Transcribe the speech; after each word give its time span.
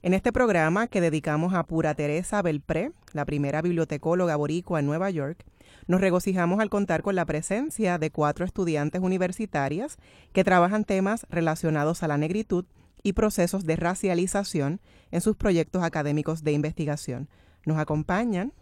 En 0.00 0.14
este 0.14 0.32
programa 0.32 0.86
que 0.86 1.00
dedicamos 1.00 1.54
a 1.54 1.64
Pura 1.64 1.92
Teresa 1.94 2.40
Belpré, 2.40 2.92
la 3.14 3.24
primera 3.24 3.62
bibliotecóloga 3.62 4.36
boricua 4.36 4.78
en 4.78 4.86
Nueva 4.86 5.10
York, 5.10 5.44
nos 5.88 6.00
regocijamos 6.00 6.60
al 6.60 6.70
contar 6.70 7.02
con 7.02 7.16
la 7.16 7.24
presencia 7.24 7.98
de 7.98 8.12
cuatro 8.12 8.44
estudiantes 8.44 9.02
universitarias 9.02 9.96
que 10.32 10.44
trabajan 10.44 10.84
temas 10.84 11.26
relacionados 11.30 12.04
a 12.04 12.08
la 12.08 12.16
negritud 12.16 12.64
y 13.02 13.14
procesos 13.14 13.64
de 13.64 13.74
racialización 13.74 14.80
en 15.10 15.20
sus 15.20 15.36
proyectos 15.36 15.82
académicos 15.82 16.44
de 16.44 16.52
investigación. 16.52 17.28
Nos 17.66 17.78
acompañan 17.78 18.52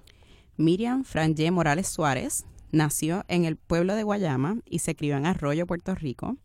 Miriam 0.57 1.05
Franje 1.05 1.51
Morales 1.51 1.89
Suárez, 1.89 2.47
nació 2.73 3.27
en 3.29 3.45
el 3.45 3.57
pueblo 3.57 3.95
de 3.95 4.05
Guayama 4.05 4.61
y 4.65 4.79
se 4.79 4.97
crió 4.97 5.19
en 5.19 5.27
Arroyo, 5.27 5.67
Puerto 5.67 5.95
Rico. 5.95 6.39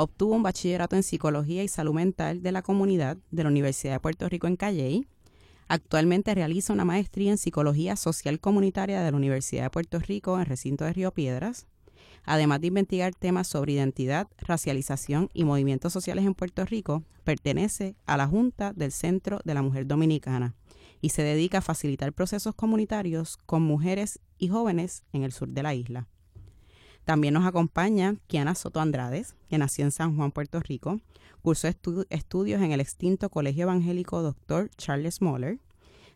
Obtuvo 0.00 0.36
un 0.36 0.44
bachillerato 0.44 0.94
en 0.94 1.02
Psicología 1.02 1.64
y 1.64 1.66
Salud 1.66 1.92
Mental 1.92 2.40
de 2.40 2.52
la 2.52 2.62
Comunidad 2.62 3.16
de 3.32 3.42
la 3.42 3.48
Universidad 3.48 3.94
de 3.94 3.98
Puerto 3.98 4.28
Rico 4.28 4.46
en 4.46 4.54
Calley. 4.54 5.08
Actualmente 5.66 6.36
realiza 6.36 6.72
una 6.72 6.84
maestría 6.84 7.32
en 7.32 7.36
Psicología 7.36 7.96
Social 7.96 8.38
Comunitaria 8.38 9.00
de 9.00 9.10
la 9.10 9.16
Universidad 9.16 9.64
de 9.64 9.70
Puerto 9.70 9.98
Rico 9.98 10.38
en 10.38 10.46
recinto 10.46 10.84
de 10.84 10.92
Río 10.92 11.10
Piedras. 11.10 11.66
Además 12.24 12.60
de 12.60 12.68
investigar 12.68 13.12
temas 13.12 13.48
sobre 13.48 13.72
identidad, 13.72 14.28
racialización 14.38 15.30
y 15.34 15.42
movimientos 15.42 15.94
sociales 15.94 16.24
en 16.26 16.34
Puerto 16.34 16.64
Rico, 16.64 17.02
pertenece 17.24 17.96
a 18.06 18.16
la 18.16 18.28
Junta 18.28 18.72
del 18.72 18.92
Centro 18.92 19.40
de 19.44 19.54
la 19.54 19.62
Mujer 19.62 19.88
Dominicana 19.88 20.54
y 21.00 21.08
se 21.08 21.24
dedica 21.24 21.58
a 21.58 21.62
facilitar 21.62 22.12
procesos 22.12 22.54
comunitarios 22.54 23.36
con 23.46 23.62
mujeres 23.62 24.20
y 24.38 24.46
jóvenes 24.46 25.02
en 25.12 25.24
el 25.24 25.32
sur 25.32 25.48
de 25.48 25.64
la 25.64 25.74
isla. 25.74 26.06
También 27.08 27.32
nos 27.32 27.46
acompaña 27.46 28.16
Kiana 28.26 28.54
Soto 28.54 28.80
Andrades, 28.80 29.34
que 29.48 29.56
nació 29.56 29.86
en 29.86 29.92
San 29.92 30.14
Juan, 30.14 30.30
Puerto 30.30 30.60
Rico. 30.60 31.00
Cursó 31.40 31.66
estudios 31.66 32.60
en 32.60 32.72
el 32.72 32.80
extinto 32.80 33.30
Colegio 33.30 33.62
Evangélico 33.62 34.20
Dr. 34.20 34.68
Charles 34.76 35.22
Moller. 35.22 35.58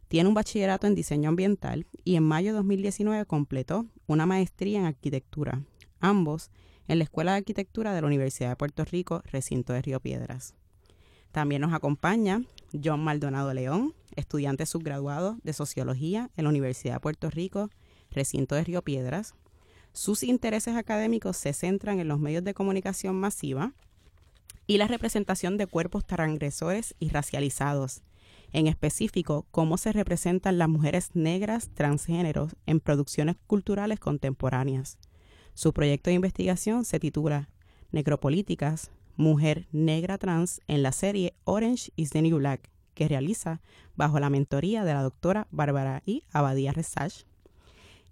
Tiene 0.08 0.28
un 0.28 0.34
bachillerato 0.34 0.86
en 0.86 0.94
diseño 0.94 1.30
ambiental 1.30 1.86
y 2.04 2.16
en 2.16 2.24
mayo 2.24 2.50
de 2.50 2.58
2019 2.58 3.24
completó 3.24 3.86
una 4.06 4.26
maestría 4.26 4.80
en 4.80 4.84
arquitectura, 4.84 5.62
ambos 5.98 6.50
en 6.88 6.98
la 6.98 7.04
Escuela 7.04 7.32
de 7.32 7.38
Arquitectura 7.38 7.94
de 7.94 8.02
la 8.02 8.08
Universidad 8.08 8.50
de 8.50 8.56
Puerto 8.56 8.84
Rico, 8.84 9.22
recinto 9.32 9.72
de 9.72 9.80
Río 9.80 9.98
Piedras. 9.98 10.54
También 11.30 11.62
nos 11.62 11.72
acompaña 11.72 12.42
John 12.84 13.02
Maldonado 13.02 13.54
León, 13.54 13.94
estudiante 14.14 14.66
subgraduado 14.66 15.38
de 15.42 15.54
Sociología 15.54 16.28
en 16.36 16.44
la 16.44 16.50
Universidad 16.50 16.96
de 16.96 17.00
Puerto 17.00 17.30
Rico, 17.30 17.70
recinto 18.10 18.56
de 18.56 18.64
Río 18.64 18.82
Piedras. 18.82 19.34
Sus 19.92 20.22
intereses 20.22 20.74
académicos 20.76 21.36
se 21.36 21.52
centran 21.52 22.00
en 22.00 22.08
los 22.08 22.18
medios 22.18 22.44
de 22.44 22.54
comunicación 22.54 23.14
masiva 23.14 23.72
y 24.66 24.78
la 24.78 24.88
representación 24.88 25.58
de 25.58 25.66
cuerpos 25.66 26.06
transgresores 26.06 26.94
y 26.98 27.10
racializados, 27.10 28.02
en 28.52 28.68
específico 28.68 29.46
cómo 29.50 29.76
se 29.76 29.92
representan 29.92 30.56
las 30.56 30.68
mujeres 30.68 31.10
negras 31.14 31.70
transgéneros 31.74 32.56
en 32.64 32.80
producciones 32.80 33.36
culturales 33.46 34.00
contemporáneas. 34.00 34.98
Su 35.54 35.74
proyecto 35.74 36.08
de 36.08 36.14
investigación 36.14 36.86
se 36.86 36.98
titula 36.98 37.50
Necropolíticas, 37.90 38.90
Mujer 39.16 39.68
Negra 39.72 40.16
Trans 40.16 40.62
en 40.68 40.82
la 40.82 40.92
serie 40.92 41.34
Orange 41.44 41.92
is 41.96 42.10
the 42.10 42.22
New 42.22 42.38
Black, 42.38 42.70
que 42.94 43.08
realiza 43.08 43.60
bajo 43.94 44.18
la 44.20 44.30
mentoría 44.30 44.84
de 44.84 44.94
la 44.94 45.02
doctora 45.02 45.48
Bárbara 45.50 46.02
I. 46.06 46.24
Abadía 46.32 46.72
Resach 46.72 47.24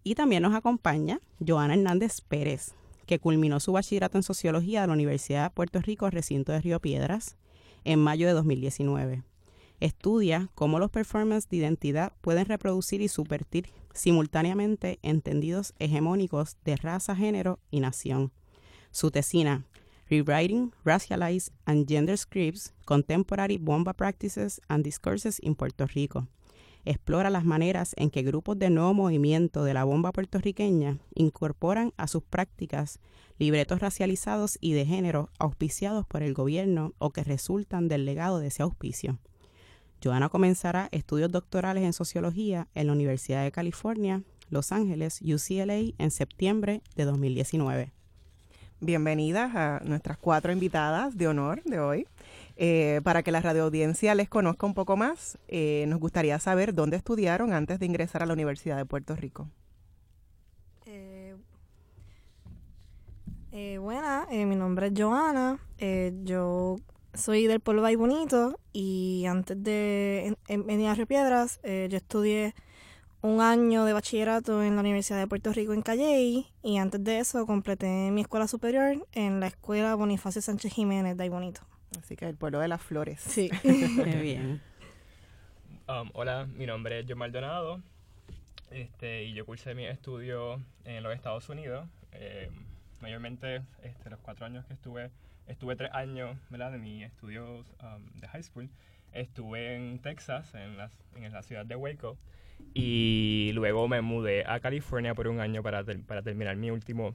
y 0.02 0.14
también 0.14 0.42
nos 0.42 0.54
acompaña 0.54 1.20
Joana 1.46 1.74
Hernández 1.74 2.20
Pérez, 2.20 2.74
que 3.06 3.18
culminó 3.18 3.60
su 3.60 3.72
bachillerato 3.72 4.18
en 4.18 4.22
Sociología 4.22 4.80
de 4.80 4.86
la 4.86 4.92
Universidad 4.92 5.44
de 5.44 5.50
Puerto 5.50 5.80
Rico, 5.80 6.08
recinto 6.10 6.52
de 6.52 6.60
Río 6.60 6.80
Piedras, 6.80 7.36
en 7.84 7.98
mayo 7.98 8.26
de 8.26 8.32
2019. 8.34 9.22
Estudia 9.80 10.50
cómo 10.54 10.78
los 10.78 10.90
performances 10.90 11.48
de 11.48 11.56
identidad 11.56 12.12
pueden 12.20 12.44
reproducir 12.46 13.00
y 13.00 13.08
subvertir 13.08 13.70
simultáneamente 13.94 14.98
entendidos 15.02 15.74
hegemónicos 15.78 16.56
de 16.64 16.76
raza, 16.76 17.16
género 17.16 17.58
y 17.70 17.80
nación. 17.80 18.30
Su 18.90 19.10
tesina, 19.10 19.64
Rewriting, 20.08 20.72
Racialized 20.84 21.52
and 21.64 21.88
Gender 21.88 22.18
Scripts, 22.18 22.74
Contemporary 22.84 23.58
Bomba 23.58 23.94
Practices 23.94 24.60
and 24.68 24.84
Discourses 24.84 25.40
in 25.40 25.54
Puerto 25.54 25.86
Rico, 25.86 26.26
explora 26.84 27.30
las 27.30 27.44
maneras 27.44 27.94
en 27.96 28.10
que 28.10 28.22
grupos 28.22 28.58
de 28.58 28.70
nuevo 28.70 28.94
movimiento 28.94 29.64
de 29.64 29.74
la 29.74 29.84
bomba 29.84 30.12
puertorriqueña 30.12 30.98
incorporan 31.14 31.92
a 31.96 32.06
sus 32.06 32.22
prácticas 32.22 33.00
libretos 33.38 33.80
racializados 33.80 34.58
y 34.60 34.72
de 34.72 34.86
género 34.86 35.30
auspiciados 35.38 36.06
por 36.06 36.22
el 36.22 36.34
gobierno 36.34 36.92
o 36.98 37.10
que 37.10 37.24
resultan 37.24 37.88
del 37.88 38.04
legado 38.04 38.38
de 38.38 38.48
ese 38.48 38.62
auspicio. 38.62 39.18
Joana 40.02 40.28
comenzará 40.28 40.88
estudios 40.92 41.30
doctorales 41.30 41.84
en 41.84 41.92
sociología 41.92 42.68
en 42.74 42.86
la 42.86 42.94
Universidad 42.94 43.44
de 43.44 43.52
California, 43.52 44.22
Los 44.48 44.72
Ángeles, 44.72 45.20
UCLA, 45.22 45.94
en 45.98 46.10
septiembre 46.10 46.82
de 46.96 47.04
2019. 47.04 47.92
Bienvenidas 48.80 49.54
a 49.54 49.82
nuestras 49.84 50.16
cuatro 50.16 50.52
invitadas 50.52 51.18
de 51.18 51.28
honor 51.28 51.62
de 51.64 51.80
hoy. 51.80 52.06
Eh, 52.62 53.00
para 53.04 53.22
que 53.22 53.32
la 53.32 53.40
radioaudiencia 53.40 54.14
les 54.14 54.28
conozca 54.28 54.66
un 54.66 54.74
poco 54.74 54.94
más, 54.94 55.38
eh, 55.48 55.86
nos 55.88 55.98
gustaría 55.98 56.38
saber 56.38 56.74
dónde 56.74 56.98
estudiaron 56.98 57.54
antes 57.54 57.78
de 57.78 57.86
ingresar 57.86 58.22
a 58.22 58.26
la 58.26 58.34
Universidad 58.34 58.76
de 58.76 58.84
Puerto 58.84 59.16
Rico. 59.16 59.48
Eh, 63.52 63.78
buena, 63.78 64.26
mi 64.30 64.56
nombre 64.56 64.88
es 64.88 64.92
Joana, 64.94 65.58
yo 66.22 66.76
soy 67.14 67.46
del 67.46 67.60
pueblo 67.60 67.82
de 67.82 67.96
Bonito 67.96 68.60
y 68.74 69.24
antes 69.26 69.60
de 69.62 70.36
venir 70.46 70.88
a 70.88 70.94
Río 70.94 71.06
Piedras, 71.06 71.60
yo 71.64 71.96
estudié 71.96 72.54
un 73.22 73.40
año 73.40 73.86
de 73.86 73.94
bachillerato 73.94 74.62
en 74.62 74.74
la 74.74 74.82
Universidad 74.82 75.18
de 75.18 75.26
Puerto 75.26 75.52
Rico 75.54 75.72
en 75.72 75.80
Calley 75.80 76.46
y 76.62 76.76
antes 76.76 77.02
de 77.02 77.20
eso 77.20 77.46
completé 77.46 78.10
mi 78.10 78.20
escuela 78.20 78.46
superior 78.46 79.06
en 79.12 79.40
la 79.40 79.46
Escuela 79.46 79.94
Bonifacio 79.94 80.42
Sánchez 80.42 80.74
Jiménez 80.74 81.16
de 81.16 81.28
Bonito. 81.30 81.62
Así 81.98 82.16
que 82.16 82.28
el 82.28 82.36
pueblo 82.36 82.60
de 82.60 82.68
las 82.68 82.82
flores. 82.82 83.20
Sí. 83.20 83.50
Muy 83.64 84.14
bien. 84.16 84.60
Um, 85.88 86.10
hola, 86.14 86.46
mi 86.46 86.66
nombre 86.66 87.00
es 87.00 87.06
John 87.08 87.18
Maldonado 87.18 87.82
este, 88.70 89.24
y 89.24 89.34
yo 89.34 89.44
cursé 89.44 89.74
mi 89.74 89.86
estudio 89.86 90.62
en 90.84 91.02
los 91.02 91.14
Estados 91.14 91.48
Unidos. 91.48 91.88
Eh, 92.12 92.50
mayormente 93.00 93.62
este, 93.82 94.10
los 94.10 94.20
cuatro 94.20 94.46
años 94.46 94.64
que 94.66 94.74
estuve, 94.74 95.10
estuve 95.46 95.76
tres 95.76 95.90
años 95.92 96.36
¿verdad? 96.50 96.72
de 96.72 96.78
mi 96.78 97.02
estudios 97.02 97.66
um, 97.82 98.20
de 98.20 98.28
high 98.28 98.42
school. 98.42 98.68
Estuve 99.12 99.74
en 99.74 99.98
Texas, 99.98 100.54
en, 100.54 100.76
las, 100.76 100.92
en 101.16 101.32
la 101.32 101.42
ciudad 101.42 101.66
de 101.66 101.74
Waco, 101.74 102.16
y 102.74 103.50
luego 103.54 103.88
me 103.88 104.00
mudé 104.00 104.44
a 104.46 104.60
California 104.60 105.14
por 105.14 105.26
un 105.26 105.40
año 105.40 105.62
para, 105.62 105.84
para 106.06 106.22
terminar 106.22 106.56
mi 106.56 106.70
último 106.70 107.14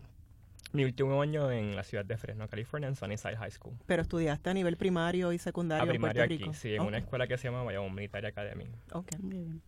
mi 0.75 0.83
último 0.83 1.21
año 1.21 1.51
en 1.51 1.75
la 1.75 1.83
ciudad 1.83 2.05
de 2.05 2.17
Fresno, 2.17 2.47
California, 2.47 2.87
en 2.87 2.95
Sunnyside 2.95 3.37
High 3.37 3.51
School. 3.51 3.75
¿Pero 3.85 4.01
estudiaste 4.01 4.49
a 4.49 4.53
nivel 4.53 4.77
primario 4.77 5.31
y 5.31 5.39
secundario 5.39 5.91
en 5.91 6.01
Puerto 6.01 6.25
Rico? 6.25 6.49
Aquí, 6.49 6.53
sí, 6.57 6.75
en 6.75 6.83
una 6.83 6.97
escuela 6.97 7.27
que 7.27 7.37
se 7.37 7.47
llama 7.47 7.63
Bayamón 7.63 7.93
Military 7.95 8.27
Academy. 8.27 8.65
Ok. 8.91 9.07
bien. 9.19 9.61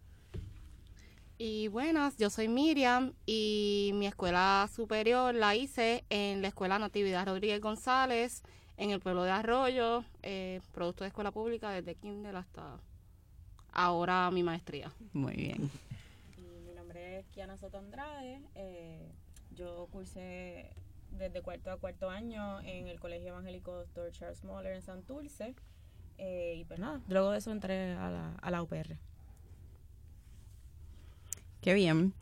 Y 1.39 1.68
buenas, 1.68 2.18
yo 2.18 2.31
soy 2.31 2.48
Miriam 2.48 3.13
y 3.27 3.92
mi 3.94 4.07
escuela 4.07 4.68
superior 4.74 5.36
la 5.36 5.56
hice 5.56 6.04
en 6.09 6.42
la 6.42 6.48
Escuela 6.48 6.80
Natividad 6.80 7.27
Rodríguez 7.27 7.62
González, 7.62 8.42
en 8.75 8.89
el 8.89 9.00
pueblo 9.00 9.24
de 9.24 9.30
Arroyo, 9.30 10.04
eh, 10.24 10.62
producto 10.74 11.04
de 11.04 11.09
escuela 11.09 11.30
pública 11.30 11.69
desde 11.69 11.94
kinder 11.94 12.36
hasta 12.36 12.80
ahora 13.71 14.31
mi 14.31 14.42
maestría. 14.42 14.92
Muy 15.13 15.36
bien. 15.36 15.69
mi 16.65 16.74
nombre 16.74 17.19
es 17.19 17.27
Kiana 17.27 17.56
Soto 17.56 17.77
Andrade. 17.77 18.42
Eh, 18.56 19.12
yo 19.51 19.88
cursé 19.92 20.71
desde 21.12 21.42
cuarto 21.42 21.71
a 21.71 21.77
cuarto 21.77 22.09
año 22.09 22.62
en 22.62 22.88
el 22.88 23.00
Colegio 23.00 23.30
Evangélico 23.30 23.74
Dr. 23.74 24.12
Charles 24.12 24.44
Moller 24.44 24.74
en 24.74 24.81
Santurce. 24.81 25.56
Eh, 26.18 26.56
y 26.57 26.65
pues 26.65 26.80
nada, 26.80 27.01
luego 27.07 27.31
de 27.31 27.38
eso 27.38 27.51
entré 27.51 27.94
a 27.94 28.09
la, 28.09 28.33
a 28.42 28.51
la 28.51 28.62
UPR. 28.62 28.98
Qué 31.62 31.74
bien. 31.74 32.13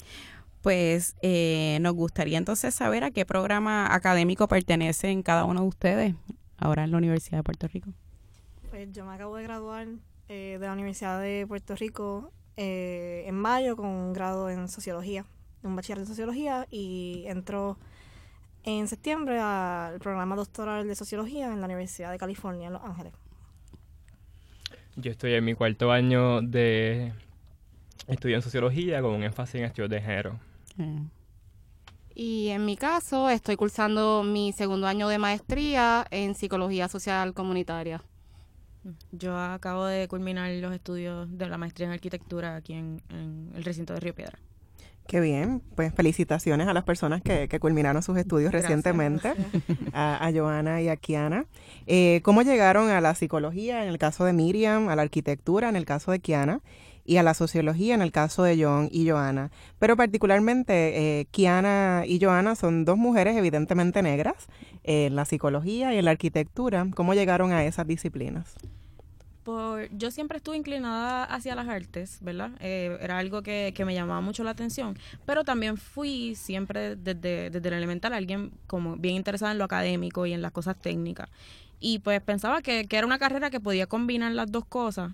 Pues 0.62 1.16
eh, 1.22 1.78
nos 1.82 1.94
gustaría 1.94 2.40
entonces 2.40 2.74
saber 2.74 3.04
a 3.04 3.12
qué 3.12 3.26
programa 3.26 3.94
académico 3.94 4.48
pertenecen 4.48 5.22
cada 5.22 5.46
uno 5.46 5.62
de 5.62 5.68
ustedes 5.68 6.16
ahora 6.58 6.84
en 6.84 6.92
la 6.92 6.98
Universidad 6.98 7.38
de 7.38 7.44
Puerto 7.44 7.68
Rico. 7.68 7.92
Pues 8.72 8.92
yo 8.92 9.06
me 9.06 9.14
acabo 9.14 9.36
de 9.36 9.44
graduar 9.44 9.88
eh, 10.28 10.58
de 10.60 10.66
la 10.66 10.74
Universidad 10.74 11.22
de 11.22 11.46
Puerto 11.48 11.76
Rico 11.76 12.32
eh, 12.58 13.26
en 13.28 13.36
mayo 13.36 13.76
con 13.76 13.86
un 13.86 14.14
grado 14.14 14.50
en 14.50 14.68
sociología, 14.68 15.26
un 15.62 15.76
bachiller 15.76 16.00
de 16.00 16.08
sociología 16.08 16.68
y 16.72 17.26
entro 17.28 17.78
en 18.66 18.88
septiembre 18.88 19.40
al 19.40 20.00
programa 20.00 20.36
doctoral 20.36 20.88
de 20.88 20.96
sociología 20.96 21.54
en 21.54 21.60
la 21.62 21.66
Universidad 21.66 22.12
de 22.12 22.18
California 22.18 22.68
en 22.68 22.74
Los 22.74 22.84
Ángeles. 22.84 23.14
Yo 24.96 25.12
estoy 25.12 25.34
en 25.34 25.46
mi 25.46 25.54
cuarto 25.54 25.92
año 25.92 26.42
de 26.42 27.14
estudio 28.08 28.36
en 28.36 28.42
sociología 28.42 29.02
con 29.02 29.12
un 29.12 29.24
énfasis 29.24 29.56
en 29.56 29.66
estudios 29.66 29.90
de 29.90 30.02
género. 30.02 30.40
Y 32.14 32.48
en 32.50 32.66
mi 32.66 32.78
caso, 32.78 33.30
estoy 33.30 33.58
cursando 33.58 34.24
mi 34.24 34.54
segundo 34.54 34.88
año 34.88 35.08
de 35.10 35.18
maestría 35.18 36.06
en 36.12 36.34
psicología 36.34 36.88
social 36.88 37.34
comunitaria. 37.34 38.02
Yo 39.12 39.38
acabo 39.38 39.86
de 39.86 40.08
culminar 40.08 40.50
los 40.52 40.74
estudios 40.74 41.28
de 41.38 41.50
la 41.50 41.58
maestría 41.58 41.88
en 41.88 41.94
arquitectura 41.94 42.56
aquí 42.56 42.74
en, 42.74 43.02
el 43.54 43.64
recinto 43.64 43.94
de 43.94 44.00
Río 44.00 44.16
Piedra. 44.16 44.40
Qué 45.08 45.20
bien, 45.20 45.62
pues 45.76 45.94
felicitaciones 45.94 46.68
a 46.68 46.74
las 46.74 46.84
personas 46.84 47.22
que, 47.22 47.48
culminaron 47.60 48.02
sus 48.02 48.18
estudios 48.18 48.52
recientemente, 48.52 49.34
a, 49.94 50.32
Joana 50.34 50.82
y 50.82 50.90
a 50.90 50.96
Kiana. 50.96 51.46
Eh, 51.86 52.22
¿Cómo 52.24 52.42
llegaron 52.42 52.90
a 52.90 53.02
la 53.02 53.14
psicología 53.14 53.84
en 53.84 53.90
el 53.90 54.00
caso 54.00 54.26
de 54.26 54.34
Miriam, 54.34 54.90
a 54.90 54.96
la 54.96 55.04
arquitectura 55.04 55.70
en 55.70 55.76
el 55.76 55.86
caso 55.86 56.12
de 56.12 56.20
Kiana? 56.20 56.62
y 57.08 57.18
a 57.18 57.24
la 57.24 57.36
sociología 57.36 57.94
en 57.94 58.02
el 58.02 58.12
caso 58.12 58.42
de 58.42 58.62
John 58.62 58.90
y 58.92 59.08
Joana. 59.08 59.52
Pero 59.78 59.96
particularmente 59.96 61.20
eh, 61.20 61.26
Kiana 61.30 62.04
y 62.08 62.20
Joana 62.20 62.56
son 62.56 62.84
dos 62.84 62.98
mujeres 62.98 63.38
evidentemente 63.38 64.02
negras 64.02 64.48
en 64.84 65.16
la 65.16 65.26
psicología 65.26 65.94
y 65.94 66.00
en 66.00 66.06
la 66.06 66.12
arquitectura. 66.12 66.88
¿Cómo 66.96 67.14
llegaron 67.14 67.52
a 67.52 67.64
esas 67.64 67.86
disciplinas? 67.86 68.56
Por, 69.46 69.96
yo 69.96 70.10
siempre 70.10 70.38
estuve 70.38 70.58
inclinada 70.58 71.24
hacia 71.24 71.54
las 71.54 71.68
artes, 71.68 72.18
¿verdad? 72.22 72.50
Eh, 72.62 72.98
era 73.00 73.20
algo 73.20 73.44
que, 73.44 73.74
que, 73.76 73.86
me 73.86 73.94
llamaba 73.94 74.20
mucho 74.20 74.44
la 74.44 74.50
atención, 74.50 74.98
pero 75.28 75.44
también 75.44 75.78
fui 75.78 76.34
siempre 76.34 76.96
desde, 76.96 77.52
desde 77.52 77.68
el 77.68 77.76
elemental 77.76 78.14
alguien 78.14 78.52
como 78.66 78.96
bien 78.96 79.14
interesada 79.14 79.52
en 79.52 79.60
lo 79.60 79.64
académico 79.64 80.26
y 80.26 80.34
en 80.34 80.42
las 80.42 80.52
cosas 80.52 80.76
técnicas. 80.76 81.30
Y 81.80 82.00
pues 82.00 82.22
pensaba 82.22 82.64
que, 82.64 82.88
que 82.88 82.98
era 82.98 83.06
una 83.06 83.20
carrera 83.20 83.52
que 83.52 83.60
podía 83.60 83.86
combinar 83.86 84.32
las 84.32 84.52
dos 84.52 84.66
cosas 84.66 85.14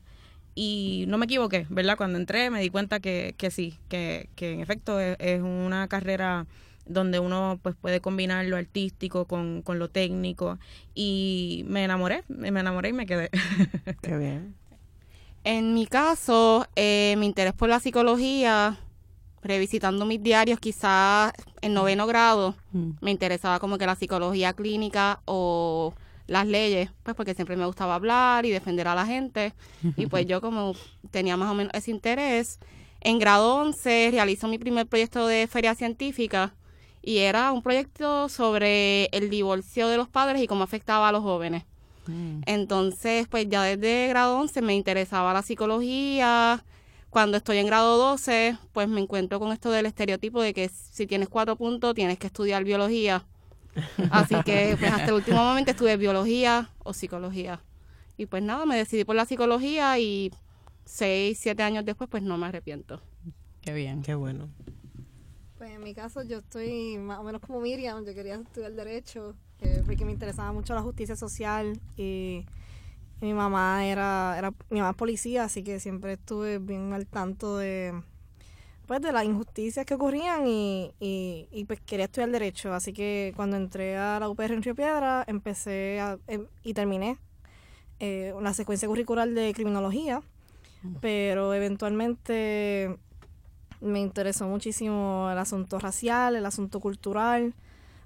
y 0.55 1.05
no 1.09 1.17
me 1.17 1.25
equivoqué, 1.25 1.65
¿verdad? 1.69 1.97
Cuando 1.97 2.17
entré 2.17 2.49
me 2.49 2.61
di 2.61 2.69
cuenta 2.69 3.01
que, 3.01 3.35
que 3.37 3.51
sí, 3.51 3.77
que, 3.89 4.29
que 4.35 4.53
en 4.53 4.61
efecto 4.61 4.97
es, 4.99 5.41
una 5.41 5.89
carrera 5.89 6.45
donde 6.93 7.19
uno 7.19 7.59
pues 7.61 7.75
puede 7.75 8.01
combinar 8.01 8.45
lo 8.45 8.57
artístico 8.57 9.25
con, 9.25 9.63
lo 9.65 9.89
técnico 9.89 10.59
y 10.93 11.63
me 11.67 11.83
enamoré, 11.83 12.23
me 12.27 12.47
enamoré 12.47 12.89
y 12.89 12.93
me 12.93 13.05
quedé. 13.05 13.29
Qué 14.01 14.17
bien. 14.17 14.55
En 15.43 15.73
mi 15.73 15.87
caso, 15.87 16.67
eh, 16.75 17.15
mi 17.17 17.25
interés 17.25 17.53
por 17.53 17.67
la 17.67 17.79
psicología, 17.79 18.77
revisitando 19.41 20.05
mis 20.05 20.21
diarios 20.21 20.59
quizás 20.59 21.33
en 21.61 21.73
noveno 21.73 22.05
grado, 22.05 22.55
mm. 22.73 22.91
me 23.01 23.11
interesaba 23.11 23.59
como 23.59 23.77
que 23.79 23.87
la 23.87 23.95
psicología 23.95 24.53
clínica 24.53 25.21
o 25.25 25.95
las 26.27 26.45
leyes, 26.45 26.91
pues 27.03 27.15
porque 27.15 27.33
siempre 27.33 27.57
me 27.57 27.65
gustaba 27.65 27.95
hablar 27.95 28.45
y 28.45 28.51
defender 28.51 28.87
a 28.87 28.95
la 28.95 29.05
gente. 29.05 29.53
Y 29.97 30.05
pues 30.05 30.25
yo 30.27 30.41
como 30.41 30.75
tenía 31.09 31.35
más 31.37 31.51
o 31.51 31.55
menos 31.55 31.73
ese 31.73 31.91
interés, 31.91 32.59
en 33.01 33.19
grado 33.19 33.55
11 33.55 34.09
realizo 34.11 34.47
mi 34.47 34.59
primer 34.59 34.87
proyecto 34.87 35.27
de 35.27 35.47
feria 35.47 35.75
científica 35.75 36.53
y 37.01 37.17
era 37.19 37.51
un 37.51 37.61
proyecto 37.61 38.29
sobre 38.29 39.05
el 39.05 39.29
divorcio 39.29 39.87
de 39.87 39.97
los 39.97 40.07
padres 40.07 40.41
y 40.41 40.47
cómo 40.47 40.63
afectaba 40.63 41.09
a 41.09 41.11
los 41.11 41.23
jóvenes. 41.23 41.63
Mm. 42.07 42.41
Entonces, 42.45 43.27
pues 43.27 43.47
ya 43.49 43.63
desde 43.63 44.07
grado 44.09 44.37
11 44.39 44.61
me 44.61 44.75
interesaba 44.75 45.33
la 45.33 45.41
psicología. 45.41 46.63
Cuando 47.09 47.37
estoy 47.37 47.57
en 47.57 47.65
grado 47.65 47.97
12, 47.97 48.57
pues 48.71 48.87
me 48.87 49.01
encuentro 49.01 49.39
con 49.39 49.51
esto 49.51 49.69
del 49.71 49.85
estereotipo 49.85 50.41
de 50.41 50.53
que 50.53 50.69
si 50.69 51.07
tienes 51.07 51.27
cuatro 51.27 51.55
puntos 51.57 51.93
tienes 51.93 52.17
que 52.17 52.27
estudiar 52.27 52.63
biología. 52.63 53.25
Así 54.11 54.35
que 54.45 54.75
pues 54.79 54.91
hasta 54.91 55.07
el 55.07 55.13
último 55.13 55.43
momento 55.43 55.71
estuve 55.71 55.97
biología 55.97 56.69
o 56.83 56.93
psicología. 56.93 57.61
Y 58.17 58.27
pues 58.27 58.43
nada, 58.43 58.65
me 58.65 58.77
decidí 58.77 59.03
por 59.03 59.15
la 59.15 59.25
psicología 59.25 59.97
y 59.99 60.31
seis, 60.85 61.39
siete 61.39 61.63
años 61.63 61.85
después 61.85 62.09
pues 62.09 62.23
no 62.23 62.37
me 62.37 62.47
arrepiento. 62.47 63.01
Qué 63.61 63.73
bien. 63.73 64.01
Qué 64.01 64.15
bueno. 64.15 64.49
Pues 65.61 65.73
en 65.73 65.83
mi 65.83 65.93
caso 65.93 66.23
yo 66.23 66.39
estoy 66.39 66.97
más 66.97 67.19
o 67.19 67.23
menos 67.23 67.39
como 67.39 67.61
Miriam, 67.61 68.03
yo 68.03 68.15
quería 68.15 68.33
estudiar 68.33 68.71
derecho 68.71 69.35
eh, 69.59 69.83
porque 69.85 70.05
me 70.05 70.11
interesaba 70.11 70.51
mucho 70.51 70.73
la 70.73 70.81
justicia 70.81 71.15
social 71.15 71.79
y, 71.95 72.47
mi 73.21 73.31
mamá 73.35 73.85
era, 73.85 74.33
era 74.39 74.55
mi 74.71 74.79
mamá 74.79 74.93
policía, 74.93 75.43
así 75.43 75.63
que 75.63 75.79
siempre 75.79 76.13
estuve 76.13 76.57
bien 76.57 76.93
al 76.93 77.05
tanto 77.05 77.59
de 77.59 77.93
pues, 78.87 79.01
de 79.01 79.11
las 79.11 79.23
injusticias 79.23 79.85
que 79.85 79.93
ocurrían 79.93 80.47
y, 80.47 80.95
y, 80.99 81.63
pues 81.65 81.79
quería 81.81 82.05
estudiar 82.05 82.31
derecho. 82.31 82.73
Así 82.73 82.91
que 82.91 83.31
cuando 83.35 83.55
entré 83.55 83.97
a 83.97 84.19
la 84.19 84.29
UPR 84.29 84.55
en 84.55 84.63
Río 84.63 84.73
Piedra, 84.73 85.23
empecé 85.27 85.99
em, 86.25 86.47
y 86.63 86.73
terminé 86.73 87.19
eh, 87.99 88.33
una 88.35 88.55
secuencia 88.55 88.87
curricular 88.87 89.29
de 89.29 89.53
criminología, 89.53 90.23
pero 91.01 91.53
eventualmente 91.53 92.97
me 93.81 93.99
interesó 93.99 94.47
muchísimo 94.47 95.29
el 95.31 95.37
asunto 95.37 95.79
racial, 95.79 96.35
el 96.35 96.45
asunto 96.45 96.79
cultural, 96.79 97.53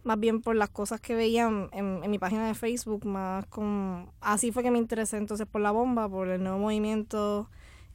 más 0.03 0.19
bien 0.19 0.41
por 0.41 0.55
las 0.55 0.69
cosas 0.69 1.01
que 1.01 1.15
veía 1.15 1.47
en, 1.47 1.69
en, 2.03 2.11
mi 2.11 2.19
página 2.19 2.47
de 2.47 2.53
Facebook, 2.53 3.05
más 3.05 3.45
con... 3.47 4.09
Así 4.21 4.51
fue 4.51 4.63
que 4.63 4.71
me 4.71 4.77
interesé 4.77 5.17
entonces 5.17 5.47
por 5.47 5.61
la 5.61 5.71
bomba, 5.71 6.07
por 6.07 6.29
el 6.29 6.41
nuevo 6.41 6.59
movimiento 6.59 7.49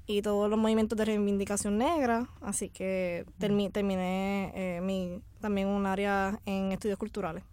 y 0.06 0.22
todos 0.22 0.50
los 0.50 0.58
movimientos 0.58 0.98
de 0.98 1.04
reivindicación 1.04 1.78
negra, 1.78 2.28
así 2.40 2.68
que 2.68 3.24
terminé 3.38 4.52
eh, 4.54 4.80
mi, 4.80 5.20
también 5.40 5.68
un 5.68 5.86
área 5.86 6.40
en 6.46 6.72
estudios 6.72 6.98
culturales. 6.98 7.44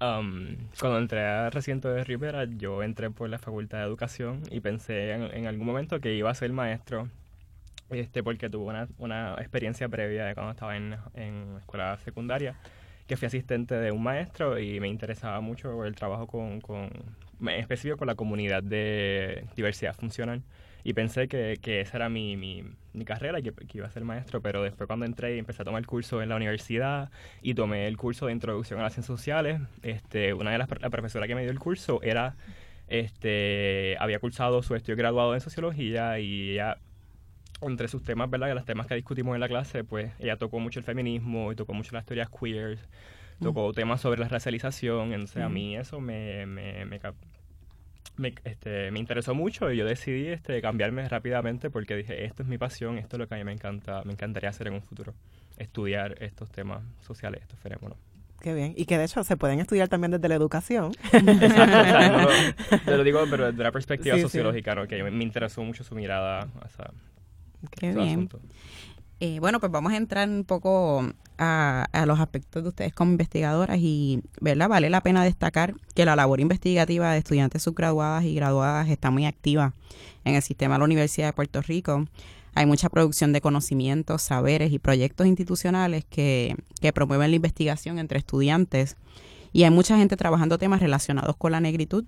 Um, 0.00 0.56
cuando 0.80 0.98
entré 0.98 1.24
al 1.24 1.52
recinto 1.52 1.88
de 1.88 2.02
Rivera, 2.02 2.44
yo 2.44 2.82
entré 2.82 3.10
por 3.10 3.28
la 3.28 3.38
Facultad 3.38 3.78
de 3.78 3.84
Educación 3.84 4.42
y 4.50 4.58
pensé 4.58 5.12
en, 5.12 5.46
algún 5.46 5.64
momento 5.64 6.00
que 6.00 6.16
iba 6.16 6.28
a 6.28 6.34
ser 6.34 6.52
maestro, 6.52 7.08
este, 7.92 8.22
porque 8.22 8.50
tuve 8.50 8.64
una, 8.64 8.88
una 8.98 9.34
experiencia 9.38 9.88
previa 9.88 10.24
de 10.24 10.34
cuando 10.34 10.52
estaba 10.52 10.76
en, 10.76 10.96
en 11.14 11.56
escuela 11.58 11.96
secundaria, 11.98 12.56
que 13.06 13.16
fui 13.16 13.26
asistente 13.26 13.74
de 13.74 13.92
un 13.92 14.02
maestro 14.02 14.58
y 14.58 14.80
me 14.80 14.88
interesaba 14.88 15.40
mucho 15.40 15.84
el 15.84 15.94
trabajo 15.94 16.26
con, 16.26 16.60
con 16.60 16.90
en 17.40 17.60
específico 17.60 17.96
con 17.96 18.06
la 18.06 18.14
comunidad 18.14 18.62
de 18.62 19.46
diversidad 19.56 19.94
funcional. 19.94 20.42
Y 20.84 20.94
pensé 20.94 21.28
que, 21.28 21.58
que 21.62 21.80
esa 21.80 21.98
era 21.98 22.08
mi, 22.08 22.36
mi, 22.36 22.64
mi 22.92 23.04
carrera 23.04 23.38
y 23.38 23.42
que, 23.42 23.52
iba 23.74 23.86
a 23.86 23.90
ser 23.90 24.04
maestro, 24.04 24.40
pero 24.40 24.62
después 24.62 24.86
cuando 24.88 25.06
entré 25.06 25.36
y 25.36 25.38
empecé 25.38 25.62
a 25.62 25.64
tomar 25.64 25.80
el 25.80 25.86
curso 25.86 26.22
en 26.22 26.28
la 26.28 26.36
universidad 26.36 27.10
y 27.40 27.54
tomé 27.54 27.86
el 27.86 27.96
curso 27.96 28.26
de 28.26 28.32
introducción 28.32 28.80
a 28.80 28.82
las 28.82 28.94
ciencias 28.94 29.16
sociales, 29.16 29.60
este, 29.82 30.34
una 30.34 30.50
de 30.50 30.58
las 30.58 30.68
la 30.80 30.90
profesora 30.90 31.28
que 31.28 31.34
me 31.36 31.42
dio 31.42 31.50
el 31.50 31.60
curso 31.60 32.00
era, 32.02 32.34
este, 32.88 33.96
había 34.00 34.18
cursado 34.18 34.62
su 34.62 34.74
estudio 34.74 34.96
graduado 34.96 35.34
en 35.34 35.40
sociología 35.40 36.18
y 36.18 36.52
ella 36.52 36.78
entre 37.62 37.88
sus 37.88 38.02
temas, 38.02 38.30
¿verdad? 38.30 38.48
Que 38.48 38.54
los 38.54 38.64
temas 38.64 38.86
que 38.86 38.94
discutimos 38.94 39.34
en 39.34 39.40
la 39.40 39.48
clase, 39.48 39.84
pues 39.84 40.12
ella 40.18 40.36
tocó 40.36 40.58
mucho 40.58 40.78
el 40.78 40.84
feminismo 40.84 41.52
y 41.52 41.56
tocó 41.56 41.74
mucho 41.74 41.94
las 41.94 42.04
teorías 42.04 42.28
queer, 42.28 42.78
tocó 43.40 43.72
temas 43.72 44.00
sobre 44.00 44.20
la 44.20 44.28
racialización, 44.28 45.12
entonces 45.12 45.42
a 45.42 45.48
mí 45.48 45.76
eso 45.76 46.00
me, 46.00 46.46
me, 46.46 46.84
me, 46.84 47.00
me, 48.16 48.34
este, 48.44 48.90
me 48.90 48.98
interesó 48.98 49.34
mucho 49.34 49.70
y 49.72 49.76
yo 49.76 49.84
decidí 49.84 50.28
este, 50.28 50.60
cambiarme 50.60 51.08
rápidamente 51.08 51.70
porque 51.70 51.96
dije, 51.96 52.24
esto 52.24 52.42
es 52.42 52.48
mi 52.48 52.58
pasión, 52.58 52.98
esto 52.98 53.16
es 53.16 53.20
lo 53.20 53.28
que 53.28 53.34
a 53.34 53.38
mí 53.38 53.44
me 53.44 53.52
encanta, 53.52 54.02
me 54.04 54.12
encantaría 54.12 54.50
hacer 54.50 54.68
en 54.68 54.74
un 54.74 54.82
futuro, 54.82 55.14
estudiar 55.56 56.22
estos 56.22 56.50
temas 56.50 56.82
sociales, 57.00 57.42
estos 57.42 57.58
fenómenos. 57.58 57.98
Qué 58.42 58.54
bien. 58.54 58.74
Y 58.76 58.86
que 58.86 58.98
de 58.98 59.04
hecho 59.04 59.22
se 59.22 59.36
pueden 59.36 59.60
estudiar 59.60 59.88
también 59.88 60.10
desde 60.10 60.28
la 60.28 60.34
educación. 60.34 60.92
Exacto. 61.12 62.28
lo, 62.86 62.96
lo, 62.96 63.04
digo, 63.04 63.24
pero 63.30 63.52
desde 63.52 63.62
la 63.62 63.70
perspectiva 63.70 64.18
sociológica, 64.18 64.74
¿no? 64.74 64.88
Que 64.88 65.02
me, 65.04 65.22
interesó 65.22 65.62
mucho 65.62 65.84
su 65.84 65.94
mirada. 65.94 66.48
Qué 67.70 67.92
bien. 67.92 68.28
Eh, 69.20 69.38
bueno, 69.38 69.60
pues 69.60 69.70
vamos 69.70 69.92
a 69.92 69.96
entrar 69.96 70.28
un 70.28 70.42
poco 70.42 71.06
a, 71.38 71.86
a, 71.92 72.06
los 72.06 72.18
aspectos 72.18 72.62
de 72.62 72.68
ustedes 72.70 72.92
como 72.92 73.12
investigadoras 73.12 73.78
y, 73.80 74.20
¿verdad? 74.40 74.68
Vale 74.68 74.90
la 74.90 75.00
pena 75.00 75.22
destacar 75.22 75.74
que 75.94 76.04
la 76.04 76.16
labor 76.16 76.40
investigativa 76.40 77.12
de 77.12 77.18
estudiantes 77.18 77.62
subgraduadas 77.62 78.24
y 78.24 78.34
graduadas 78.34 78.88
está 78.88 79.12
muy 79.12 79.26
activa 79.26 79.74
en 80.24 80.34
el 80.34 80.42
sistema 80.42 80.74
de 80.74 80.80
la 80.80 80.84
Universidad 80.86 81.28
de 81.28 81.32
Puerto 81.34 81.62
Rico. 81.62 82.06
Hay 82.54 82.66
mucha 82.66 82.88
producción 82.88 83.32
de 83.32 83.40
conocimientos, 83.40 84.22
saberes 84.22 84.72
y 84.72 84.80
proyectos 84.80 85.26
institucionales 85.26 86.04
que, 86.04 86.56
que 86.80 86.92
promueven 86.92 87.30
la 87.30 87.36
investigación 87.36 88.00
entre 88.00 88.18
estudiantes 88.18 88.96
y 89.52 89.64
hay 89.64 89.70
mucha 89.70 89.96
gente 89.96 90.16
trabajando 90.16 90.58
temas 90.58 90.80
relacionados 90.80 91.36
con 91.36 91.52
la 91.52 91.60
negritud, 91.60 92.04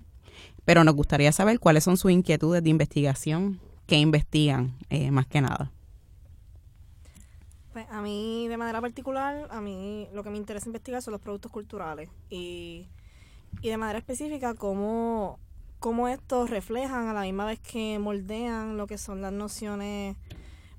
pero 0.65 0.83
nos 0.83 0.95
gustaría 0.95 1.31
saber 1.31 1.59
cuáles 1.59 1.83
son 1.83 1.97
sus 1.97 2.11
inquietudes 2.11 2.63
de 2.63 2.69
investigación, 2.69 3.59
qué 3.85 3.97
investigan 3.97 4.75
eh, 4.89 5.11
más 5.11 5.27
que 5.27 5.41
nada. 5.41 5.71
Pues 7.73 7.87
a 7.89 8.01
mí, 8.01 8.47
de 8.47 8.57
manera 8.57 8.79
particular, 8.79 9.47
a 9.51 9.59
mí 9.59 10.07
lo 10.13 10.23
que 10.23 10.29
me 10.29 10.37
interesa 10.37 10.67
investigar 10.67 11.01
son 11.01 11.11
los 11.11 11.21
productos 11.21 11.51
culturales 11.51 12.09
y, 12.29 12.87
y 13.61 13.69
de 13.69 13.77
manera 13.77 13.99
específica 13.99 14.53
cómo, 14.53 15.39
cómo 15.79 16.07
estos 16.07 16.49
reflejan 16.49 17.07
a 17.07 17.13
la 17.13 17.21
misma 17.21 17.45
vez 17.45 17.59
que 17.59 17.99
moldean 17.99 18.77
lo 18.77 18.87
que 18.87 18.97
son 18.97 19.21
las 19.21 19.33
nociones 19.33 20.15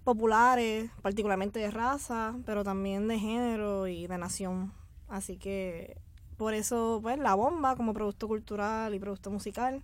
populares, 0.04 0.90
particularmente 1.02 1.58
de 1.58 1.70
raza, 1.70 2.34
pero 2.46 2.64
también 2.64 3.08
de 3.08 3.18
género 3.18 3.88
y 3.88 4.06
de 4.06 4.16
nación. 4.16 4.72
Así 5.08 5.36
que 5.36 5.98
por 6.36 6.54
eso, 6.54 7.00
pues, 7.02 7.18
la 7.18 7.34
bomba 7.34 7.76
como 7.76 7.92
producto 7.92 8.28
cultural 8.28 8.94
y 8.94 8.98
producto 8.98 9.30
musical 9.30 9.82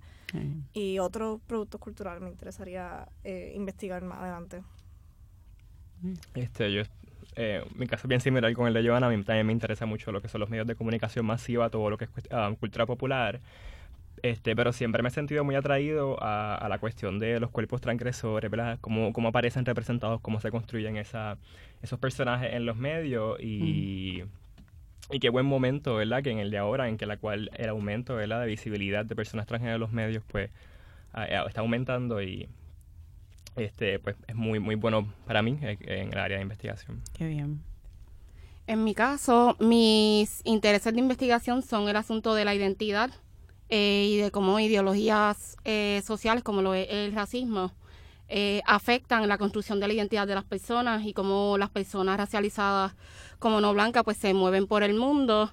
y 0.72 0.98
otros 0.98 1.40
productos 1.46 1.80
culturales 1.80 2.22
me 2.22 2.30
interesaría 2.30 3.08
eh, 3.24 3.52
investigar 3.54 4.02
más 4.02 4.18
adelante. 4.18 4.62
Este, 6.34 6.72
yo, 6.72 6.82
eh, 7.36 7.64
mi 7.76 7.86
caso 7.86 8.06
es 8.06 8.08
bien 8.08 8.20
similar 8.20 8.52
con 8.54 8.66
el 8.66 8.74
de 8.74 8.86
Joana, 8.86 9.06
a 9.06 9.10
mí 9.10 9.22
también 9.22 9.46
me 9.46 9.52
interesa 9.52 9.86
mucho 9.86 10.12
lo 10.12 10.20
que 10.20 10.28
son 10.28 10.40
los 10.40 10.50
medios 10.50 10.66
de 10.66 10.74
comunicación 10.74 11.26
masiva, 11.26 11.70
todo 11.70 11.90
lo 11.90 11.98
que 11.98 12.04
es 12.04 12.10
uh, 12.10 12.56
cultura 12.56 12.86
popular. 12.86 13.40
Este, 14.22 14.54
pero 14.54 14.72
siempre 14.72 15.02
me 15.02 15.08
he 15.08 15.10
sentido 15.10 15.42
muy 15.42 15.56
atraído 15.56 16.22
a, 16.22 16.54
a 16.54 16.68
la 16.68 16.78
cuestión 16.78 17.18
de 17.18 17.40
los 17.40 17.50
cuerpos 17.50 17.80
transgresores, 17.80 18.50
¿verdad? 18.50 18.78
Cómo, 18.80 19.12
cómo 19.12 19.28
aparecen 19.28 19.64
representados, 19.64 20.20
cómo 20.20 20.38
se 20.38 20.50
construyen 20.50 20.96
esa, 20.96 21.38
esos 21.82 21.98
personajes 21.98 22.52
en 22.52 22.66
los 22.66 22.76
medios 22.76 23.38
y... 23.40 24.22
Mm 24.24 24.41
y 25.10 25.18
qué 25.18 25.28
buen 25.28 25.46
momento, 25.46 25.96
¿verdad? 25.96 26.22
Que 26.22 26.30
en 26.30 26.38
el 26.38 26.50
de 26.50 26.58
ahora, 26.58 26.88
en 26.88 26.96
que 26.96 27.06
la 27.06 27.16
cual 27.16 27.50
el 27.54 27.68
aumento, 27.68 28.14
¿verdad? 28.14 28.40
De 28.40 28.46
visibilidad 28.46 29.04
de 29.04 29.16
personas 29.16 29.44
extranjeras 29.44 29.74
en 29.74 29.80
los 29.80 29.92
medios, 29.92 30.24
pues, 30.26 30.50
está 31.46 31.60
aumentando 31.60 32.22
y 32.22 32.48
este 33.56 33.98
pues 33.98 34.16
es 34.26 34.34
muy 34.34 34.60
muy 34.60 34.76
bueno 34.76 35.12
para 35.26 35.42
mí 35.42 35.58
eh, 35.60 35.76
en 35.80 36.12
el 36.12 36.18
área 36.18 36.38
de 36.38 36.42
investigación. 36.42 37.02
Qué 37.12 37.26
bien. 37.26 37.62
En 38.66 38.84
mi 38.84 38.94
caso, 38.94 39.56
mis 39.58 40.40
intereses 40.44 40.94
de 40.94 41.00
investigación 41.00 41.62
son 41.62 41.88
el 41.88 41.96
asunto 41.96 42.34
de 42.34 42.44
la 42.44 42.54
identidad 42.54 43.10
eh, 43.68 44.08
y 44.08 44.16
de 44.18 44.30
cómo 44.30 44.58
ideologías 44.58 45.56
eh, 45.64 46.00
sociales 46.04 46.42
como 46.42 46.62
lo 46.62 46.72
es 46.72 46.88
el 46.90 47.12
racismo 47.12 47.72
eh, 48.34 48.62
afectan 48.64 49.28
la 49.28 49.36
construcción 49.36 49.78
de 49.78 49.88
la 49.88 49.92
identidad 49.92 50.26
de 50.26 50.34
las 50.34 50.44
personas 50.44 51.04
y 51.04 51.12
cómo 51.12 51.58
las 51.58 51.68
personas 51.68 52.16
racializadas 52.16 52.94
como 53.42 53.60
no 53.60 53.74
blancas 53.74 54.04
pues 54.04 54.16
se 54.16 54.32
mueven 54.32 54.66
por 54.66 54.82
el 54.82 54.94
mundo. 54.94 55.52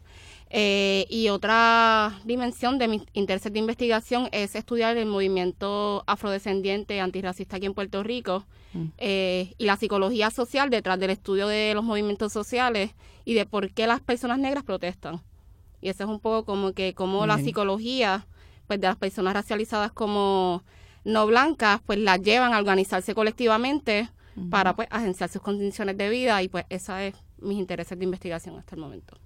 Eh, 0.51 1.05
y 1.09 1.29
otra 1.29 2.19
dimensión 2.23 2.79
de 2.79 2.87
mis 2.87 3.03
intereses 3.13 3.53
de 3.53 3.59
investigación 3.59 4.29
es 4.31 4.55
estudiar 4.55 4.97
el 4.97 5.05
movimiento 5.05 6.03
afrodescendiente 6.07 6.99
antirracista 7.01 7.57
aquí 7.57 7.67
en 7.67 7.75
Puerto 7.75 8.01
Rico 8.01 8.45
mm. 8.73 8.85
eh, 8.97 9.53
y 9.59 9.65
la 9.65 9.77
psicología 9.77 10.31
social 10.31 10.71
detrás 10.71 10.99
del 10.99 11.11
estudio 11.11 11.47
de 11.47 11.73
los 11.75 11.83
movimientos 11.83 12.33
sociales 12.33 12.95
y 13.25 13.35
de 13.35 13.45
por 13.45 13.69
qué 13.71 13.85
las 13.85 14.01
personas 14.01 14.39
negras 14.39 14.63
protestan. 14.63 15.21
Y 15.81 15.89
eso 15.89 16.03
es 16.03 16.09
un 16.09 16.19
poco 16.19 16.45
como 16.45 16.73
que 16.73 16.95
como 16.95 17.27
la 17.27 17.37
psicología 17.37 18.25
pues 18.65 18.81
de 18.81 18.87
las 18.87 18.97
personas 18.97 19.33
racializadas 19.33 19.91
como 19.91 20.63
no 21.03 21.27
blancas, 21.27 21.81
pues 21.85 21.99
las 21.99 22.21
llevan 22.21 22.53
a 22.53 22.57
organizarse 22.59 23.13
colectivamente 23.13 24.09
para 24.49 24.75
pues 24.75 24.87
agenciar 24.91 25.29
sus 25.29 25.41
condiciones 25.41 25.97
de 25.97 26.09
vida 26.09 26.41
y 26.41 26.47
pues 26.47 26.65
esa 26.69 27.03
es 27.05 27.15
mis 27.41 27.57
intereses 27.57 27.97
de 27.97 28.03
investigación 28.03 28.57
hasta 28.57 28.75
el 28.75 28.81
momento. 28.81 29.17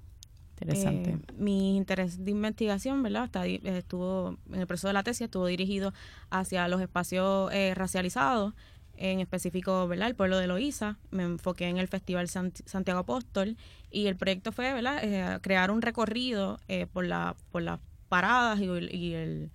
Interesante. 0.62 1.12
Eh, 1.12 1.34
mi 1.38 1.76
interés 1.76 2.24
de 2.24 2.32
investigación, 2.32 3.04
¿verdad? 3.04 3.30
estuvo 3.46 4.38
en 4.52 4.62
el 4.62 4.68
proceso 4.68 4.88
de 4.88 4.94
la 4.94 5.04
tesis, 5.04 5.22
estuvo 5.22 5.46
dirigido 5.48 5.94
hacia 6.30 6.68
los 6.68 6.82
espacios 6.82 7.52
eh, 7.52 7.74
racializados, 7.76 8.54
en 8.96 9.20
específico, 9.20 9.88
¿verdad? 9.88 10.08
El 10.08 10.16
pueblo 10.16 10.38
de 10.38 10.48
Loíza. 10.48 10.98
Me 11.10 11.24
enfoqué 11.24 11.68
en 11.68 11.78
el 11.78 11.88
Festival 11.88 12.28
Santiago 12.28 13.00
Apóstol 13.00 13.58
y 13.90 14.06
el 14.06 14.16
proyecto 14.16 14.52
fue, 14.52 14.72
¿verdad? 14.72 15.00
Eh, 15.04 15.40
crear 15.42 15.72
un 15.72 15.82
recorrido 15.82 16.60
por, 16.94 17.06
la, 17.06 17.36
por 17.52 17.64
las 17.64 17.80
paradas 18.08 18.60
y 18.60 19.14
el 19.14 19.52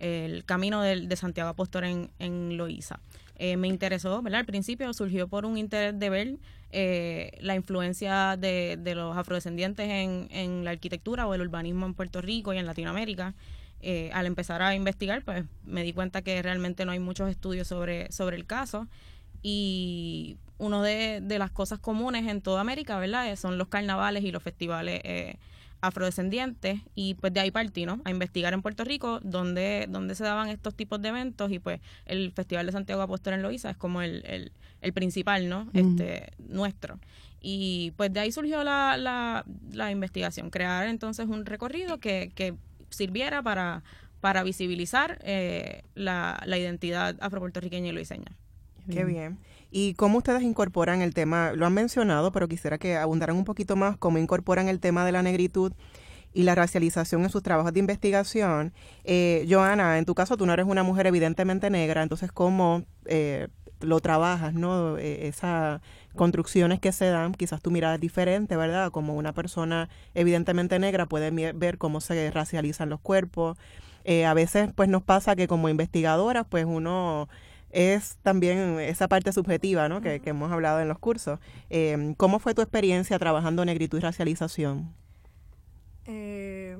el 0.00 0.44
camino 0.44 0.80
de, 0.80 1.06
de 1.06 1.16
Santiago 1.16 1.50
Apóstol 1.50 1.84
en, 1.84 2.10
en 2.18 2.56
Loíza. 2.56 3.00
Eh, 3.36 3.56
me 3.56 3.68
interesó, 3.68 4.20
¿verdad? 4.22 4.40
Al 4.40 4.46
principio 4.46 4.92
surgió 4.92 5.28
por 5.28 5.44
un 5.46 5.56
interés 5.56 5.98
de 5.98 6.10
ver 6.10 6.38
eh, 6.72 7.32
la 7.40 7.54
influencia 7.54 8.36
de, 8.36 8.78
de, 8.78 8.94
los 8.94 9.16
afrodescendientes 9.16 9.88
en, 9.88 10.28
en, 10.30 10.64
la 10.64 10.70
arquitectura 10.70 11.26
o 11.26 11.34
el 11.34 11.40
urbanismo 11.40 11.86
en 11.86 11.94
Puerto 11.94 12.20
Rico 12.20 12.52
y 12.52 12.58
en 12.58 12.66
Latinoamérica. 12.66 13.34
Eh, 13.82 14.10
al 14.12 14.26
empezar 14.26 14.60
a 14.62 14.74
investigar, 14.74 15.24
pues 15.24 15.44
me 15.64 15.82
di 15.82 15.92
cuenta 15.92 16.22
que 16.22 16.40
realmente 16.42 16.84
no 16.84 16.92
hay 16.92 16.98
muchos 16.98 17.30
estudios 17.30 17.66
sobre, 17.66 18.12
sobre 18.12 18.36
el 18.36 18.44
caso 18.44 18.86
y 19.42 20.36
una 20.58 20.82
de, 20.82 21.20
de, 21.22 21.38
las 21.38 21.50
cosas 21.50 21.78
comunes 21.78 22.26
en 22.26 22.42
toda 22.42 22.60
América, 22.60 22.98
¿verdad? 22.98 23.34
Son 23.36 23.56
los 23.56 23.68
carnavales 23.68 24.22
y 24.22 24.32
los 24.32 24.42
festivales 24.42 25.00
afrodescendientes 25.80 26.80
y 26.94 27.14
pues 27.14 27.32
de 27.32 27.40
ahí 27.40 27.50
partí, 27.50 27.86
¿no? 27.86 28.00
A 28.04 28.10
investigar 28.10 28.52
en 28.52 28.62
Puerto 28.62 28.84
Rico 28.84 29.20
dónde, 29.22 29.86
dónde 29.88 30.14
se 30.14 30.24
daban 30.24 30.48
estos 30.48 30.74
tipos 30.74 31.00
de 31.00 31.08
eventos 31.08 31.50
y 31.50 31.58
pues 31.58 31.80
el 32.06 32.32
Festival 32.32 32.66
de 32.66 32.72
Santiago 32.72 33.02
Apóstol 33.02 33.34
en 33.34 33.42
Loíza 33.42 33.70
es 33.70 33.76
como 33.76 34.02
el, 34.02 34.22
el, 34.26 34.52
el 34.80 34.92
principal, 34.92 35.48
¿no? 35.48 35.68
Este, 35.72 36.32
nuestro. 36.38 36.98
Y 37.40 37.92
pues 37.96 38.12
de 38.12 38.20
ahí 38.20 38.32
surgió 38.32 38.64
la, 38.64 38.96
la, 38.96 39.44
la 39.72 39.90
investigación, 39.90 40.50
crear 40.50 40.86
entonces 40.88 41.26
un 41.26 41.46
recorrido 41.46 41.98
que, 41.98 42.32
que 42.34 42.54
sirviera 42.90 43.42
para, 43.42 43.82
para 44.20 44.42
visibilizar 44.42 45.18
eh, 45.22 45.82
la, 45.94 46.42
la 46.44 46.58
identidad 46.58 47.16
afropuertorriqueña 47.20 47.88
y 47.88 47.92
loiseña. 47.92 48.36
Qué 48.90 49.04
bien. 49.04 49.38
¿Y 49.70 49.94
cómo 49.94 50.18
ustedes 50.18 50.42
incorporan 50.42 51.00
el 51.00 51.14
tema? 51.14 51.52
Lo 51.52 51.64
han 51.64 51.72
mencionado, 51.72 52.32
pero 52.32 52.48
quisiera 52.48 52.76
que 52.76 52.96
abundaran 52.96 53.36
un 53.36 53.44
poquito 53.44 53.76
más 53.76 53.96
cómo 53.96 54.18
incorporan 54.18 54.68
el 54.68 54.80
tema 54.80 55.06
de 55.06 55.12
la 55.12 55.22
negritud 55.22 55.72
y 56.32 56.42
la 56.42 56.54
racialización 56.54 57.22
en 57.22 57.30
sus 57.30 57.42
trabajos 57.42 57.72
de 57.72 57.80
investigación. 57.80 58.72
Eh, 59.04 59.46
Joana, 59.48 59.98
en 59.98 60.04
tu 60.04 60.14
caso 60.14 60.36
tú 60.36 60.44
no 60.46 60.52
eres 60.52 60.66
una 60.66 60.82
mujer 60.82 61.06
evidentemente 61.06 61.70
negra, 61.70 62.02
entonces 62.02 62.32
cómo 62.32 62.84
eh, 63.06 63.48
lo 63.80 64.00
trabajas, 64.00 64.54
¿no? 64.54 64.98
Eh, 64.98 65.28
esas 65.28 65.80
construcciones 66.14 66.80
que 66.80 66.92
se 66.92 67.06
dan, 67.06 67.32
quizás 67.34 67.62
tu 67.62 67.70
mirada 67.70 67.94
es 67.94 68.00
diferente, 68.00 68.56
¿verdad? 68.56 68.90
Como 68.90 69.14
una 69.14 69.32
persona 69.32 69.88
evidentemente 70.14 70.78
negra 70.78 71.06
puede 71.06 71.30
ver 71.52 71.78
cómo 71.78 72.00
se 72.00 72.30
racializan 72.30 72.88
los 72.90 73.00
cuerpos. 73.00 73.58
Eh, 74.04 74.24
a 74.26 74.34
veces 74.34 74.70
pues 74.74 74.88
nos 74.88 75.02
pasa 75.02 75.36
que 75.36 75.46
como 75.46 75.68
investigadoras 75.68 76.46
pues 76.48 76.64
uno 76.64 77.28
es 77.70 78.18
también 78.22 78.80
esa 78.80 79.08
parte 79.08 79.32
subjetiva 79.32 79.88
¿no? 79.88 80.00
que, 80.00 80.20
hemos 80.24 80.50
hablado 80.50 80.80
en 80.80 80.88
los 80.88 80.98
cursos. 80.98 81.38
Eh, 81.68 82.14
¿Cómo 82.16 82.38
fue 82.38 82.54
tu 82.54 82.62
experiencia 82.62 83.18
trabajando 83.18 83.64
negritud 83.64 83.98
y 83.98 84.00
racialización? 84.00 84.92
Eh, 86.06 86.78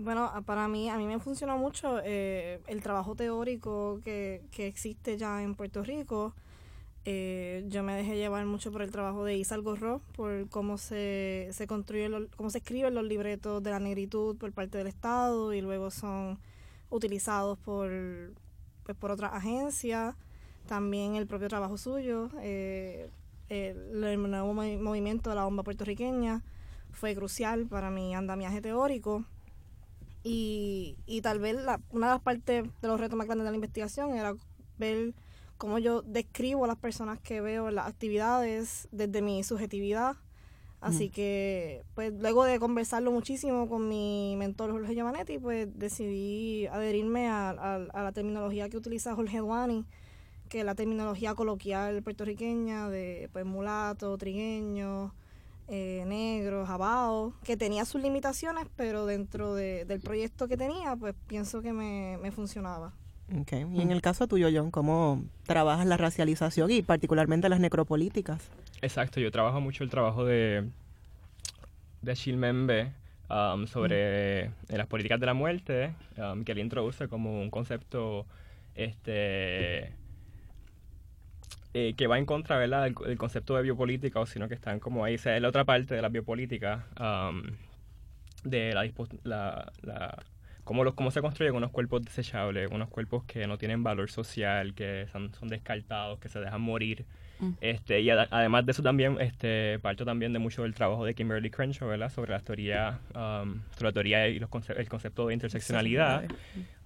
bueno, 0.00 0.30
para 0.46 0.68
mí, 0.68 0.88
a 0.88 0.96
mí 0.96 1.06
me 1.06 1.18
funcionó 1.18 1.58
mucho 1.58 2.00
eh, 2.04 2.60
el 2.66 2.82
trabajo 2.82 3.14
teórico 3.14 4.00
que, 4.04 4.42
que, 4.50 4.66
existe 4.66 5.16
ya 5.16 5.42
en 5.42 5.54
Puerto 5.54 5.82
Rico. 5.82 6.34
yo 7.04 7.82
me 7.82 7.94
dejé 7.94 8.16
llevar 8.16 8.44
mucho 8.46 8.70
por 8.72 8.82
el 8.82 8.90
trabajo 8.90 9.24
de 9.24 9.36
Isa 9.36 9.56
Gorro, 9.56 10.00
por 10.16 10.48
cómo 10.48 10.78
se, 10.78 11.48
se 11.52 11.66
construye, 11.66 12.10
cómo 12.36 12.50
se 12.50 12.58
escriben 12.58 12.94
los 12.94 13.04
libretos 13.04 13.62
de 13.62 13.70
la 13.70 13.80
negritud 13.80 14.36
por 14.36 14.52
parte 14.52 14.78
del 14.78 14.86
Estado 14.86 15.52
y 15.54 15.60
luego 15.60 15.90
son 15.90 16.38
utilizados 16.90 17.58
por 17.58 17.90
pues, 18.90 18.98
por 18.98 19.12
otra 19.12 19.28
agencia, 19.28 20.16
también 20.66 21.14
el 21.14 21.28
propio 21.28 21.46
trabajo 21.46 21.78
suyo, 21.78 22.28
eh, 22.40 23.08
el, 23.48 24.00
nuevo 24.00 24.52
movimiento 24.52 25.30
de 25.30 25.36
la 25.36 25.44
bomba 25.44 25.62
puertorriqueña 25.62 26.42
fue 26.90 27.14
crucial 27.14 27.66
para 27.66 27.92
mi 27.92 28.16
andamiaje 28.16 28.60
teórico. 28.60 29.24
Y, 30.22 30.96
y 31.06 31.22
tal 31.22 31.38
vez 31.38 31.56
la, 31.56 31.80
una 31.90 32.08
de 32.08 32.12
las 32.14 32.22
partes 32.22 32.64
de 32.64 32.88
los 32.88 33.00
retos 33.00 33.16
más 33.16 33.26
grandes 33.26 33.44
de 33.44 33.50
la 33.50 33.56
investigación 33.56 34.14
era 34.14 34.34
ver 34.78 35.14
cómo 35.56 35.78
yo 35.78 36.02
describo 36.02 36.64
a 36.64 36.68
las 36.68 36.76
personas 36.76 37.18
que 37.20 37.40
veo 37.40 37.68
en 37.68 37.74
las 37.74 37.86
actividades 37.86 38.88
desde 38.92 39.22
mi 39.22 39.44
subjetividad. 39.44 40.16
Así 40.80 41.10
que, 41.10 41.84
pues 41.94 42.14
luego 42.14 42.44
de 42.44 42.58
conversarlo 42.58 43.12
muchísimo 43.12 43.68
con 43.68 43.86
mi 43.86 44.34
mentor 44.38 44.72
Jorge 44.72 44.94
Giovanetti, 44.94 45.38
pues 45.38 45.68
decidí 45.78 46.66
adherirme 46.68 47.28
a, 47.28 47.86
la 47.92 48.12
terminología 48.12 48.70
que 48.70 48.78
utiliza 48.78 49.14
Jorge 49.14 49.38
Duani, 49.38 49.84
que 50.48 50.64
la 50.64 50.74
terminología 50.74 51.34
coloquial 51.34 52.02
puertorriqueña 52.02 52.88
de 52.88 53.28
pues 53.30 53.44
mulato, 53.44 54.16
trigueño, 54.16 55.12
eh, 55.70 56.04
negro, 56.06 56.66
jabao, 56.66 57.32
que 57.44 57.56
tenía 57.56 57.84
sus 57.84 58.02
limitaciones, 58.02 58.66
pero 58.76 59.06
dentro 59.06 59.54
del 59.54 60.00
proyecto 60.00 60.48
que 60.48 60.56
tenía, 60.56 60.96
pues 60.96 61.14
pienso 61.28 61.62
que 61.62 61.72
me, 61.72 62.18
me 62.20 62.32
funcionaba. 62.32 62.92
Okay. 63.42 63.64
Y 63.72 63.80
en 63.80 63.92
el 63.92 64.02
caso 64.02 64.26
tuyo, 64.26 64.48
John, 64.52 64.72
¿cómo 64.72 65.22
trabajas 65.44 65.86
la 65.86 65.96
racialización 65.96 66.72
y 66.72 66.82
particularmente 66.82 67.48
las 67.48 67.60
necropolíticas? 67.60 68.50
Exacto, 68.82 69.20
yo 69.20 69.30
trabajo 69.30 69.60
mucho 69.60 69.84
el 69.84 69.90
trabajo 69.90 70.24
de, 70.24 70.68
de 72.02 72.12
Achille 72.12 72.36
Membe 72.36 72.92
um, 73.30 73.68
sobre 73.68 74.46
eh, 74.46 74.50
las 74.70 74.88
políticas 74.88 75.20
de 75.20 75.26
la 75.26 75.34
muerte, 75.34 75.94
um, 76.18 76.42
que 76.42 76.50
él 76.50 76.58
introduce 76.58 77.06
como 77.06 77.40
un 77.40 77.50
concepto 77.50 78.26
este 78.74 79.94
eh, 81.72 81.94
que 81.96 82.06
va 82.06 82.18
en 82.18 82.26
contra 82.26 82.58
¿verdad? 82.58 82.82
Del, 82.82 83.18
concepto 83.18 83.56
de 83.56 83.62
biopolítica, 83.62 84.20
o 84.20 84.26
sino 84.26 84.48
que 84.48 84.54
están 84.54 84.80
como 84.80 85.04
ahí, 85.04 85.14
o 85.14 85.18
sea, 85.18 85.36
es 85.36 85.42
la 85.42 85.48
otra 85.48 85.64
parte 85.64 85.94
de 85.94 86.02
la 86.02 86.08
biopolítica, 86.08 86.86
um, 86.98 87.42
de 88.42 88.72
la, 88.72 88.90
la, 89.24 89.72
la 89.82 90.22
cómo, 90.64 90.84
los, 90.84 90.94
cómo 90.94 91.10
se 91.10 91.20
construyen 91.20 91.54
unos 91.54 91.70
cuerpos 91.70 92.02
desechables, 92.02 92.70
unos 92.70 92.88
cuerpos 92.88 93.24
que 93.24 93.46
no 93.46 93.58
tienen 93.58 93.82
valor 93.82 94.10
social, 94.10 94.74
que 94.74 95.06
son, 95.12 95.32
son 95.34 95.48
descartados, 95.48 96.18
que 96.18 96.28
se 96.28 96.40
dejan 96.40 96.60
morir. 96.60 97.06
Mm. 97.38 97.52
Este, 97.60 98.00
y 98.00 98.10
además 98.10 98.66
de 98.66 98.72
eso 98.72 98.82
también, 98.82 99.16
este, 99.20 99.78
parto 99.78 100.04
también 100.04 100.32
de 100.32 100.38
mucho 100.38 100.62
del 100.62 100.74
trabajo 100.74 101.04
de 101.04 101.14
Kimberly 101.14 101.50
Crenshaw, 101.50 101.88
¿verdad? 101.88 102.10
Sobre 102.10 102.32
la 102.32 102.40
teoría, 102.40 102.98
um, 103.14 103.60
sobre 103.72 103.84
la 103.84 103.92
teoría 103.92 104.28
y 104.28 104.38
los 104.38 104.50
el 104.70 104.88
concepto 104.88 105.28
de 105.28 105.34
interseccionalidad, 105.34 106.24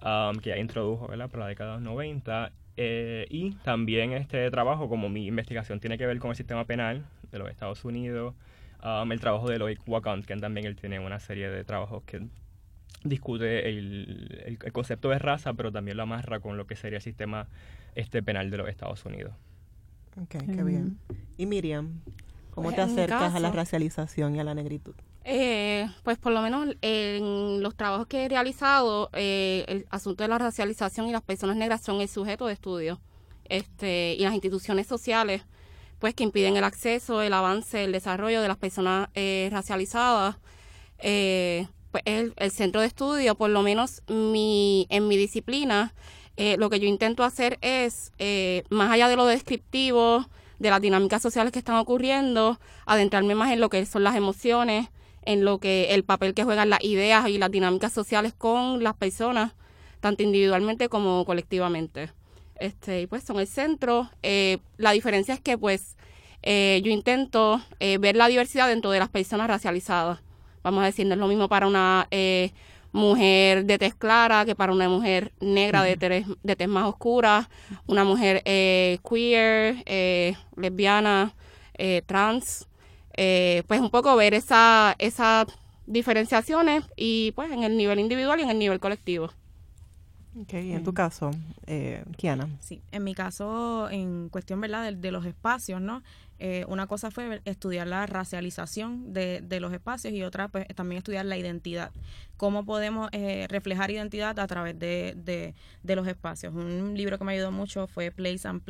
um, 0.03 0.39
que 0.39 0.51
ya 0.51 0.59
introdujo, 0.59 1.09
¿verdad? 1.09 1.29
Por 1.29 1.41
la 1.41 1.49
década 1.49 1.77
de 1.77 1.77
los 1.77 1.85
90 1.85 2.53
eh, 2.77 3.27
y 3.31 3.53
también 3.57 4.13
este 4.13 4.51
trabajo, 4.51 4.89
como 4.89 5.09
mi 5.09 5.27
investigación 5.27 5.81
tiene 5.81 5.99
que 5.99 6.07
ver 6.07 6.19
con 6.19 6.31
el 6.31 6.37
sistema 6.37 6.65
penal 6.65 7.05
de 7.31 7.39
los 7.39 7.51
Estados 7.51 7.85
Unidos, 7.85 8.35
um, 8.83 9.11
el 9.13 9.21
trabajo 9.21 9.49
de 9.49 9.59
Lloyd 9.59 9.79
que 10.27 10.37
también 10.37 10.67
él 10.67 10.77
tiene 10.77 10.99
una 10.99 11.21
serie 11.21 11.49
de 11.51 11.65
trabajos 11.65 12.03
que 12.05 12.27
discute 13.05 13.69
el, 13.69 14.59
el, 14.63 14.73
concepto 14.73 15.11
de 15.11 15.19
raza, 15.19 15.53
pero 15.55 15.71
también 15.71 15.97
lo 15.97 16.03
amarra 16.03 16.41
con 16.41 16.57
lo 16.57 16.67
que 16.67 16.75
sería 16.75 16.97
el 16.97 17.03
sistema 17.03 17.47
este 17.95 18.23
penal 18.23 18.51
de 18.51 18.57
los 18.57 18.69
Estados 18.69 19.05
Unidos. 19.05 19.35
Ok, 20.21 20.37
qué 20.47 20.63
bien. 20.63 20.99
Y 21.37 21.47
Miriam, 21.47 22.01
¿cómo 22.51 22.69
pues 22.69 22.77
te 22.77 22.83
acercas 22.83 23.35
a 23.35 23.41
la 23.41 23.51
racialización 23.51 24.37
y 24.37 24.41
a 24.41 24.45
la 24.45 24.55
negritud? 24.55 24.95
Eh, 25.27 25.89
pues 26.03 26.19
por 26.19 26.33
lo 26.33 26.43
menos 26.43 26.69
en 26.83 27.63
los 27.63 27.75
trabajos 27.75 28.07
que 28.07 28.25
he 28.25 28.29
realizado, 28.29 29.09
eh, 29.15 29.65
el 29.69 29.87
asunto 29.91 30.23
de 30.23 30.29
la 30.29 30.37
racialización 30.37 31.09
y 31.09 31.13
las 31.13 31.23
personas 31.23 31.57
negras 31.57 31.83
son 31.83 32.01
el 32.03 32.09
sujeto 32.09 32.47
de 32.47 32.53
estudio. 32.53 33.01
Este, 33.47 34.15
y 34.19 34.23
las 34.23 34.35
instituciones 34.35 34.87
sociales, 34.87 35.43
pues 35.99 36.15
que 36.15 36.25
impiden 36.25 36.57
el 36.57 36.65
acceso, 36.65 37.23
el 37.23 37.33
avance, 37.33 37.85
el 37.85 37.93
desarrollo 37.93 38.43
de 38.43 38.49
las 38.49 38.59
personas 38.59 39.09
eh, 39.15 39.49
racializadas, 39.51 40.37
eh, 40.99 41.69
pues 41.91 42.03
es 42.07 42.33
el, 42.37 42.51
centro 42.51 42.81
de 42.83 42.87
estudio, 42.89 43.35
por 43.35 43.51
lo 43.51 43.63
menos 43.63 44.03
mi, 44.09 44.87
en 44.91 45.09
mi 45.09 45.17
disciplina, 45.17 45.95
lo 46.37 46.69
que 46.69 46.81
yo 46.81 46.89
intento 46.89 47.23
hacer 47.23 47.59
es, 47.63 48.13
más 48.69 48.91
allá 48.91 49.09
de 49.09 49.17
lo 49.17 49.25
descriptivo, 49.25 50.27
de 50.59 50.71
las 50.71 50.81
dinámicas 50.81 51.23
sociales 51.23 51.53
que 51.53 51.61
están 51.61 51.77
ocurriendo, 51.77 52.59
adentrarme 52.87 53.35
más 53.37 53.53
en 53.53 53.61
lo 53.61 53.71
que 53.71 53.87
son 53.87 54.03
las 54.03 54.17
emociones, 54.17 54.89
en 55.25 55.45
lo 55.45 55.59
que 55.59 55.95
el 55.95 56.05
papel 56.05 56.35
que 56.35 56.45
juegan 56.45 56.71
las 56.71 56.83
ideas 56.85 57.29
y 57.29 57.39
las 57.39 57.51
dinámicas 57.51 57.93
sociales 57.93 58.35
con 58.37 58.83
las 58.83 58.95
personas, 58.95 59.53
tanto 60.01 60.23
individualmente 60.23 60.89
como 60.89 61.25
colectivamente. 61.25 62.11
Este, 62.57 63.03
y 63.03 63.07
pues 63.07 63.25
son 63.25 63.41
el 63.41 63.47
centro. 63.47 64.11
Eh, 64.23 64.59
la 64.77 64.93
diferencia 64.93 65.35
es 65.35 65.41
que 65.41 65.59
pues 65.59 65.97
eh, 66.43 66.81
yo 66.85 66.91
intento 66.91 67.61
eh, 67.81 67.99
ver 67.99 68.17
la 68.17 68.29
diversidad 68.29 68.69
dentro 68.69 68.91
de 68.91 68.99
las 68.99 69.09
personas 69.09 69.49
racializadas. 69.49 70.21
Vamos 70.63 70.83
a 70.83 70.87
decir, 70.87 71.07
no 71.07 71.15
es 71.15 71.21
lo 71.21 71.29
mismo 71.29 71.49
para 71.49 71.67
una 71.67 72.09
mujer 72.93 73.65
de 73.65 73.77
tez 73.77 73.95
clara 73.95 74.45
que 74.45 74.55
para 74.55 74.73
una 74.73 74.89
mujer 74.89 75.33
negra 75.41 75.83
de 75.83 75.97
tez, 75.97 76.27
de 76.43 76.57
tez 76.57 76.69
más 76.69 76.85
oscura, 76.85 77.51
una 77.87 78.05
mujer 78.05 78.43
queer, 78.45 79.85
lesbiana, 80.57 81.35
trans. 82.07 82.67
Eh, 83.17 83.63
pues 83.67 83.81
un 83.81 83.91
poco 83.91 84.15
ver 84.17 84.35
esa, 84.35 84.95
esas 84.99 85.47
diferenciaciones 85.87 86.85
y 86.97 87.33
pues 87.33 87.51
en 87.51 87.63
el 87.63 87.77
nivel 87.77 87.99
individual 88.01 88.41
y 88.41 88.43
en 88.43 88.51
el 88.51 88.59
nivel 88.59 88.81
colectivo. 88.81 89.31
Ok, 90.37 90.55
en 90.55 90.83
tu 90.83 90.93
caso, 90.93 91.31
eh, 91.67 92.03
Kiana. 92.17 92.49
Sí, 92.59 92.83
en 92.91 93.05
mi 93.05 93.15
caso, 93.15 93.89
en 93.89 94.29
cuestión 94.31 94.61
¿verdad? 94.61 94.93
De, 94.93 95.11
los 95.13 95.27
espacios, 95.27 95.81
¿no? 95.81 96.03
Eh, 96.41 96.65
una 96.67 96.89
cosa 96.89 97.13
fue 97.13 97.41
estudiar 97.45 97.87
la 97.87 98.05
racialización 98.07 99.13
de, 99.13 99.41
de, 99.43 99.61
los 99.61 99.73
espacios 99.73 100.13
y 100.13 100.25
otra 100.25 100.49
pues 100.49 100.67
también 100.75 100.99
estudiar 100.99 101.25
la 101.25 101.37
identidad. 101.37 101.93
Cómo 102.37 102.65
podemos 102.65 103.11
eh, 103.13 103.47
reflejar 103.49 103.93
identidad 103.93 104.37
a 104.41 104.47
través 104.49 104.77
de, 104.77 105.15
de, 105.17 105.55
de, 105.85 105.97
los 105.97 106.09
espacios. 106.09 106.53
Un 106.53 106.97
libro 106.97 107.17
que 107.17 107.25
me 107.25 107.35
ayudó 107.35 107.53
mucho 107.53 107.87
fue 107.87 108.11
Place 108.11 108.49
and 108.49 108.61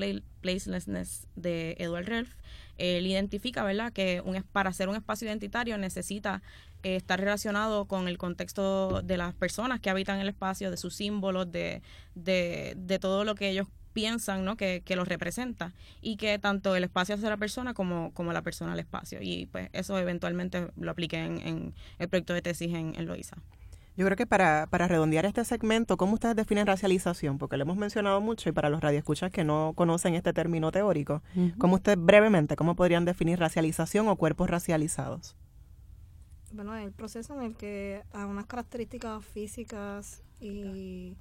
Placelessness 0.42 1.28
de 1.34 1.76
Edward 1.78 2.04
Relf 2.04 2.34
él 2.78 3.06
identifica, 3.06 3.62
¿verdad?, 3.64 3.92
que 3.92 4.22
un, 4.24 4.42
para 4.52 4.72
ser 4.72 4.88
un 4.88 4.96
espacio 4.96 5.28
identitario 5.28 5.78
necesita 5.78 6.42
eh, 6.82 6.96
estar 6.96 7.18
relacionado 7.18 7.86
con 7.86 8.08
el 8.08 8.18
contexto 8.18 9.02
de 9.02 9.16
las 9.16 9.34
personas 9.34 9.80
que 9.80 9.90
habitan 9.90 10.20
el 10.20 10.28
espacio, 10.28 10.70
de 10.70 10.76
sus 10.76 10.94
símbolos, 10.94 11.50
de, 11.50 11.82
de, 12.14 12.74
de 12.76 12.98
todo 12.98 13.24
lo 13.24 13.34
que 13.34 13.50
ellos 13.50 13.68
piensan 13.94 14.44
¿no? 14.44 14.56
que, 14.56 14.82
que 14.84 14.96
los 14.96 15.08
representa 15.08 15.72
y 16.02 16.16
que 16.16 16.38
tanto 16.38 16.76
el 16.76 16.84
espacio 16.84 17.14
hace 17.14 17.28
la 17.30 17.36
persona 17.38 17.72
como, 17.72 18.12
como 18.12 18.32
la 18.34 18.42
persona 18.42 18.72
al 18.72 18.80
espacio. 18.80 19.20
Y 19.22 19.46
pues 19.46 19.70
eso 19.72 19.98
eventualmente 19.98 20.68
lo 20.76 20.90
apliqué 20.90 21.24
en, 21.24 21.38
en 21.38 21.74
el 21.98 22.08
proyecto 22.08 22.34
de 22.34 22.42
tesis 22.42 22.74
en, 22.74 22.94
en 22.96 23.06
Loiza. 23.06 23.36
Yo 23.96 24.04
creo 24.04 24.16
que 24.16 24.26
para, 24.26 24.66
para 24.70 24.88
redondear 24.88 25.24
este 25.24 25.44
segmento, 25.44 25.96
¿cómo 25.96 26.14
ustedes 26.14 26.34
definen 26.34 26.66
racialización? 26.66 27.38
Porque 27.38 27.56
lo 27.56 27.62
hemos 27.62 27.76
mencionado 27.76 28.20
mucho 28.20 28.48
y 28.48 28.52
para 28.52 28.68
los 28.68 28.80
radioescuchas 28.80 29.30
que 29.30 29.44
no 29.44 29.72
conocen 29.76 30.14
este 30.14 30.32
término 30.32 30.72
teórico, 30.72 31.22
¿cómo 31.58 31.76
ustedes 31.76 31.98
brevemente, 31.98 32.56
cómo 32.56 32.74
podrían 32.74 33.04
definir 33.04 33.38
racialización 33.38 34.08
o 34.08 34.16
cuerpos 34.16 34.50
racializados? 34.50 35.36
Bueno, 36.52 36.76
el 36.76 36.92
proceso 36.92 37.34
en 37.34 37.42
el 37.42 37.56
que 37.56 38.02
a 38.12 38.26
unas 38.26 38.46
características 38.46 39.24
físicas 39.24 40.22
y, 40.40 41.16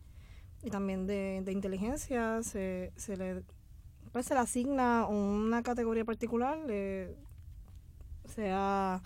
y 0.64 0.70
también 0.72 1.06
de, 1.06 1.42
de 1.44 1.52
inteligencia 1.52 2.42
se, 2.42 2.92
se, 2.96 3.18
le, 3.18 3.44
pues 4.12 4.26
se 4.26 4.34
le 4.34 4.40
asigna 4.40 5.06
una 5.06 5.62
categoría 5.62 6.06
particular, 6.06 6.58
sea 8.26 9.04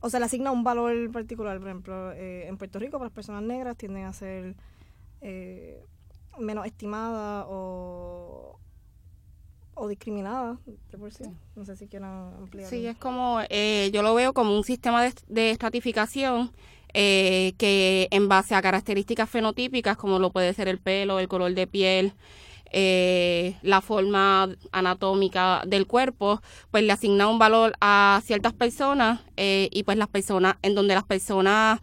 o 0.00 0.10
se 0.10 0.18
le 0.18 0.24
asigna 0.24 0.50
un 0.50 0.64
valor 0.64 1.10
particular. 1.12 1.58
Por 1.58 1.68
ejemplo, 1.68 2.12
eh, 2.12 2.46
en 2.48 2.56
Puerto 2.56 2.78
Rico, 2.78 2.98
las 2.98 3.12
personas 3.12 3.42
negras 3.42 3.76
tienden 3.76 4.04
a 4.04 4.12
ser 4.12 4.56
eh, 5.20 5.84
menos 6.38 6.66
estimadas 6.66 7.46
o, 7.48 8.58
o 9.74 9.88
discriminadas 9.88 10.58
de 10.64 10.98
por 10.98 11.12
sí. 11.12 11.24
No 11.54 11.64
sé 11.64 11.76
si 11.76 11.86
quieran 11.86 12.34
ampliar. 12.34 12.68
Sí, 12.68 12.86
es 12.86 12.96
como, 12.96 13.40
eh, 13.48 13.90
yo 13.92 14.02
lo 14.02 14.14
veo 14.14 14.32
como 14.32 14.56
un 14.56 14.64
sistema 14.64 15.02
de, 15.02 15.12
de 15.28 15.50
estratificación 15.50 16.50
que 16.92 18.08
en 18.10 18.28
base 18.28 18.56
a 18.56 18.62
características 18.62 19.30
fenotípicas, 19.30 19.96
como 19.96 20.18
lo 20.18 20.32
puede 20.32 20.52
ser 20.54 20.66
el 20.66 20.80
pelo, 20.80 21.20
el 21.20 21.28
color 21.28 21.54
de 21.54 21.68
piel, 21.68 22.14
eh, 22.72 23.56
la 23.62 23.80
forma 23.80 24.48
anatómica 24.70 25.62
del 25.66 25.86
cuerpo, 25.86 26.40
pues 26.70 26.84
le 26.84 26.92
asigna 26.92 27.26
un 27.26 27.38
valor 27.38 27.74
a 27.80 28.20
ciertas 28.24 28.52
personas 28.52 29.20
eh, 29.36 29.68
y 29.72 29.82
pues 29.82 29.98
las 29.98 30.06
personas, 30.06 30.56
en 30.62 30.76
donde 30.76 30.94
las 30.94 31.02
personas 31.04 31.80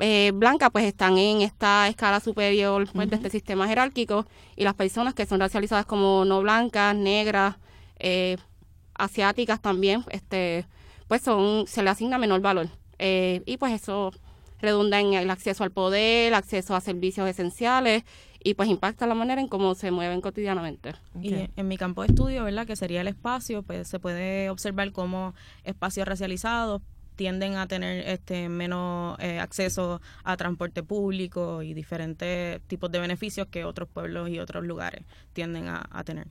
eh, 0.00 0.30
blancas 0.34 0.70
pues 0.70 0.84
están 0.84 1.18
en 1.18 1.42
esta 1.42 1.88
escala 1.88 2.20
superior 2.20 2.88
pues, 2.94 3.10
de 3.10 3.16
este 3.16 3.28
sistema 3.28 3.68
jerárquico 3.68 4.24
y 4.56 4.64
las 4.64 4.74
personas 4.74 5.12
que 5.12 5.26
son 5.26 5.40
racializadas 5.40 5.84
como 5.84 6.24
no 6.24 6.40
blancas, 6.40 6.96
negras, 6.96 7.56
eh, 7.98 8.38
asiáticas 8.94 9.60
también, 9.60 10.04
este 10.10 10.66
pues 11.06 11.22
son 11.22 11.66
se 11.66 11.82
le 11.82 11.90
asigna 11.90 12.18
menor 12.18 12.40
valor 12.40 12.68
y 12.98 13.56
pues 13.56 13.72
eso 13.72 14.12
redunda 14.60 15.00
en 15.00 15.14
el 15.14 15.30
acceso 15.30 15.64
al 15.64 15.70
poder, 15.70 16.28
el 16.28 16.34
acceso 16.34 16.76
a 16.76 16.80
servicios 16.80 17.26
esenciales 17.28 18.04
y 18.42 18.54
pues 18.54 18.68
impacta 18.68 19.06
la 19.06 19.14
manera 19.14 19.40
en 19.40 19.48
cómo 19.48 19.74
se 19.74 19.90
mueven 19.90 20.20
cotidianamente. 20.20 20.94
Y 21.20 21.48
en 21.54 21.68
mi 21.68 21.76
campo 21.76 22.02
de 22.02 22.08
estudio, 22.08 22.44
¿verdad? 22.44 22.66
Que 22.66 22.76
sería 22.76 23.00
el 23.00 23.08
espacio, 23.08 23.62
pues 23.62 23.88
se 23.88 23.98
puede 23.98 24.50
observar 24.50 24.92
cómo 24.92 25.34
espacios 25.64 26.06
racializados 26.08 26.82
tienden 27.16 27.56
a 27.56 27.66
tener 27.66 28.08
este 28.08 28.48
menos 28.48 29.18
eh, 29.20 29.40
acceso 29.40 30.00
a 30.24 30.38
transporte 30.38 30.82
público 30.82 31.62
y 31.62 31.74
diferentes 31.74 32.62
tipos 32.62 32.90
de 32.90 32.98
beneficios 32.98 33.46
que 33.48 33.66
otros 33.66 33.90
pueblos 33.90 34.30
y 34.30 34.38
otros 34.38 34.64
lugares 34.64 35.04
tienden 35.34 35.68
a, 35.68 35.86
a 35.90 36.02
tener. 36.02 36.28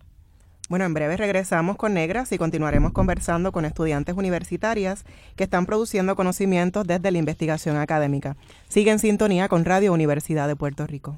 Bueno, 0.68 0.86
en 0.86 0.94
breve 0.96 1.16
regresamos 1.18 1.78
con 1.78 1.94
Negras 1.94 2.32
y 2.32 2.40
continuaremos 2.40 2.92
conversando 2.92 3.52
con 3.52 3.66
estudiantes 3.66 4.16
universitarias 4.16 5.04
que 5.36 5.44
están 5.44 5.68
produciendo 5.68 6.16
conocimientos 6.16 6.86
desde 6.88 7.12
la 7.12 7.18
investigación 7.20 7.78
académica. 7.78 8.36
Sigue 8.68 8.90
en 8.90 9.00
sintonía 9.00 9.48
con 9.48 9.66
Radio 9.66 9.94
Universidad 9.94 10.48
de 10.48 10.56
Puerto 10.56 10.88
Rico. 10.88 11.18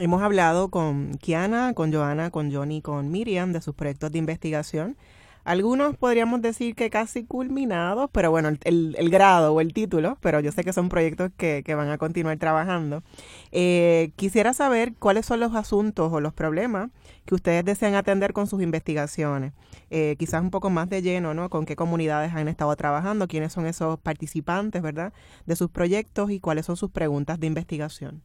Hemos 0.00 0.22
hablado 0.22 0.70
con 0.70 1.14
Kiana, 1.18 1.72
con 1.72 1.92
Joana, 1.92 2.30
con 2.30 2.52
Johnny, 2.52 2.82
con 2.82 3.12
Miriam 3.12 3.52
de 3.52 3.60
sus 3.60 3.76
proyectos 3.76 4.10
de 4.10 4.18
investigación. 4.18 4.96
Algunos 5.44 5.96
podríamos 5.96 6.42
decir 6.42 6.74
que 6.74 6.90
casi 6.90 7.24
culminados, 7.24 8.10
pero 8.10 8.30
bueno, 8.32 8.48
el, 8.64 9.10
grado 9.10 9.52
o 9.52 9.60
el 9.60 9.72
título, 9.72 10.18
pero 10.20 10.40
yo 10.40 10.50
sé 10.50 10.64
que 10.64 10.72
son 10.72 10.88
proyectos 10.88 11.30
que, 11.36 11.62
van 11.76 11.90
a 11.90 11.98
continuar 11.98 12.38
trabajando. 12.38 13.04
Eh, 13.52 14.10
quisiera 14.16 14.52
saber 14.52 14.94
cuáles 14.98 15.26
son 15.26 15.38
los 15.38 15.54
asuntos 15.54 16.12
o 16.12 16.20
los 16.20 16.32
problemas 16.32 16.90
que 17.24 17.36
ustedes 17.36 17.64
desean 17.64 17.94
atender 17.94 18.32
con 18.32 18.48
sus 18.48 18.62
investigaciones. 18.62 19.52
Eh, 19.90 20.16
quizás 20.18 20.42
un 20.42 20.50
poco 20.50 20.70
más 20.70 20.88
de 20.88 21.02
lleno, 21.02 21.34
¿no? 21.34 21.50
Con 21.50 21.66
qué 21.66 21.76
comunidades 21.76 22.34
han 22.34 22.48
estado 22.48 22.74
trabajando, 22.74 23.28
quiénes 23.28 23.52
son 23.52 23.66
esos 23.66 24.00
participantes, 24.00 24.82
¿verdad? 24.82 25.12
De 25.46 25.54
sus 25.54 25.70
proyectos 25.70 26.32
y 26.32 26.40
cuáles 26.40 26.66
son 26.66 26.76
sus 26.76 26.90
preguntas 26.90 27.38
de 27.38 27.46
investigación. 27.46 28.22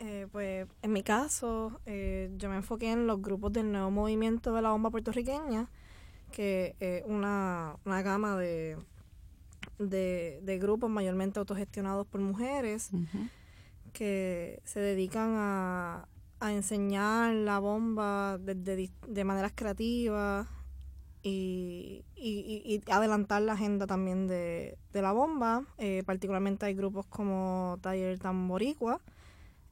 Eh, 0.00 0.26
pues 0.32 0.66
en 0.82 0.92
mi 0.92 1.02
caso, 1.02 1.80
eh, 1.86 2.30
yo 2.36 2.48
me 2.48 2.56
enfoqué 2.56 2.90
en 2.90 3.06
los 3.06 3.20
grupos 3.20 3.52
del 3.52 3.70
nuevo 3.70 3.90
movimiento 3.90 4.52
de 4.54 4.62
la 4.62 4.70
bomba 4.70 4.90
puertorriqueña, 4.90 5.68
que 6.32 6.74
es 6.80 7.02
una, 7.06 7.76
gama 7.84 8.36
de, 8.36 8.78
de, 9.78 10.58
grupos 10.58 10.88
mayormente 10.88 11.38
autogestionados 11.38 12.06
por 12.06 12.20
mujeres 12.20 12.90
que 13.92 14.60
se 14.64 14.80
dedican 14.80 15.34
a, 15.36 16.08
a 16.40 16.52
enseñar 16.52 17.34
la 17.34 17.58
bomba 17.58 18.38
de, 18.38 18.90
de, 19.06 19.24
maneras 19.24 19.52
creativas 19.54 20.46
y, 21.22 22.04
y, 22.16 22.80
adelantar 22.90 23.42
la 23.42 23.52
agenda 23.52 23.86
también 23.86 24.26
de, 24.26 24.78
la 24.92 25.12
bomba. 25.12 25.64
Eh, 25.76 26.02
particularmente 26.06 26.64
hay 26.64 26.74
grupos 26.74 27.06
como 27.06 27.78
Taller 27.82 28.18
Tamboricua, 28.18 29.00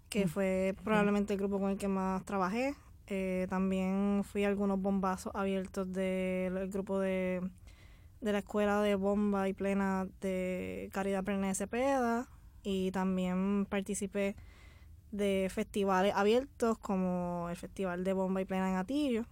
que 0.09 0.27
fue 0.27 0.75
probablemente 0.85 1.35
el 1.35 1.39
grupo 1.39 1.59
con 1.59 1.71
el 1.71 1.79
que 1.79 1.89
más 1.89 2.25
trabajé. 2.25 2.75
Eh, 3.07 3.47
también 3.49 4.23
fui 4.25 4.45
a 4.45 4.49
algunos 4.49 4.81
bombazos 4.81 5.35
abiertos 5.35 5.91
del 5.93 6.69
grupo 6.69 6.99
de, 6.99 7.41
de 8.21 8.33
la 8.33 8.39
Escuela 8.39 8.83
de 8.83 8.95
Bomba 8.97 9.49
y 9.49 9.55
Plena 9.55 10.07
de 10.21 10.91
Caridad 10.93 11.25
Plena 11.25 11.49
de 11.49 11.55
Cepeda 11.55 12.29
y 12.63 12.91
también 12.91 13.67
participé 13.67 14.37
de 15.11 15.49
festivales 15.51 16.13
abiertos 16.15 16.77
como 16.79 17.49
el 17.49 17.57
Festival 17.57 18.05
de 18.05 18.13
Bomba 18.13 18.43
y 18.43 18.45
Plena 18.45 18.71
en 18.71 18.77
Atillo. 18.77 19.25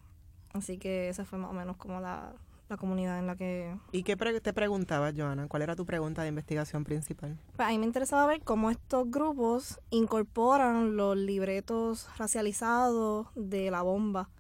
Así 0.53 0.79
que 0.79 1.11
esa 1.11 1.25
fue 1.25 1.39
más 1.39 1.51
o 1.51 1.55
menos 1.55 1.77
como 1.77 2.01
la, 2.01 2.35
la 2.69 2.77
comunidad 2.77 3.19
en 3.19 3.27
la 3.27 3.37
que... 3.37 3.77
¿Y 3.93 4.03
qué 4.03 4.17
te 4.17 4.53
preguntaba, 4.53 5.13
Joana? 5.17 5.49
¿Cuál 5.49 5.63
era 5.63 5.77
tu 5.77 5.87
pregunta 5.87 6.23
de 6.23 6.29
investigación 6.29 6.85
principal? 6.85 7.39
Pues 7.57 7.69
a 7.69 7.71
mí 7.71 7.79
me 7.79 7.87
interesaba 7.87 8.27
ver 8.27 8.43
cómo 8.43 8.71
estos 8.71 9.11
grupos 9.11 9.81
incorporan 9.91 10.97
los 10.97 11.17
libretos 11.17 12.09
racializados 12.19 13.29
de 13.35 13.71
la 13.71 13.83
bomba. 13.83 14.31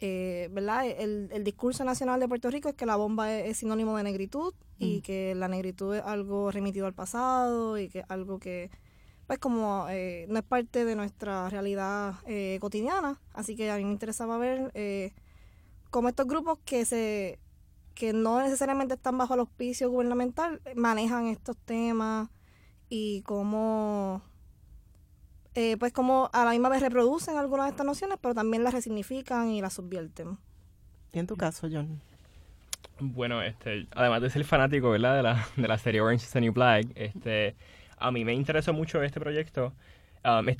Eh, 0.00 0.48
¿Verdad? 0.52 0.86
El, 0.86 1.28
el, 1.32 1.42
discurso 1.42 1.84
nacional 1.84 2.20
de 2.20 2.28
Puerto 2.28 2.50
Rico 2.50 2.68
es 2.68 2.76
que 2.76 2.86
la 2.86 2.94
bomba 2.96 3.32
es, 3.34 3.56
sinónimo 3.56 3.96
de 3.96 4.04
negritud 4.04 4.54
y 4.78 5.00
que 5.00 5.34
la 5.34 5.48
negritud 5.48 5.96
es 5.96 6.02
algo 6.04 6.52
remitido 6.52 6.86
al 6.86 6.94
pasado 6.94 7.78
y 7.78 7.88
que 7.88 8.04
algo 8.08 8.38
que 8.38 8.70
pues 9.28 9.38
como 9.38 9.86
eh, 9.90 10.24
no 10.30 10.38
es 10.38 10.44
parte 10.44 10.86
de 10.86 10.96
nuestra 10.96 11.50
realidad 11.50 12.14
eh, 12.26 12.56
cotidiana. 12.62 13.20
Así 13.34 13.56
que 13.56 13.70
a 13.70 13.76
mí 13.76 13.84
me 13.84 13.92
interesaba 13.92 14.38
ver 14.38 14.70
eh, 14.72 15.12
cómo 15.90 16.08
estos 16.08 16.26
grupos 16.26 16.58
que 16.64 16.86
se 16.86 17.38
que 17.98 18.12
no 18.12 18.40
necesariamente 18.40 18.94
están 18.94 19.18
bajo 19.18 19.34
el 19.34 19.40
auspicio 19.40 19.90
gubernamental 19.90 20.60
manejan 20.76 21.26
estos 21.26 21.56
temas 21.56 22.28
y 22.88 23.22
cómo 23.22 24.22
pues 25.80 25.92
como 25.92 26.30
a 26.32 26.44
la 26.44 26.52
misma 26.52 26.68
vez 26.68 26.80
reproducen 26.80 27.36
algunas 27.36 27.66
de 27.66 27.70
estas 27.70 27.84
nociones 27.84 28.18
pero 28.22 28.32
también 28.32 28.62
las 28.62 28.72
resignifican 28.72 29.50
y 29.50 29.60
las 29.60 29.72
subvierten 29.72 30.38
y 31.12 31.18
en 31.18 31.26
tu 31.26 31.36
caso 31.36 31.68
John 31.68 32.00
bueno 33.00 33.42
este 33.42 33.88
además 33.96 34.22
de 34.22 34.30
ser 34.30 34.44
fanático 34.44 34.90
verdad 34.90 35.16
de 35.16 35.22
la, 35.24 35.48
de 35.56 35.66
la 35.66 35.78
serie 35.78 36.00
Orange 36.00 36.26
is 36.26 36.30
the 36.30 36.40
New 36.40 36.52
Black 36.52 36.86
este 36.94 37.56
a 38.00 38.10
mí 38.10 38.24
me 38.24 38.32
interesó 38.32 38.72
mucho 38.72 39.02
este 39.02 39.20
proyecto. 39.20 39.72
Ah, 40.24 40.42
me, 40.42 40.56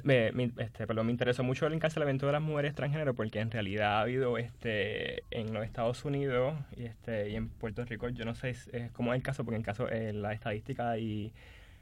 este, 0.58 0.86
perdón, 0.86 1.06
me 1.06 1.12
interesó 1.12 1.42
mucho 1.42 1.66
el 1.66 1.72
encarcelamiento 1.72 2.26
de 2.26 2.32
las 2.32 2.42
mujeres 2.42 2.74
transgénero 2.74 3.14
porque 3.14 3.40
en 3.40 3.50
realidad 3.50 3.98
ha 3.98 4.00
habido 4.00 4.38
este 4.38 5.24
en 5.30 5.52
los 5.52 5.64
Estados 5.64 6.04
Unidos 6.04 6.54
y 6.76 6.84
este 6.84 7.30
y 7.30 7.36
en 7.36 7.48
Puerto 7.48 7.84
Rico 7.84 8.08
yo 8.08 8.24
no 8.24 8.34
sé 8.34 8.50
es, 8.50 8.68
cómo 8.92 9.12
es 9.12 9.18
el 9.18 9.22
caso 9.22 9.44
porque 9.44 9.56
en 9.56 9.62
caso 9.62 9.88
eh, 9.88 10.12
la 10.12 10.32
estadística 10.32 10.96
y 10.98 11.32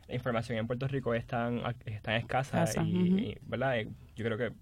la 0.08 0.14
información 0.14 0.58
en 0.58 0.66
Puerto 0.66 0.88
Rico 0.88 1.14
es 1.14 1.26
tan, 1.26 1.62
escasa 1.84 2.64
y, 2.82 3.36
verdad 3.42 3.78
eh, 3.78 3.88
yo 4.14 4.24
creo 4.24 4.38
que 4.38 4.52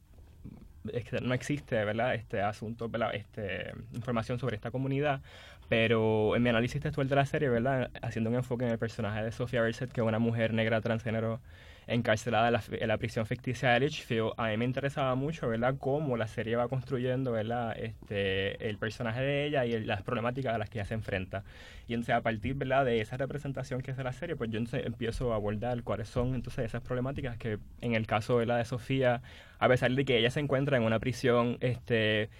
no 1.23 1.35
existe 1.35 1.83
verdad 1.85 2.15
este 2.15 2.43
asunto 2.43 2.89
verdad 2.89 3.15
este 3.15 3.73
información 3.95 4.39
sobre 4.39 4.57
esta 4.57 4.71
comunidad 4.71 5.23
pero 5.69 6.37
en 6.37 6.43
mi 6.43 6.51
análisis 6.51 6.81
textual 6.81 7.09
de 7.09 7.17
la 7.17 7.25
serie, 7.25 7.49
¿verdad? 7.49 7.91
Haciendo 8.03 8.31
un 8.31 8.37
enfoque 8.37 8.67
en 8.67 8.73
el 8.73 8.79
personaje 8.79 9.23
de 9.23 9.33
Sofía 9.33 9.63
Berset, 9.63 9.91
que 9.91 10.01
es 10.03 10.07
una 10.07 10.19
mujer 10.19 10.53
negra 10.53 10.81
transgénero 10.81 11.41
encarcelada 11.87 12.63
en 12.71 12.89
la, 12.89 12.99
prisión 12.99 13.27
ficticia 13.27 13.71
de 13.71 13.81
Litchfield, 13.81 14.33
a 14.37 14.49
mí 14.49 14.57
me 14.57 14.65
interesaba 14.65 15.15
mucho, 15.15 15.49
¿verdad?, 15.49 15.75
cómo 15.79 16.17
la 16.17 16.27
serie 16.27 16.57
va 16.57 16.69
construyendo, 16.69 17.33
¿verdad?, 17.33 17.77
este, 17.79 18.69
el 18.69 18.79
personaje 18.79 19.21
de 19.21 19.47
ella 19.47 19.67
y 19.67 19.85
las 19.85 20.03
problemáticas 20.03 20.55
a 20.55 20.59
las 20.59 20.71
que 20.71 20.79
ella 20.79 20.87
se 20.87 20.95
enfrenta. 20.95 21.45
Y 21.87 21.95
entonces, 21.95 22.15
a 22.15 22.23
partir, 22.23 22.55
¿verdad?, 22.55 22.85
de 22.85 23.01
esa 23.01 23.17
representación 23.17 23.83
que 23.83 23.91
hace 23.91 24.03
la 24.03 24.13
serie, 24.13 24.37
pues 24.37 24.51
yo 24.51 24.59
entonces 24.59 24.87
empiezo 24.87 25.33
a 25.33 25.37
abordar 25.37 25.83
cuáles 25.83 26.09
son, 26.09 26.35
entonces, 26.35 26.65
esas 26.65 26.83
problemáticas 26.83 27.37
que, 27.37 27.59
en 27.81 27.95
el 27.95 28.07
caso, 28.07 28.37
¿verdad?, 28.37 28.59
de 28.59 28.65
Sofía, 28.65 29.23
a 29.59 29.69
pesar 29.69 29.91
de 29.91 30.05
que 30.05 30.19
ella 30.19 30.31
se 30.31 30.41
encuentra 30.41 30.77
en 30.77 30.85
una 30.85 30.99
prisión, 30.99 31.59
este 31.61 32.31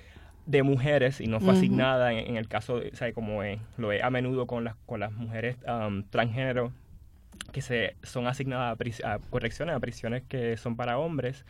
de 0.47 0.63
mujeres 0.63 1.23
y 1.23 1.27
no 1.27 1.41
fue 1.41 1.55
asignada 1.55 2.13
en, 2.13 2.37
el 2.37 2.49
caso, 2.49 2.75
o 2.75 2.97
sea, 2.97 3.11
como 3.15 3.41
lo 3.79 3.93
es 3.93 4.03
a 4.03 4.11
menudo 4.11 4.47
con 4.47 4.65
las, 4.65 4.75
con 4.85 5.01
las 5.01 5.11
mujeres 5.13 5.57
transgénero 6.11 6.71
que 7.53 7.63
se 7.63 7.97
son 8.03 8.27
asignadas 8.27 8.79
a, 9.05 9.19
correcciones, 9.31 9.75
a 9.75 9.81
prisiones 9.81 10.23
que 10.25 10.57
son 10.57 10.77
para 10.77 10.99
hombres. 10.99 11.45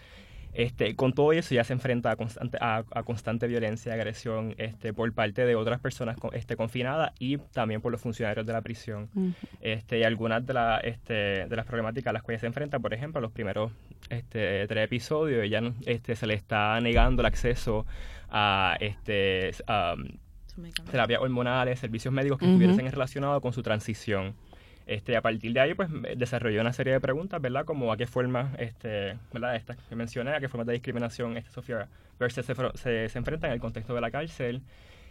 Este, 0.55 0.95
con 0.95 1.13
todo 1.15 1.33
eso 1.33 1.53
ya 1.53 1.65
se 1.65 1.73
enfrenta 1.73 2.13
a 2.13 2.17
constante, 2.17 2.59
a, 2.61 2.85
constante 3.05 3.49
violencia 3.49 3.91
y 3.91 3.95
agresión 3.99 4.55
este, 4.57 4.93
por 4.93 5.13
parte 5.13 5.45
de 5.45 5.57
otras 5.57 5.81
personas 5.81 6.17
este, 6.33 6.55
confinadas 6.55 7.11
y 7.19 7.39
también 7.39 7.81
por 7.81 7.91
los 7.91 8.01
funcionarios 8.01 8.47
de 8.47 8.53
la 8.53 8.63
prisión. 8.63 9.11
este, 9.61 9.99
y 9.99 10.05
algunas 10.05 10.47
de, 10.47 10.55
la, 10.55 10.79
este, 10.79 11.47
de 11.47 11.57
las 11.57 11.67
problemáticas 11.67 12.11
a 12.11 12.13
las 12.13 12.23
cuales 12.23 12.41
se 12.41 12.47
enfrenta, 12.47 12.79
por 12.79 12.95
ejemplo, 12.95 13.21
los 13.21 13.33
primeros 13.33 13.73
este, 14.11 14.69
tres 14.69 14.85
episodios, 14.85 15.43
ella 15.43 15.61
este, 15.87 16.15
se 16.15 16.27
le 16.29 16.35
está 16.35 16.79
negando 16.81 17.23
el 17.23 17.27
acceso 17.27 17.85
a 18.31 18.77
este, 18.79 19.51
terapias 20.91 21.21
hormonales, 21.21 21.81
servicios 21.81 22.15
médicos 22.15 22.39
que 22.39 22.47
estuviesen 22.47 22.91
relacionados 22.91 23.43
con 23.43 23.53
su 23.53 23.63
transición. 23.63 24.35
Este, 24.87 25.17
a 25.17 25.23
partir 25.23 25.53
de 25.53 25.61
ahí, 25.61 25.75
pues, 25.75 25.89
desarrolló 26.17 26.61
una 26.61 26.73
serie 26.73 26.93
de 26.93 27.01
preguntas, 27.01 27.41
¿verdad? 27.41 27.65
Como 27.65 27.91
a 27.93 27.97
qué 27.97 28.07
forma, 28.07 28.53
este, 28.59 29.17
¿verdad? 29.33 29.57
Estas 29.57 29.77
que 29.77 29.97
mencioné, 29.97 30.33
a 30.33 30.41
qué 30.41 30.49
formas 30.49 30.67
de 30.67 30.75
discriminación 30.75 31.37
este, 31.37 31.51
Sofía 31.51 31.89
Versus 32.19 32.45
se, 32.45 32.55
se, 32.55 33.09
se 33.09 33.19
enfrenta 33.19 33.47
en 33.47 33.55
el 33.55 33.61
contexto 33.61 33.95
de 33.95 34.01
la 34.01 34.11
cárcel, 34.11 34.63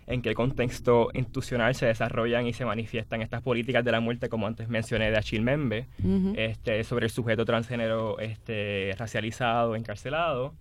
en 0.08 0.22
qué 0.22 0.34
contexto 0.34 1.10
institucional 1.14 1.76
se 1.76 1.86
desarrollan 1.86 2.46
y 2.46 2.54
se 2.54 2.66
manifiestan 2.66 3.22
estas 3.22 3.42
políticas 3.42 3.84
de 3.84 3.92
la 3.92 4.00
muerte, 4.00 4.30
como 4.30 4.48
antes 4.48 4.68
mencioné 4.68 5.12
de 5.12 5.18
Achille 5.18 5.44
Membe, 5.44 5.88
este, 6.36 6.84
sobre 6.84 7.06
el 7.06 7.12
sujeto 7.12 7.46
transgénero 7.46 8.20
este, 8.20 8.94
racializado, 8.98 9.76
encarcelado, 9.76 10.54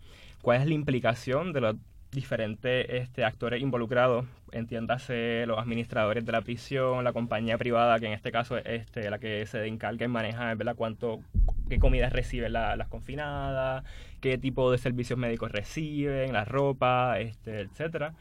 cuál 0.42 0.60
es 0.60 0.66
la 0.66 0.74
implicación 0.74 1.52
de 1.52 1.60
los 1.60 1.76
diferentes 2.12 2.86
este, 2.90 3.24
actores 3.24 3.60
involucrados, 3.62 4.26
entiéndase 4.52 5.44
los 5.46 5.58
administradores 5.58 6.24
de 6.24 6.32
la 6.32 6.42
prisión, 6.42 7.04
la 7.04 7.12
compañía 7.12 7.56
privada, 7.56 7.98
que 7.98 8.06
en 8.06 8.12
este 8.12 8.30
caso 8.30 8.58
es 8.58 8.66
este, 8.66 9.10
la 9.10 9.18
que 9.18 9.46
se 9.46 9.66
encarga 9.66 10.04
en 10.04 10.10
manejar 10.10 10.56
¿verdad? 10.56 10.76
cuánto, 10.76 11.20
qué 11.68 11.78
comidas 11.78 12.12
reciben 12.12 12.52
las 12.52 12.88
confinadas, 12.88 13.84
qué 14.20 14.36
tipo 14.36 14.70
de 14.70 14.78
servicios 14.78 15.18
médicos 15.18 15.50
reciben, 15.50 16.34
la 16.34 16.44
ropa, 16.44 17.18
este, 17.18 17.62
etcétera. 17.62 18.14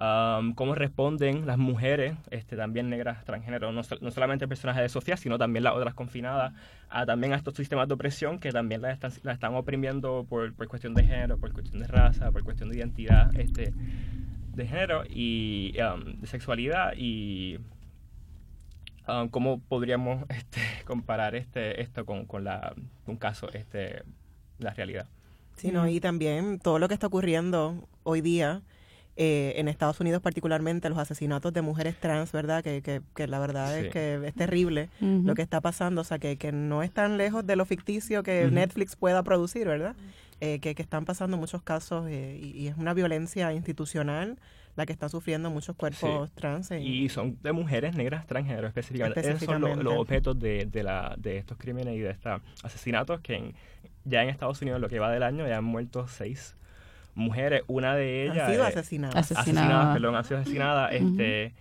Um, 0.00 0.54
cómo 0.54 0.74
responden 0.74 1.46
las 1.46 1.58
mujeres, 1.58 2.16
este, 2.30 2.56
también 2.56 2.90
negras 2.90 3.24
transgénero, 3.24 3.72
no, 3.72 3.82
no, 4.00 4.10
solamente 4.10 4.44
el 4.44 4.48
personaje 4.48 4.80
de 4.82 4.88
Sofía, 4.88 5.16
sino 5.16 5.38
también 5.38 5.64
las 5.64 5.74
otras 5.74 5.94
confinadas, 5.94 6.52
a, 6.88 7.06
también 7.06 7.32
a 7.32 7.36
estos 7.36 7.54
sistemas 7.54 7.88
de 7.88 7.94
opresión 7.94 8.38
que 8.38 8.52
también 8.52 8.82
las 8.82 8.92
están, 8.92 9.12
la 9.22 9.32
están 9.32 9.54
oprimiendo 9.54 10.26
por, 10.28 10.54
por, 10.54 10.68
cuestión 10.68 10.94
de 10.94 11.04
género, 11.04 11.38
por 11.38 11.52
cuestión 11.52 11.80
de 11.80 11.88
raza, 11.88 12.30
por 12.30 12.44
cuestión 12.44 12.70
de 12.70 12.78
identidad 12.78 13.34
este, 13.38 13.72
de 14.54 14.66
género 14.66 15.04
y 15.08 15.74
um, 15.80 16.20
de 16.20 16.26
sexualidad 16.26 16.92
y 16.96 17.58
um, 19.08 19.28
cómo 19.28 19.60
podríamos 19.60 20.24
este, 20.30 20.60
comparar 20.84 21.34
este, 21.34 21.80
esto 21.80 22.04
con, 22.04 22.26
con 22.26 22.44
la, 22.44 22.74
un 23.06 23.16
caso, 23.16 23.50
este, 23.52 24.02
la 24.58 24.72
realidad. 24.74 25.06
Sí, 25.56 25.72
no, 25.72 25.88
y 25.88 26.00
también 26.00 26.58
todo 26.58 26.78
lo 26.78 26.86
que 26.86 26.92
está 26.92 27.06
ocurriendo 27.06 27.88
hoy 28.02 28.20
día 28.20 28.60
eh, 29.18 29.54
en 29.56 29.68
Estados 29.68 29.98
Unidos 30.00 30.20
particularmente 30.20 30.90
los 30.90 30.98
asesinatos 30.98 31.52
de 31.54 31.62
mujeres 31.62 31.96
trans, 31.98 32.32
¿verdad? 32.32 32.62
Que, 32.62 32.82
que, 32.82 33.00
que 33.14 33.26
la 33.26 33.38
verdad 33.38 33.78
es 33.78 33.90
que 33.90 34.20
es 34.22 34.34
terrible 34.34 34.90
lo 35.00 35.34
que 35.34 35.40
está 35.40 35.62
pasando, 35.62 36.02
o 36.02 36.04
sea, 36.04 36.18
que, 36.18 36.36
que 36.36 36.52
no 36.52 36.82
es 36.82 36.90
tan 36.90 37.16
lejos 37.16 37.46
de 37.46 37.56
lo 37.56 37.64
ficticio 37.64 38.22
que 38.22 38.50
Netflix 38.50 38.94
pueda 38.94 39.22
producir, 39.22 39.66
¿verdad? 39.66 39.96
Eh, 40.42 40.58
que, 40.60 40.74
que, 40.74 40.82
están 40.82 41.06
pasando 41.06 41.38
muchos 41.38 41.62
casos 41.62 42.06
eh, 42.10 42.38
y, 42.42 42.66
es 42.66 42.76
una 42.76 42.92
violencia 42.92 43.54
institucional 43.54 44.38
la 44.76 44.84
que 44.84 44.92
están 44.92 45.08
sufriendo 45.08 45.48
muchos 45.48 45.74
cuerpos 45.76 46.30
trans. 46.32 46.70
Y 46.72 47.08
son 47.08 47.38
de 47.42 47.52
mujeres 47.52 47.96
negras 47.96 48.26
transgénero 48.26 48.68
específicamente. 48.68 49.20
Esos 49.20 49.44
son 49.44 49.62
los, 49.62 49.94
objetos 49.96 50.38
de, 50.38 50.66
de, 50.66 50.82
la, 50.82 51.14
de 51.16 51.38
estos 51.38 51.56
crímenes 51.56 51.96
y 51.96 52.00
de 52.00 52.10
estos 52.10 52.42
asesinatos 52.62 53.20
que 53.20 53.54
ya 54.04 54.22
en 54.22 54.28
Estados 54.28 54.60
Unidos 54.60 54.78
lo 54.78 54.90
que 54.90 54.98
va 54.98 55.10
del 55.10 55.22
año 55.22 55.48
ya 55.48 55.56
han 55.56 55.64
muerto 55.64 56.06
seis 56.06 56.54
mujeres, 57.16 57.62
una 57.66 57.96
de 57.96 58.24
ellas... 58.24 58.46
Han 58.46 58.52
sido 58.52 58.64
asesinadas. 58.64 59.32
Asesinadas, 59.32 59.94
perdón, 59.94 60.14
han 60.14 60.24
sido 60.24 60.40
asesinadas. 60.40 60.92
este, 60.92 61.54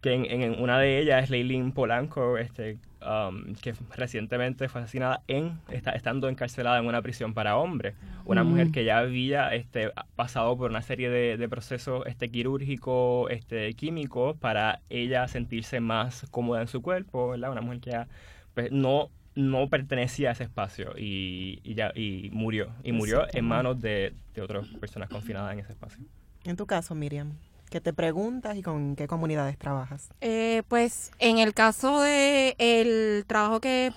que 0.00 0.14
en, 0.14 0.62
una 0.62 0.78
de 0.78 0.98
ellas 0.98 1.24
es 1.24 1.30
Leilin 1.30 1.72
Polanco, 1.72 2.38
este, 2.38 2.78
um, 3.02 3.54
que 3.54 3.74
recientemente 3.96 4.68
fue 4.68 4.82
asesinada 4.82 5.22
en 5.26 5.58
está, 5.70 5.92
estando 5.92 6.28
encarcelada 6.28 6.78
en 6.78 6.86
una 6.86 7.02
prisión 7.02 7.34
para 7.34 7.56
hombres. 7.56 7.94
Una 8.24 8.44
mujer 8.44 8.70
que 8.70 8.84
ya 8.84 8.98
había 8.98 9.54
este, 9.54 9.92
pasado 10.14 10.56
por 10.56 10.70
una 10.70 10.82
serie 10.82 11.10
de, 11.10 11.48
procesos 11.48 12.04
este, 12.06 12.28
quirúrgicos, 12.28 13.30
este, 13.30 13.72
químicos, 13.74 14.36
para 14.36 14.80
ella 14.90 15.26
sentirse 15.28 15.80
más 15.80 16.26
cómoda 16.30 16.60
en 16.60 16.68
su 16.68 16.82
cuerpo, 16.82 17.30
¿verdad? 17.30 17.50
Una 17.50 17.60
mujer 17.60 17.80
que 17.80 17.90
ya 17.90 18.08
pues, 18.54 18.70
no 18.72 19.10
no 19.36 19.68
pertenecía 19.68 20.30
a 20.30 20.32
ese 20.32 20.44
espacio 20.44 20.94
y, 20.96 21.60
ya, 21.74 21.92
y 21.94 22.30
murió. 22.32 22.72
Y 22.82 22.92
murió 22.92 23.26
en 23.32 23.44
manos 23.44 23.80
de, 23.80 24.14
otras 24.42 24.66
personas 24.80 25.08
confinadas 25.10 25.52
en 25.52 25.60
ese 25.60 25.72
espacio. 25.72 26.02
En 26.44 26.56
tu 26.56 26.66
caso, 26.66 26.94
Miriam, 26.94 27.34
¿qué 27.70 27.80
te 27.80 27.92
preguntas 27.92 28.56
y 28.56 28.62
con 28.62 28.96
qué 28.96 29.06
comunidades 29.06 29.58
trabajas? 29.58 30.08
Eh, 30.22 30.62
pues 30.68 31.12
en 31.18 31.38
el 31.38 31.52
caso 31.52 32.00
de 32.00 32.56
el 32.58 33.26
trabajo 33.26 33.60
que, 33.60 33.92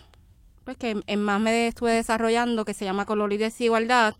pues, 0.65 0.75
que 0.75 1.01
en 1.07 1.23
más 1.23 1.39
me 1.39 1.67
estuve 1.67 1.93
desarrollando, 1.93 2.65
que 2.65 2.73
se 2.73 2.83
llama 2.83 3.05
Color 3.05 3.31
y 3.31 3.37
Desigualdad, 3.37 4.15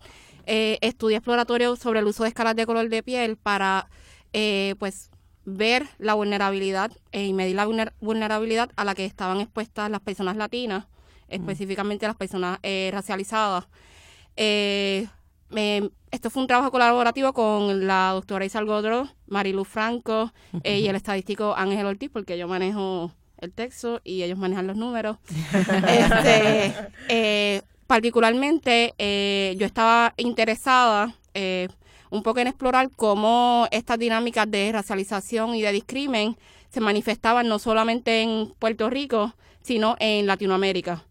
eh, 0.46 0.78
estudié 0.80 1.18
exploratorio 1.18 1.76
sobre 1.76 2.00
el 2.00 2.06
uso 2.06 2.22
de 2.22 2.30
escalas 2.30 2.56
de 2.56 2.64
color 2.64 2.88
de 2.88 3.02
piel 3.02 3.36
para, 3.36 3.90
eh, 4.32 4.74
pues, 4.78 5.10
ver 5.44 5.86
la 5.98 6.14
vulnerabilidad 6.14 6.92
y 7.12 7.34
medir 7.34 7.56
la 7.56 7.92
vulnerabilidad 8.00 8.70
a 8.76 8.84
la 8.84 8.94
que 8.94 9.04
estaban 9.04 9.40
expuestas 9.40 9.90
las 9.90 10.00
personas 10.00 10.36
latinas 10.36 10.86
específicamente 11.30 12.06
las 12.06 12.16
personas 12.16 12.58
eh, 12.62 12.90
racializadas. 12.92 13.66
Eh, 14.36 15.06
esto 16.10 16.30
fue 16.30 16.42
un 16.42 16.46
trabajo 16.46 16.70
colaborativo 16.70 17.32
con 17.32 17.86
la 17.86 18.10
doctora 18.12 18.44
Isal 18.44 18.66
Godro, 18.66 19.08
Marilu 19.26 19.64
Franco 19.64 20.32
eh, 20.62 20.78
y 20.78 20.86
el 20.86 20.96
estadístico 20.96 21.54
Ángel 21.56 21.86
Ortiz, 21.86 22.10
porque 22.12 22.38
yo 22.38 22.46
manejo 22.46 23.12
el 23.38 23.52
texto 23.52 24.00
y 24.04 24.22
ellos 24.22 24.38
manejan 24.38 24.66
los 24.66 24.76
números. 24.76 25.16
este, 25.88 27.64
particularmente, 27.86 28.94
yo 29.58 29.66
estaba 29.66 30.14
interesada 30.16 31.14
un 32.10 32.22
poco 32.22 32.40
en 32.40 32.48
explorar 32.48 32.90
cómo 32.94 33.66
estas 33.70 33.98
dinámicas 33.98 34.50
de 34.50 34.70
racialización 34.72 35.54
y 35.54 35.62
de 35.62 35.72
discrimen 35.72 36.36
se 36.70 36.80
manifestaban 36.80 37.48
no 37.48 37.58
solamente 37.58 38.22
en 38.22 38.52
Puerto 38.58 38.90
Rico, 38.90 39.34
sino 39.62 39.96
en 39.98 40.26
Latinoamérica. 40.26 41.04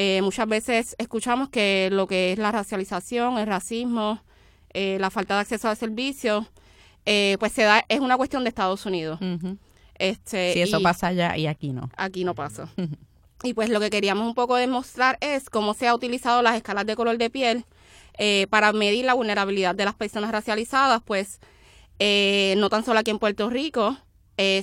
Eh, 0.00 0.22
muchas 0.22 0.46
veces 0.46 0.94
escuchamos 0.98 1.48
que 1.48 1.88
lo 1.90 2.06
que 2.06 2.30
es 2.30 2.38
la 2.38 2.52
racialización, 2.52 3.36
el 3.36 3.48
racismo, 3.48 4.22
eh, 4.72 4.96
la 5.00 5.10
falta 5.10 5.34
de 5.34 5.40
acceso 5.40 5.68
a 5.68 5.74
servicios, 5.74 6.46
eh, 7.04 7.36
pues 7.40 7.50
se 7.50 7.64
da, 7.64 7.84
es 7.88 7.98
una 7.98 8.16
cuestión 8.16 8.44
de 8.44 8.50
Estados 8.50 8.86
Unidos. 8.86 9.18
este, 9.96 10.52
si 10.52 10.60
eso 10.60 10.80
pasa 10.82 11.08
allá 11.08 11.36
y 11.36 11.48
aquí 11.48 11.72
no. 11.72 11.90
Aquí 11.96 12.22
no 12.22 12.36
pasa. 12.36 12.68
y 13.42 13.54
pues 13.54 13.70
lo 13.70 13.80
que 13.80 13.90
queríamos 13.90 14.24
un 14.24 14.34
poco 14.34 14.54
demostrar 14.54 15.18
es 15.20 15.50
cómo 15.50 15.74
se 15.74 15.88
ha 15.88 15.94
utilizado 15.96 16.42
las 16.42 16.54
escalas 16.54 16.86
de 16.86 16.94
color 16.94 17.18
de 17.18 17.28
piel 17.28 17.64
para 18.50 18.72
medir 18.72 19.04
la 19.04 19.14
vulnerabilidad 19.14 19.74
de 19.74 19.84
las 19.84 19.94
personas 19.94 20.30
racializadas, 20.30 21.02
pues 21.04 21.40
no 22.00 22.68
tan 22.68 22.84
solo 22.84 23.00
aquí 23.00 23.10
en 23.10 23.18
Puerto 23.18 23.50
Rico, 23.50 23.96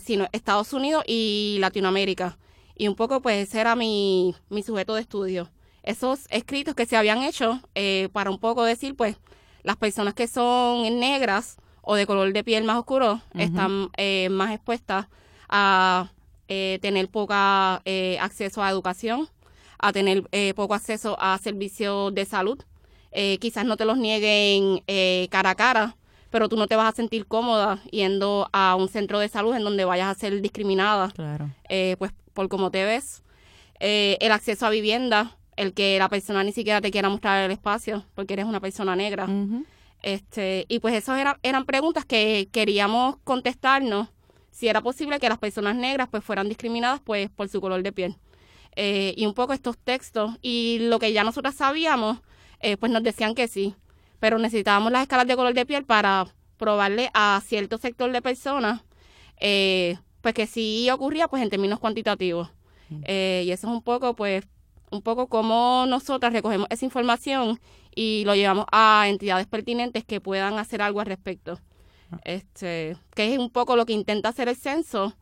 sino 0.01 0.29
Estados 0.31 0.71
Unidos 0.71 1.03
y 1.07 1.57
Latinoamérica. 1.59 2.37
Y 2.75 2.88
un 2.88 2.95
poco 2.95 3.21
pues 3.21 3.47
ese 3.47 3.61
era 3.61 3.75
mi, 3.75 4.35
mi 4.49 4.63
sujeto 4.63 4.95
de 4.95 5.01
estudio. 5.01 5.49
Esos 5.83 6.27
escritos 6.29 6.75
que 6.75 6.85
se 6.85 6.97
habían 6.97 7.23
hecho 7.23 7.61
eh, 7.75 8.09
para 8.11 8.31
un 8.31 8.39
poco 8.39 8.63
decir 8.63 8.95
pues 8.95 9.17
las 9.63 9.77
personas 9.77 10.13
que 10.13 10.27
son 10.27 10.99
negras 10.99 11.57
o 11.81 11.95
de 11.95 12.07
color 12.07 12.33
de 12.33 12.43
piel 12.43 12.63
más 12.63 12.77
oscuro 12.77 13.21
están 13.35 13.89
eh, 13.95 14.27
más 14.29 14.51
expuestas 14.51 15.07
a 15.47 16.11
eh, 16.47 16.79
tener 16.81 17.09
poca 17.09 17.75
acceso 18.19 18.63
a 18.63 18.69
educación, 18.71 19.29
a 19.77 19.93
tener 19.93 20.23
poco 20.55 20.73
acceso 20.73 21.15
a 21.19 21.38
servicios 21.38 22.13
de 22.13 22.25
salud. 22.25 22.59
quizás 23.39 23.65
no 23.65 23.77
te 23.77 23.85
los 23.85 23.97
nieguen 23.99 24.83
cara 25.29 25.51
a 25.51 25.55
cara, 25.55 25.95
pero 26.35 26.49
tú 26.49 26.57
no 26.57 26.67
te 26.67 26.75
vas 26.75 26.91
a 26.91 26.95
sentir 26.97 27.27
cómoda 27.27 27.81
yendo 27.91 28.49
a 28.51 28.75
un 28.75 28.89
centro 28.89 29.19
de 29.19 29.29
salud 29.29 29.55
en 29.55 29.63
donde 29.63 29.85
vayas 29.85 30.13
a 30.13 30.19
ser 30.19 30.41
discriminada. 30.41 31.09
Claro. 31.11 31.49
pues 31.97 32.11
por 32.33 32.49
cómo 32.49 32.71
te 32.71 32.83
ves, 32.83 33.23
eh, 33.79 34.17
el 34.19 34.33
acceso 34.33 34.65
a 34.65 34.69
vivienda, 34.69 35.37
el 35.55 35.73
que 35.73 35.97
la 35.97 36.09
persona 36.09 36.43
ni 36.43 36.51
siquiera 36.51 36.81
te 36.81 36.91
quiera 36.91 37.07
mostrar 37.07 37.45
el 37.45 37.51
espacio 37.51 38.03
porque 38.15 38.33
eres 38.33 38.47
una 38.47 38.59
persona 38.59 38.97
negra. 38.97 39.29
este 40.01 40.65
Y 40.67 40.79
pues 40.79 40.93
esas 40.93 41.21
eran, 41.21 41.37
eran 41.41 41.63
preguntas 41.63 42.03
que 42.03 42.49
queríamos 42.51 43.15
contestarnos 43.23 44.09
si 44.51 44.67
era 44.67 44.81
posible 44.81 45.19
que 45.19 45.29
las 45.29 45.37
personas 45.37 45.77
negras 45.77 46.09
pues 46.11 46.21
fueran 46.21 46.49
discriminadas 46.49 46.99
pues 46.99 47.29
por 47.29 47.47
su 47.47 47.61
color 47.61 47.81
de 47.81 47.93
piel. 47.93 48.17
Eh, 48.75 49.13
y 49.15 49.25
un 49.25 49.33
poco 49.33 49.53
estos 49.53 49.77
textos 49.77 50.31
y 50.41 50.79
lo 50.81 50.99
que 50.99 51.13
ya 51.13 51.23
nosotras 51.23 51.55
sabíamos, 51.55 52.17
eh, 52.59 52.75
pues 52.75 52.91
nos 52.91 53.03
decían 53.03 53.35
que 53.35 53.47
sí, 53.47 53.73
pero 54.19 54.38
necesitábamos 54.39 54.91
las 54.91 55.04
escalas 55.04 55.28
de 55.28 55.36
color 55.36 55.54
de 55.54 55.65
piel 55.65 55.86
para 55.86 56.25
probarle 56.58 57.10
a 57.13 57.41
cierto 57.45 57.78
sector 57.78 58.12
de 58.12 58.21
personas 58.21 58.82
eh, 59.38 59.97
pues 60.21 60.34
que 60.34 60.47
sí 60.47 60.89
ocurría 60.89 61.28
pues 61.28 61.43
en 61.43 61.49
términos 61.49 61.80
cuantitativos. 61.80 62.49
Eh, 63.04 63.43
y 63.45 63.51
eso 63.51 63.67
es 63.67 63.73
un 63.73 63.82
poco, 63.82 64.15
pues, 64.15 64.43
un 64.91 65.01
poco 65.01 65.28
como 65.28 65.86
nosotras 65.88 66.34
recogemos 66.34 66.67
esa 66.69 66.86
información 66.86 67.60
y 67.95 68.23
lo 68.25 68.36
llevamos 68.36 68.65
a 68.71 69.06
entidades 69.08 69.47
pertinentes 69.47 70.04
que 70.04 70.21
puedan 70.21 70.58
hacer 70.60 70.82
algo 70.82 70.99
al 70.99 71.08
respecto. 71.08 71.60
Ah. 72.12 72.19
Este, 72.23 72.95
que 73.15 73.34
es 73.34 73.39
un 73.39 73.49
poco 73.49 73.75
lo 73.75 73.86
que 73.86 73.93
intenta 73.93 74.30
hacer 74.30 74.49
el 74.49 74.56
censo, 74.56 75.15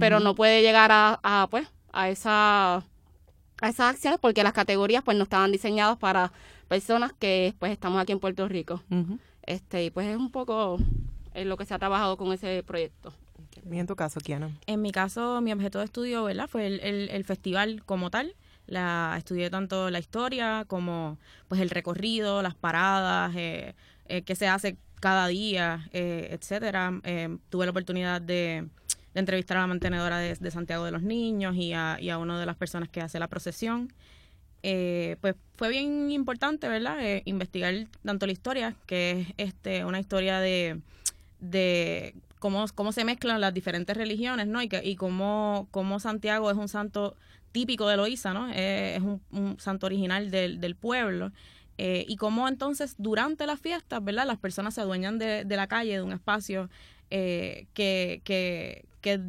pero 0.00 0.18
no 0.18 0.34
puede 0.34 0.62
llegar 0.62 0.90
a, 0.92 1.48
pues, 1.50 1.68
a 1.92 2.08
esa 2.08 2.76
a 3.62 3.68
esas 3.68 3.94
acciones 3.94 4.18
porque 4.20 4.42
las 4.42 4.52
categorías 4.52 5.02
pues 5.02 5.16
no 5.16 5.22
estaban 5.22 5.52
diseñadas 5.52 5.96
para 5.96 6.32
personas 6.68 7.12
que 7.12 7.54
pues 7.58 7.72
estamos 7.72 8.00
aquí 8.00 8.12
en 8.12 8.20
Puerto 8.20 8.48
Rico. 8.48 8.82
Este, 9.42 9.84
y 9.84 9.90
pues 9.90 10.08
es 10.08 10.16
un 10.16 10.30
poco 10.30 10.78
en 11.34 11.48
lo 11.48 11.56
que 11.56 11.64
se 11.64 11.74
ha 11.74 11.78
trabajado 11.78 12.16
con 12.16 12.32
ese 12.32 12.62
proyecto. 12.62 13.12
¿Y 13.70 13.78
en 13.78 13.86
tu 13.86 13.96
caso, 13.96 14.20
Kiana? 14.20 14.50
En 14.66 14.82
mi 14.82 14.92
caso, 14.92 15.40
mi 15.40 15.52
objeto 15.52 15.78
de 15.78 15.86
estudio 15.86 16.24
¿verdad? 16.24 16.48
fue 16.48 16.66
el, 16.66 16.80
el, 16.80 17.24
festival 17.24 17.82
como 17.84 18.10
tal. 18.10 18.34
La, 18.66 19.14
estudié 19.16 19.50
tanto 19.50 19.90
la 19.90 19.98
historia 19.98 20.64
como 20.66 21.18
pues 21.48 21.60
el 21.60 21.70
recorrido, 21.70 22.42
las 22.42 22.54
paradas, 22.54 23.34
eh, 23.36 23.74
eh 24.06 24.22
qué 24.22 24.34
se 24.34 24.48
hace 24.48 24.76
cada 25.00 25.28
día, 25.28 25.88
eh, 25.92 26.28
etcétera. 26.32 27.00
Eh, 27.04 27.38
tuve 27.48 27.66
la 27.66 27.70
oportunidad 27.70 28.20
de, 28.20 28.68
entrevistar 29.14 29.56
a 29.56 29.60
la 29.60 29.66
mantenedora 29.66 30.18
de, 30.18 30.50
Santiago 30.50 30.84
de 30.84 30.90
los 30.90 31.02
Niños 31.02 31.56
y 31.56 31.72
a, 31.72 31.98
y 32.00 32.10
a 32.10 32.18
una 32.18 32.38
de 32.38 32.46
las 32.46 32.56
personas 32.56 32.88
que 32.88 33.00
hace 33.00 33.18
la 33.18 33.28
procesión. 33.28 33.92
Pues 35.20 35.34
fue 35.56 35.68
bien 35.68 36.10
importante, 36.10 36.68
¿verdad? 36.68 36.98
investigar 37.24 37.86
tanto 38.04 38.26
la 38.26 38.32
historia, 38.32 38.74
que 38.86 39.20
es 39.36 39.48
este 39.48 39.84
una 39.84 40.00
historia 40.00 40.40
de, 40.40 40.80
de 41.40 42.14
cómo, 42.38 42.64
cómo 42.74 42.92
se 42.92 43.04
mezclan 43.04 43.40
las 43.40 43.54
diferentes 43.54 43.96
religiones, 43.96 44.46
¿no? 44.46 44.62
Y, 44.62 44.68
que, 44.68 44.80
y 44.84 44.96
cómo, 44.96 45.68
cómo 45.70 46.00
Santiago 46.00 46.50
es 46.50 46.56
un 46.56 46.68
santo 46.68 47.16
típico 47.52 47.88
de 47.88 47.96
Loíza, 47.96 48.34
¿no? 48.34 48.48
es 48.50 49.00
un, 49.00 49.56
santo 49.58 49.86
original 49.86 50.30
del, 50.30 50.60
del 50.60 50.74
pueblo. 50.76 51.32
Eh, 51.78 52.04
y 52.08 52.16
cómo 52.16 52.48
entonces 52.48 52.94
durante 52.98 53.46
las 53.46 53.60
fiestas, 53.60 54.02
¿verdad? 54.02 54.26
Las 54.26 54.38
personas 54.38 54.74
se 54.74 54.80
adueñan 54.80 55.18
de, 55.18 55.44
de 55.44 55.56
la 55.56 55.66
calle, 55.66 55.92
de 55.92 56.02
un 56.02 56.12
espacio 56.12 56.70
eh, 57.10 57.66
que, 57.74 58.22
que, 58.24 58.84
que 59.00 59.20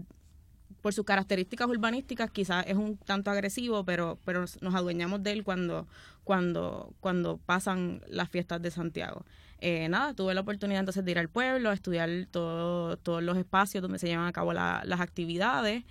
por 0.88 0.94
sus 0.94 1.04
características 1.04 1.68
urbanísticas 1.68 2.32
quizás 2.32 2.64
es 2.66 2.78
un 2.78 2.96
tanto 2.96 3.30
agresivo, 3.30 3.84
pero, 3.84 4.18
pero 4.24 4.46
nos 4.62 4.74
adueñamos 4.74 5.22
de 5.22 5.34
él 5.34 5.44
cuando, 5.44 5.86
cuando, 6.24 6.94
cuando 7.02 7.40
pasan 7.46 8.00
las 8.08 8.30
fiestas 8.30 8.62
de 8.62 8.72
Santiago. 8.72 9.26
Eh, 9.60 9.90
nada, 9.90 10.14
tuve 10.14 10.34
la 10.34 10.40
oportunidad 10.40 10.80
entonces 10.80 11.04
de 11.04 11.12
ir 11.12 11.20
al 11.20 11.28
pueblo, 11.28 11.72
a 11.72 11.74
estudiar 11.74 12.10
todo, 12.32 12.96
todos 12.96 13.22
los 13.22 13.36
espacios 13.36 13.82
donde 13.82 14.00
se 14.00 14.08
llevan 14.08 14.28
a 14.28 14.32
cabo 14.32 14.54
las 14.54 15.02
actividades 15.02 15.84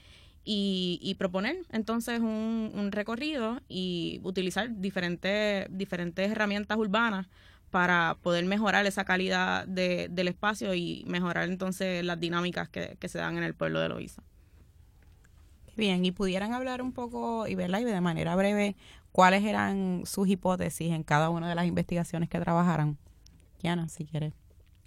y, 0.44 1.14
proponer 1.18 1.58
entonces 1.72 2.20
un, 2.20 2.88
recorrido 2.90 3.60
y 3.68 4.20
utilizar 4.22 4.80
diferentes, 4.80 5.66
diferentes 5.68 6.30
herramientas 6.30 6.78
urbanas 6.78 7.26
para 7.70 8.16
poder 8.22 8.46
mejorar 8.46 8.86
esa 8.86 9.04
calidad 9.04 9.66
de, 9.66 10.08
del 10.10 10.28
espacio 10.28 10.72
y 10.72 11.04
mejorar 11.06 11.50
entonces 11.50 12.02
las 12.02 12.18
dinámicas 12.18 12.70
que, 12.70 12.96
que 12.98 13.08
se 13.10 13.18
dan 13.18 13.36
en 13.36 13.42
el 13.42 13.52
pueblo 13.52 13.80
de 13.80 13.90
Loíza. 13.90 14.22
Bien, 15.76 16.04
y 16.04 16.10
pudieran 16.10 16.54
hablar 16.54 16.80
un 16.80 16.92
poco 16.92 17.46
y 17.46 17.54
verla 17.54 17.80
y 17.80 17.84
de 17.84 18.00
manera 18.00 18.34
breve 18.34 18.76
cuáles 19.12 19.44
eran 19.44 20.02
sus 20.06 20.26
hipótesis 20.28 20.92
en 20.92 21.02
cada 21.02 21.28
una 21.30 21.48
de 21.48 21.54
las 21.54 21.66
investigaciones 21.66 22.28
que 22.30 22.40
trabajaran. 22.40 22.96
Kiana, 23.58 23.88
si 23.88 24.06
quieres 24.06 24.32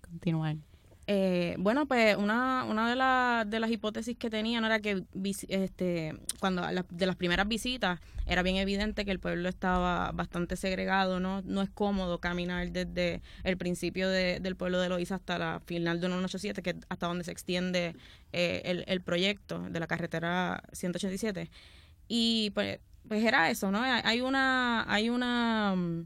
continuar. 0.02 0.58
Eh, 1.11 1.55
bueno, 1.57 1.87
pues 1.87 2.15
una, 2.17 2.65
una 2.65 3.43
de, 3.43 3.49
de 3.49 3.59
las 3.59 3.71
hipótesis 3.71 4.15
que 4.15 4.29
tenían 4.29 4.63
era 4.63 4.79
que 4.79 5.05
este, 5.47 6.13
cuando 6.39 6.61
de 6.61 7.05
las 7.07 7.15
primeras 7.15 7.47
visitas 7.47 7.99
era 8.27 8.43
bien 8.43 8.57
evidente 8.57 9.05
que 9.05 9.09
el 9.09 9.19
pueblo 9.19 9.49
estaba 9.49 10.11
bastante 10.11 10.55
segregado, 10.55 11.19
no, 11.19 11.41
no 11.41 11.63
es 11.63 11.69
cómodo 11.71 12.19
caminar 12.19 12.69
desde 12.69 13.23
el 13.43 13.57
principio 13.57 14.07
del 14.07 14.55
pueblo 14.55 14.79
de 14.79 14.89
Loíza 14.89 15.15
hasta 15.15 15.39
la 15.39 15.61
final 15.65 15.99
de 15.99 16.09
187, 16.09 16.61
que 16.61 16.75
hasta 16.89 17.07
donde 17.07 17.23
se 17.23 17.31
extiende 17.31 17.95
eh, 18.31 18.61
el, 18.65 18.83
el 18.85 19.01
proyecto 19.01 19.63
de 19.67 19.79
la 19.79 19.87
carretera 19.87 20.61
187. 20.73 21.49
Y 22.07 22.51
pues, 22.51 22.81
pues 23.07 23.23
era 23.23 23.49
eso, 23.49 23.71
¿no? 23.71 23.81
Hay 23.81 24.21
una, 24.21 24.85
hay 24.87 25.09
una 25.09 25.73
mm, 25.75 26.05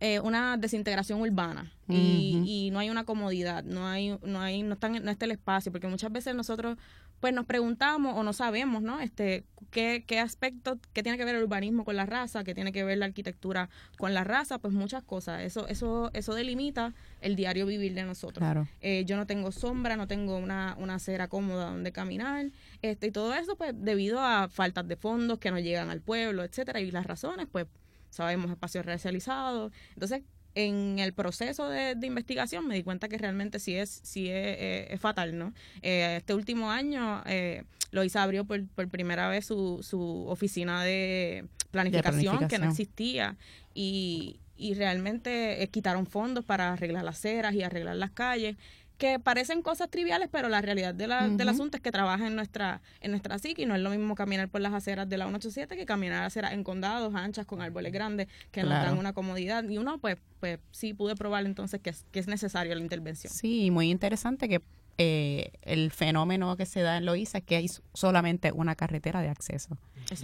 eh, 0.00 0.18
una 0.20 0.56
desintegración 0.56 1.20
urbana 1.20 1.72
y, 1.86 2.42
y, 2.46 2.70
no 2.70 2.78
hay 2.78 2.88
una 2.88 3.04
comodidad, 3.04 3.64
no 3.64 3.86
hay, 3.86 4.16
no 4.22 4.40
hay, 4.40 4.62
no 4.62 4.74
están, 4.74 5.04
no 5.04 5.10
está 5.10 5.26
el 5.26 5.32
espacio, 5.32 5.70
porque 5.72 5.88
muchas 5.88 6.10
veces 6.10 6.34
nosotros 6.34 6.78
pues 7.20 7.34
nos 7.34 7.44
preguntamos 7.44 8.16
o 8.16 8.22
no 8.22 8.32
sabemos, 8.32 8.82
¿no? 8.82 8.98
Este, 9.00 9.44
qué, 9.70 10.04
qué 10.06 10.18
aspecto, 10.18 10.78
qué 10.94 11.02
tiene 11.02 11.18
que 11.18 11.24
ver 11.26 11.36
el 11.36 11.42
urbanismo 11.42 11.84
con 11.84 11.94
la 11.94 12.06
raza, 12.06 12.44
qué 12.44 12.54
tiene 12.54 12.72
que 12.72 12.82
ver 12.82 12.96
la 12.96 13.04
arquitectura 13.04 13.68
con 13.98 14.14
la 14.14 14.24
raza, 14.24 14.58
pues 14.58 14.72
muchas 14.72 15.02
cosas. 15.02 15.42
Eso, 15.42 15.68
eso, 15.68 16.10
eso 16.14 16.34
delimita 16.34 16.94
el 17.20 17.36
diario 17.36 17.66
vivir 17.66 17.94
de 17.94 18.04
nosotros. 18.04 18.66
Eh, 18.80 19.04
yo 19.04 19.18
no 19.18 19.26
tengo 19.26 19.52
sombra, 19.52 19.96
no 19.96 20.08
tengo 20.08 20.38
una, 20.38 20.76
una 20.78 20.94
acera 20.94 21.28
cómoda 21.28 21.66
donde 21.66 21.92
caminar, 21.92 22.46
este, 22.80 23.08
y 23.08 23.10
todo 23.10 23.34
eso, 23.34 23.54
pues, 23.56 23.74
debido 23.76 24.20
a 24.20 24.48
faltas 24.48 24.88
de 24.88 24.96
fondos 24.96 25.38
que 25.38 25.50
no 25.50 25.58
llegan 25.58 25.90
al 25.90 26.00
pueblo, 26.00 26.42
etcétera, 26.42 26.80
y 26.80 26.90
las 26.90 27.06
razones, 27.06 27.46
pues, 27.52 27.66
sabemos 28.10 28.50
espacios 28.50 28.84
racializados. 28.84 29.72
Entonces, 29.94 30.22
en 30.54 30.98
el 30.98 31.12
proceso 31.12 31.68
de, 31.68 31.96
investigación 32.02 32.66
me 32.66 32.74
di 32.74 32.82
cuenta 32.82 33.08
que 33.08 33.18
realmente 33.18 33.58
sí 33.58 33.76
es, 33.76 34.00
sí 34.02 34.28
es, 34.28 34.56
eh, 34.90 34.98
fatal, 34.98 35.38
¿no? 35.38 35.54
Eh, 35.82 36.16
este 36.18 36.34
último 36.34 36.70
año 36.70 37.22
eh, 37.26 37.64
Loisa 37.92 38.22
abrió 38.22 38.44
por, 38.44 38.66
por 38.68 38.88
primera 38.88 39.28
vez 39.28 39.46
su, 39.46 39.80
su 39.82 40.26
oficina 40.28 40.84
de 40.84 41.46
planificación, 41.70 42.48
que 42.48 42.58
no 42.58 42.68
existía 42.68 43.36
y, 43.74 44.40
y 44.60 44.74
realmente 44.74 45.62
eh, 45.62 45.68
quitaron 45.68 46.06
fondos 46.06 46.44
para 46.44 46.72
arreglar 46.72 47.04
las 47.04 47.16
aceras 47.16 47.54
y 47.54 47.62
arreglar 47.62 47.96
las 47.96 48.10
calles 48.10 48.56
que 49.00 49.18
parecen 49.18 49.62
cosas 49.62 49.88
triviales, 49.88 50.28
pero 50.30 50.50
la 50.50 50.60
realidad 50.60 50.94
de 50.94 51.06
la, 51.06 51.26
del 51.26 51.48
asunto 51.48 51.78
es 51.78 51.82
que 51.82 51.90
trabaja 51.90 52.26
en 52.26 52.36
nuestra, 52.36 52.82
en 53.00 53.12
nuestra 53.12 53.38
psique 53.38 53.62
y 53.62 53.66
no 53.66 53.74
es 53.74 53.80
lo 53.80 53.88
mismo 53.88 54.14
caminar 54.14 54.50
por 54.50 54.60
las 54.60 54.74
aceras 54.74 55.08
de 55.08 55.16
la 55.16 55.24
187 55.24 55.74
que 55.74 55.86
caminar 55.86 56.22
aceras 56.22 56.52
en 56.52 56.62
condados, 56.62 57.14
anchas, 57.14 57.46
con 57.46 57.62
árboles 57.62 57.94
grandes, 57.94 58.28
que 58.50 58.62
nos 58.62 58.72
dan 58.72 58.98
una 58.98 59.14
comodidad. 59.14 59.66
Y 59.66 59.78
uno, 59.78 59.96
pues, 59.96 60.18
pues 60.38 60.58
sí 60.70 60.92
pude 60.92 61.16
probar 61.16 61.46
entonces 61.46 61.80
que 61.80 61.88
es, 61.88 62.04
que 62.12 62.18
es 62.18 62.26
necesaria 62.26 62.74
la 62.74 62.82
intervención. 62.82 63.32
Sí, 63.32 63.70
muy 63.70 63.90
interesante 63.90 64.50
que 64.50 64.60
eh, 64.98 65.52
el 65.62 65.90
fenómeno 65.90 66.56
que 66.56 66.66
se 66.66 66.82
da 66.82 66.96
en 66.96 67.06
Loíza 67.06 67.38
es 67.38 67.44
que 67.44 67.56
hay 67.56 67.70
solamente 67.94 68.52
una 68.52 68.74
carretera 68.74 69.22
de 69.22 69.28
acceso. 69.28 69.78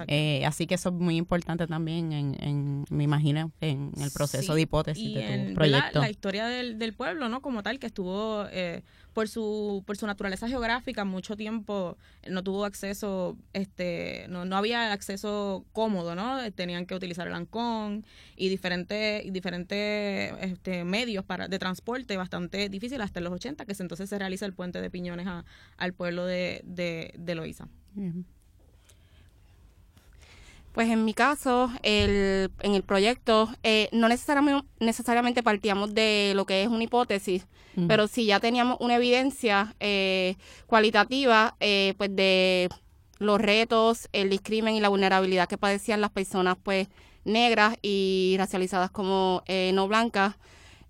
Eh, 0.09 0.45
así 0.45 0.67
que 0.67 0.75
eso 0.75 0.89
es 0.89 0.95
muy 0.95 1.17
importante 1.17 1.67
también, 1.67 2.13
en, 2.13 2.85
me 2.91 3.05
imagino, 3.05 3.53
en 3.61 3.93
el 4.01 4.11
proceso 4.11 4.55
de 4.55 4.63
hipótesis 4.63 5.15
de 5.15 5.47
tu 5.49 5.55
proyecto. 5.55 6.01
La, 6.01 6.11
historia 6.11 6.47
del, 6.47 6.79
del, 6.79 6.93
pueblo, 6.93 7.29
¿no? 7.29 7.41
Como 7.41 7.63
tal, 7.63 7.79
que 7.79 7.87
estuvo 7.87 8.47
eh, 8.51 8.83
por 9.17 9.29
su 9.29 9.83
por 9.87 9.97
su 9.97 10.07
naturaleza 10.07 10.47
geográfica 10.47 11.07
mucho 11.07 11.39
tiempo 11.39 11.97
no 12.29 12.43
tuvo 12.43 12.67
acceso, 12.67 13.39
este, 13.55 14.27
no, 14.29 14.45
no 14.45 14.59
había 14.59 14.93
acceso 14.93 15.65
cómodo, 15.73 16.15
¿no? 16.15 16.53
Tenían 16.53 16.85
que 16.85 16.95
utilizar 16.95 17.27
el 17.27 17.33
ancón 17.33 18.05
y 18.37 18.51
diferentes 18.51 19.33
diferentes 19.33 20.35
este, 20.43 20.85
medios 20.85 21.25
para 21.25 21.49
de 21.49 21.59
transporte 21.59 22.15
bastante 22.19 22.69
difícil 22.69 23.01
hasta 23.01 23.21
los 23.21 23.33
80, 23.33 23.65
que 23.65 23.75
entonces 23.79 24.11
se 24.11 24.19
realiza 24.19 24.45
el 24.45 24.53
puente 24.53 24.83
de 24.83 24.91
Piñones 24.91 25.27
a, 25.27 25.47
al 25.79 25.95
pueblo 25.95 26.27
de, 26.27 26.61
de, 26.67 27.15
de 27.17 27.35
Loíza. 27.35 27.69
Pues 30.77 30.91
en 30.91 31.07
mi 31.07 31.15
caso, 31.15 31.71
el, 31.83 32.51
en 32.61 32.75
el 32.75 32.83
proyecto, 32.83 33.49
eh, 33.63 33.89
no 33.93 34.11
necesariamente, 34.11 34.69
necesariamente 34.79 35.43
partíamos 35.43 35.95
de 35.95 36.35
lo 36.37 36.45
que 36.45 36.65
es 36.65 36.69
una 36.69 36.85
hipótesis, 36.85 37.47
pero 37.89 38.09
sí 38.09 38.27
ya 38.27 38.41
teníamos 38.41 38.77
una 38.81 38.97
evidencia 38.97 39.75
eh, 39.81 40.37
cualitativa 40.67 41.57
eh, 41.61 41.95
pues 41.97 42.15
de 42.15 42.69
los 43.19 43.41
retos, 43.41 44.11
el 44.13 44.29
discrimen 44.29 44.75
y 44.75 44.81
la 44.81 44.91
vulnerabilidad 44.91 45.49
que 45.49 45.57
padecían 45.57 46.03
las 46.03 46.11
personas 46.11 46.59
pues 46.63 46.89
negras 47.25 47.79
y 47.81 48.35
racializadas 48.37 48.91
como 48.91 49.45
no 49.73 49.89
blancas 49.89 50.35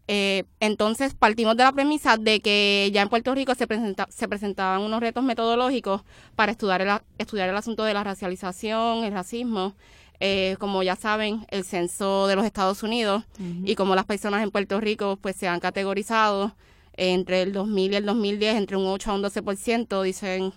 eh, 0.09 0.45
entonces 0.61 1.15
partimos 1.15 1.57
de 1.57 1.65
la 1.65 1.73
premisa 1.73 2.17
de 2.17 2.41
que 2.41 2.91
ya 2.93 3.03
en 3.03 3.09
Puerto 3.09 3.35
Rico 3.35 3.55
se, 3.55 3.67
presenta, 3.67 4.07
se 4.11 4.29
presentaban 4.29 4.83
unos 4.83 5.01
retos 5.01 5.25
metodológicos 5.25 6.03
para 6.37 6.53
estudiar 6.53 6.83
el, 6.83 6.91
estudiar 7.19 7.49
el 7.49 7.57
asunto 7.57 7.83
de 7.83 7.95
la 7.95 8.05
racialización, 8.05 9.05
el 9.05 9.13
racismo, 9.13 9.75
eh, 10.21 10.57
como 10.61 10.83
ya 10.83 10.97
saben, 10.97 11.45
el 11.51 11.65
censo 11.65 12.27
de 12.29 12.37
los 12.37 12.45
Estados 12.45 12.83
Unidos 12.83 13.25
y 13.65 13.75
como 13.75 13.95
las 13.95 14.07
personas 14.07 14.43
en 14.43 14.51
Puerto 14.51 14.81
Rico 14.81 15.19
pues 15.21 15.37
se 15.37 15.49
han 15.49 15.61
categorizado 15.61 16.55
entre 16.95 17.43
el 17.43 17.53
2000 17.53 17.93
y 17.93 17.97
el 17.97 18.07
2010 18.07 18.57
entre 18.57 18.77
un 18.77 18.87
8 18.87 19.11
a 19.11 19.15
un 19.15 19.23
12%, 19.23 20.03
dicen 20.03 20.53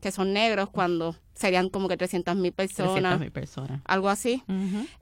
que 0.00 0.12
son 0.12 0.32
negros 0.32 0.70
cuando 0.70 1.16
serían 1.34 1.68
como 1.68 1.88
que 1.88 1.96
300 1.96 2.36
mil 2.36 2.52
personas, 2.52 3.18
personas, 3.30 3.80
algo 3.84 4.08
así. 4.08 4.42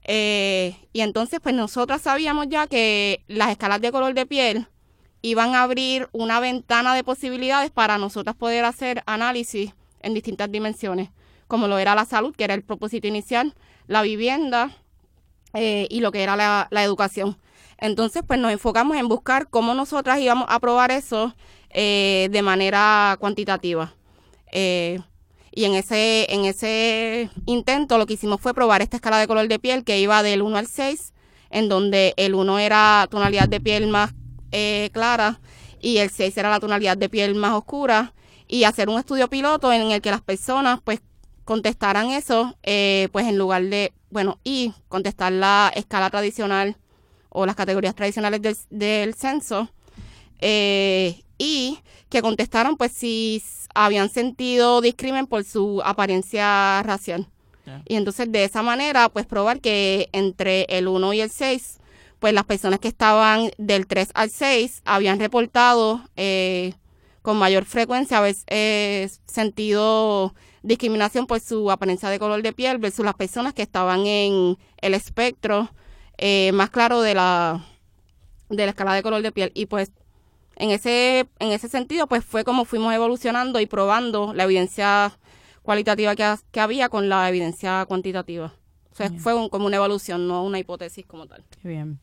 eh, 0.04 0.76
y 0.92 1.00
entonces, 1.00 1.40
pues 1.42 1.54
nosotras 1.54 2.02
sabíamos 2.02 2.46
ya 2.48 2.66
que 2.66 3.24
las 3.28 3.50
escalas 3.50 3.80
de 3.80 3.92
color 3.92 4.14
de 4.14 4.26
piel 4.26 4.66
iban 5.22 5.54
a 5.54 5.62
abrir 5.62 6.08
una 6.12 6.40
ventana 6.40 6.94
de 6.94 7.04
posibilidades 7.04 7.70
para 7.70 7.98
nosotras 7.98 8.34
poder 8.36 8.64
hacer 8.64 9.02
análisis 9.06 9.72
en 10.00 10.14
distintas 10.14 10.50
dimensiones, 10.50 11.10
como 11.46 11.68
lo 11.68 11.78
era 11.78 11.94
la 11.94 12.04
salud, 12.04 12.34
que 12.34 12.44
era 12.44 12.54
el 12.54 12.62
propósito 12.62 13.06
inicial, 13.06 13.54
la 13.86 14.02
vivienda 14.02 14.70
eh, 15.52 15.86
y 15.90 16.00
lo 16.00 16.12
que 16.12 16.22
era 16.22 16.36
la, 16.36 16.68
la, 16.70 16.84
educación. 16.84 17.36
Entonces, 17.76 18.22
pues 18.26 18.38
nos 18.38 18.52
enfocamos 18.52 18.96
en 18.96 19.08
buscar 19.08 19.48
cómo 19.48 19.74
nosotras 19.74 20.20
íbamos 20.20 20.46
a 20.48 20.58
probar 20.60 20.90
eso 20.90 21.34
eh, 21.70 22.28
de 22.30 22.42
manera 22.42 23.16
cuantitativa. 23.20 23.94
Eh, 24.52 25.00
y 25.52 25.64
en 25.64 25.74
ese, 25.74 26.32
en 26.32 26.44
ese 26.44 27.30
intento 27.46 27.98
lo 27.98 28.06
que 28.06 28.14
hicimos 28.14 28.40
fue 28.40 28.54
probar 28.54 28.82
esta 28.82 28.96
escala 28.96 29.18
de 29.18 29.26
color 29.26 29.48
de 29.48 29.58
piel 29.58 29.84
que 29.84 30.00
iba 30.00 30.22
del 30.22 30.42
1 30.42 30.56
al 30.56 30.66
6, 30.66 31.12
en 31.50 31.68
donde 31.68 32.14
el 32.16 32.34
1 32.34 32.58
era 32.58 33.08
tonalidad 33.10 33.48
de 33.48 33.60
piel 33.60 33.88
más 33.88 34.14
eh, 34.52 34.90
clara 34.92 35.40
y 35.80 35.98
el 35.98 36.10
6 36.10 36.36
era 36.36 36.50
la 36.50 36.60
tonalidad 36.60 36.96
de 36.96 37.08
piel 37.08 37.34
más 37.34 37.52
oscura, 37.52 38.14
y 38.50 38.64
hacer 38.64 38.88
un 38.88 38.98
estudio 38.98 39.28
piloto 39.28 39.72
en 39.72 39.92
el 39.92 40.02
que 40.02 40.10
las 40.10 40.22
personas 40.22 40.80
pues 40.82 41.00
contestaran 41.44 42.10
eso, 42.10 42.56
eh, 42.64 43.08
pues 43.12 43.26
en 43.26 43.38
lugar 43.38 43.62
de, 43.62 43.92
bueno, 44.10 44.40
y 44.42 44.72
contestar 44.88 45.32
la 45.32 45.72
escala 45.74 46.10
tradicional 46.10 46.76
o 47.28 47.46
las 47.46 47.54
categorías 47.54 47.94
tradicionales 47.94 48.42
del, 48.42 48.56
del 48.70 49.14
censo, 49.14 49.70
y 51.40 51.79
que 52.11 52.20
contestaron 52.20 52.76
pues 52.76 52.92
si 52.92 53.42
habían 53.74 54.11
sentido 54.11 54.83
discrimen 54.83 55.26
por 55.26 55.42
su 55.44 55.81
apariencia 55.83 56.83
racial. 56.85 57.26
Y 57.87 57.94
entonces 57.94 58.31
de 58.31 58.44
esa 58.44 58.62
manera, 58.62 59.09
pues 59.09 59.26
probar 59.26 59.61
que 59.61 60.09
entre 60.12 60.64
el 60.68 60.88
1 60.88 61.12
y 61.14 61.20
el 61.20 61.30
6, 61.30 61.78
pues 62.18 62.34
las 62.34 62.45
personas 62.45 62.80
que 62.80 62.88
estaban 62.88 63.51
del 63.59 63.86
3 63.86 64.11
al 64.14 64.30
6 64.30 64.82
habían 64.84 65.20
reportado 65.20 66.03
eh, 66.16 66.74
con 67.22 67.36
mayor 67.36 67.64
frecuencia 67.64 68.18
haber 68.18 68.34
eh, 68.49 69.09
sentido 69.26 70.34
discriminación 70.62 71.26
por 71.26 71.41
su 71.41 71.70
apariencia 71.70 72.11
de 72.11 72.18
color 72.18 72.43
de 72.43 72.53
piel 72.53 72.78
versus 72.78 73.05
las 73.05 73.14
personas 73.14 73.55
que 73.55 73.62
estaban 73.62 74.05
en 74.07 74.59
el 74.78 74.95
espectro 74.95 75.70
eh, 76.18 76.51
más 76.53 76.70
claro 76.70 77.01
de 77.01 77.14
la, 77.14 77.64
de 78.49 78.64
la 78.64 78.70
escala 78.70 78.95
de 78.95 79.03
color 79.03 79.22
de 79.22 79.32
piel. 79.32 79.53
Y 79.55 79.66
pues 79.66 79.93
en 80.61 80.70
ese, 80.70 81.28
en 81.38 81.52
ese 81.52 81.68
sentido, 81.68 82.06
pues 82.06 82.24
fue 82.24 82.44
como 82.44 82.64
fuimos 82.64 82.92
evolucionando 82.94 83.61
y 83.61 83.66
probando 83.66 84.34
la 84.34 84.44
evidencia 84.44 85.12
cualitativa 85.62 86.14
que, 86.14 86.34
que 86.50 86.61
había 86.61 86.88
con 86.88 87.08
la 87.08 87.28
evidencia 87.28 87.84
cuantitativa. 87.86 88.52
O 88.92 88.94
sea, 88.94 89.11
fue 89.11 89.32
como 89.50 89.66
una 89.66 89.76
evolución, 89.76 90.28
no 90.28 90.44
una 90.44 90.58
hipótesis 90.58 91.06
como 91.06 91.26
tal. 91.26 91.44
Bien. 91.62 91.98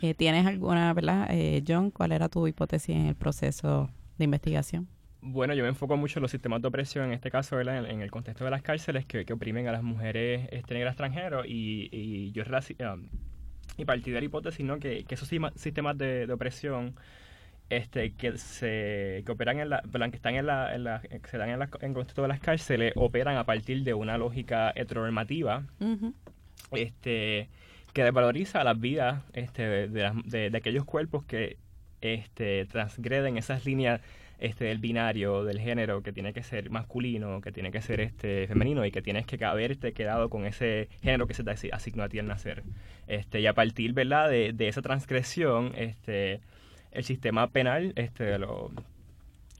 Eh, 0.00 0.14
¿Tienes 0.14 0.46
alguna, 0.46 0.94
verdad, 0.94 1.26
eh, 1.30 1.62
John? 1.66 1.90
¿Cuál 1.90 2.12
era 2.12 2.28
tu 2.30 2.46
hipótesis 2.46 2.96
en 2.96 3.06
el 3.06 3.14
proceso 3.14 3.90
de 4.16 4.24
investigación? 4.24 4.88
Bueno, 5.20 5.52
yo 5.52 5.62
me 5.62 5.68
enfoco 5.68 5.98
mucho 5.98 6.18
en 6.18 6.22
los 6.22 6.30
sistemas 6.30 6.62
de 6.62 6.68
opresión, 6.68 7.06
en 7.06 7.12
este 7.12 7.30
caso, 7.30 7.56
¿verdad? 7.56 7.84
En, 7.84 8.00
el 8.00 8.10
contexto 8.10 8.44
de 8.44 8.50
las 8.50 8.62
cárceles 8.62 9.04
que, 9.04 9.30
oprimen 9.30 9.68
a 9.68 9.72
las 9.72 9.82
mujeres 9.82 10.48
este, 10.50 10.72
negras 10.72 10.92
extranjeras 10.92 11.44
y, 11.46 11.90
y 11.92 12.32
yo 12.32 12.42
um, 12.44 13.08
y 13.76 13.84
partí 13.84 14.10
de 14.10 14.20
la 14.20 14.24
hipótesis 14.24 14.64
¿no? 14.64 14.78
que, 14.78 15.04
esos 15.08 15.28
sistemas 15.56 15.98
de, 15.98 16.30
opresión 16.32 16.94
este, 17.70 18.12
que 18.12 18.36
se 18.36 19.22
que 19.24 19.32
operan 19.32 19.60
en 19.60 19.70
la, 19.70 19.82
que 19.82 20.16
están 20.16 20.34
en 20.34 20.46
la, 20.46 20.74
en 20.74 20.84
la 20.84 21.00
que 21.00 21.28
se 21.28 21.38
dan 21.38 21.50
en, 21.50 21.60
la, 21.60 21.70
en 21.80 21.88
el 21.90 21.94
contexto 21.94 22.22
de 22.22 22.28
las 22.28 22.40
cárceles 22.40 22.92
operan 22.96 23.36
a 23.36 23.44
partir 23.44 23.84
de 23.84 23.94
una 23.94 24.18
lógica 24.18 24.72
heteronormativa 24.74 25.64
este 26.72 27.48
que 27.92 28.04
desvaloriza 28.04 28.62
las 28.64 28.78
vidas 28.78 29.22
este, 29.32 29.88
de, 29.88 30.50
de, 30.50 30.56
aquellos 30.56 30.84
cuerpos 30.84 31.24
que 31.24 31.56
este, 32.00 32.66
transgreden 32.66 33.36
esas 33.36 33.64
líneas 33.64 34.00
este, 34.38 34.66
del 34.66 34.78
binario, 34.78 35.44
del 35.44 35.60
género, 35.60 36.02
que 36.02 36.12
tiene 36.12 36.32
que 36.32 36.42
ser 36.42 36.70
masculino, 36.70 37.40
que 37.40 37.52
tiene 37.52 37.70
que 37.70 37.82
ser 37.82 38.00
este, 38.00 38.46
femenino 38.46 38.86
y 38.86 38.90
que 38.90 39.02
tienes 39.02 39.26
que 39.26 39.44
haberte 39.44 39.92
quedado 39.92 40.30
con 40.30 40.46
ese 40.46 40.88
género 41.02 41.26
que 41.26 41.34
se 41.34 41.44
te 41.44 41.50
asignó 41.50 42.04
a 42.04 42.08
ti 42.08 42.18
al 42.18 42.26
nacer. 42.26 42.62
Este, 43.06 43.40
y 43.40 43.46
a 43.46 43.54
partir 43.54 43.92
¿verdad? 43.92 44.30
De, 44.30 44.52
de 44.52 44.68
esa 44.68 44.82
transgresión, 44.82 45.72
este, 45.76 46.40
el 46.92 47.04
sistema 47.04 47.48
penal 47.48 47.92
este, 47.96 48.38
lo, 48.38 48.70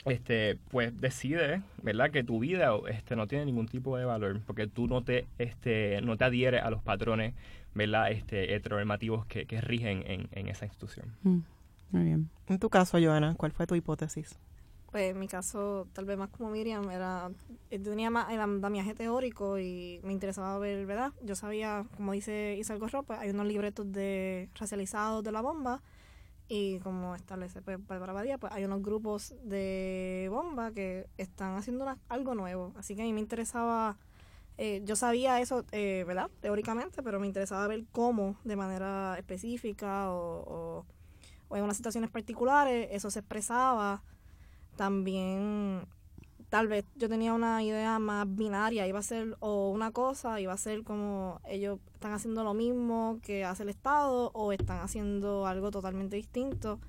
este, 0.05 0.59
pues 0.71 0.99
decide, 1.01 1.63
¿verdad? 1.83 2.11
Que 2.11 2.25
tu 2.25 2.39
vida 2.39 2.73
este, 2.89 3.17
no 3.17 3.27
tiene 3.27 3.47
ningún 3.47 3.69
tipo 3.69 3.97
de 3.97 4.05
valor 4.05 4.41
porque 4.47 4.67
tú 4.67 4.87
no 4.87 5.03
te, 5.03 5.27
este, 5.39 6.01
no 6.03 6.17
te 6.17 6.25
adhieres 6.25 6.63
a 6.63 6.71
los 6.71 6.83
patrones, 6.83 7.35
¿verdad? 7.75 8.11
Este, 8.11 8.55
heteronormativos 8.55 9.27
que, 9.27 9.47
que 9.47 9.61
rigen 9.61 10.05
en, 10.07 10.29
en 10.33 10.49
esa 10.49 10.65
institución. 10.65 11.15
Mm, 11.23 11.39
muy 11.91 12.05
bien. 12.05 12.31
En 12.49 12.59
tu 12.59 12.71
caso, 12.71 12.99
Joana, 13.01 13.35
¿cuál 13.37 13.53
fue 13.53 13.67
tu 13.67 13.75
hipótesis? 13.75 14.39
Pues 14.91 15.13
en 15.13 15.21
mi 15.21 15.29
caso, 15.29 15.87
tal 15.93 16.05
vez 16.05 16.19
más 16.19 16.31
como 16.31 16.51
Miriam, 16.51 16.91
era, 16.91 17.31
eh, 17.71 17.79
tenía 17.79 18.11
más 18.11 18.33
el 18.33 18.41
andamiaje 18.41 18.93
teórico 18.93 19.57
y 19.57 20.01
me 20.03 20.13
interesaba 20.13 20.59
ver, 20.59 20.85
¿verdad? 20.85 21.13
Yo 21.23 21.37
sabía, 21.37 21.85
como 21.97 22.11
dice 22.11 22.57
Isabel 22.59 22.81
Gorro, 22.81 23.05
pues 23.05 23.21
hay 23.21 23.31
unos 23.31 23.47
libretos 23.47 23.93
de 23.93 24.49
racializados 24.57 25.23
de 25.23 25.31
la 25.31 25.43
bomba 25.43 25.81
y 26.51 26.81
como 26.81 27.15
establece 27.15 27.63
pues, 27.63 27.79
Bárbara 27.87 28.13
Badía, 28.13 28.37
pues 28.37 28.53
hay 28.53 28.65
unos 28.65 28.83
grupos 28.83 29.37
de 29.45 30.27
bomba 30.31 30.73
que 30.73 31.07
están 31.17 31.55
haciendo 31.55 31.87
algo 32.09 32.35
nuevo. 32.35 32.75
Así 32.77 32.97
que 32.97 33.03
a 33.03 33.05
mí 33.05 33.13
me 33.13 33.21
interesaba, 33.21 33.97
eh, 34.59 34.83
yo 34.85 34.97
sabía 34.97 35.41
eso, 35.41 35.65
eh, 35.71 36.03
¿verdad? 36.09 36.29
Teóricamente, 36.41 37.05
pero 37.05 37.21
me 37.21 37.29
interesaba 37.29 37.69
ver 37.69 37.85
cómo 37.93 38.35
de 38.43 38.57
manera 38.57 39.15
específica 39.17 40.11
o, 40.11 40.85
o 41.49 41.57
en 41.57 41.63
unas 41.63 41.77
situaciones 41.77 42.11
particulares 42.11 42.89
eso 42.91 43.13
se 43.13 43.21
expresaba. 43.21 44.03
También 44.75 45.87
tal 46.51 46.67
vez 46.67 46.85
yo 46.97 47.09
tenía 47.09 47.33
una 47.33 47.63
idea 47.63 47.99
más 48.01 48.27
binaria, 48.29 48.87
iba 48.87 48.99
a 48.99 49.03
ser 49.03 49.37
o 49.39 49.71
una 49.71 49.93
cosa, 49.93 50.41
iba 50.41 50.53
a 50.53 50.57
ser 50.57 50.83
como 50.83 51.41
ellos 51.49 51.79
están 51.95 52.13
haciendo 52.13 52.43
lo 52.43 52.55
mismo 52.55 53.21
que 53.23 53.45
hace 53.45 53.63
el 53.63 53.69
Estado 53.69 54.33
o 54.35 54.53
están 54.53 54.81
haciendo 54.81 55.47
algo 55.47 55.71
totalmente 55.71 56.17
distinto. 56.17 56.81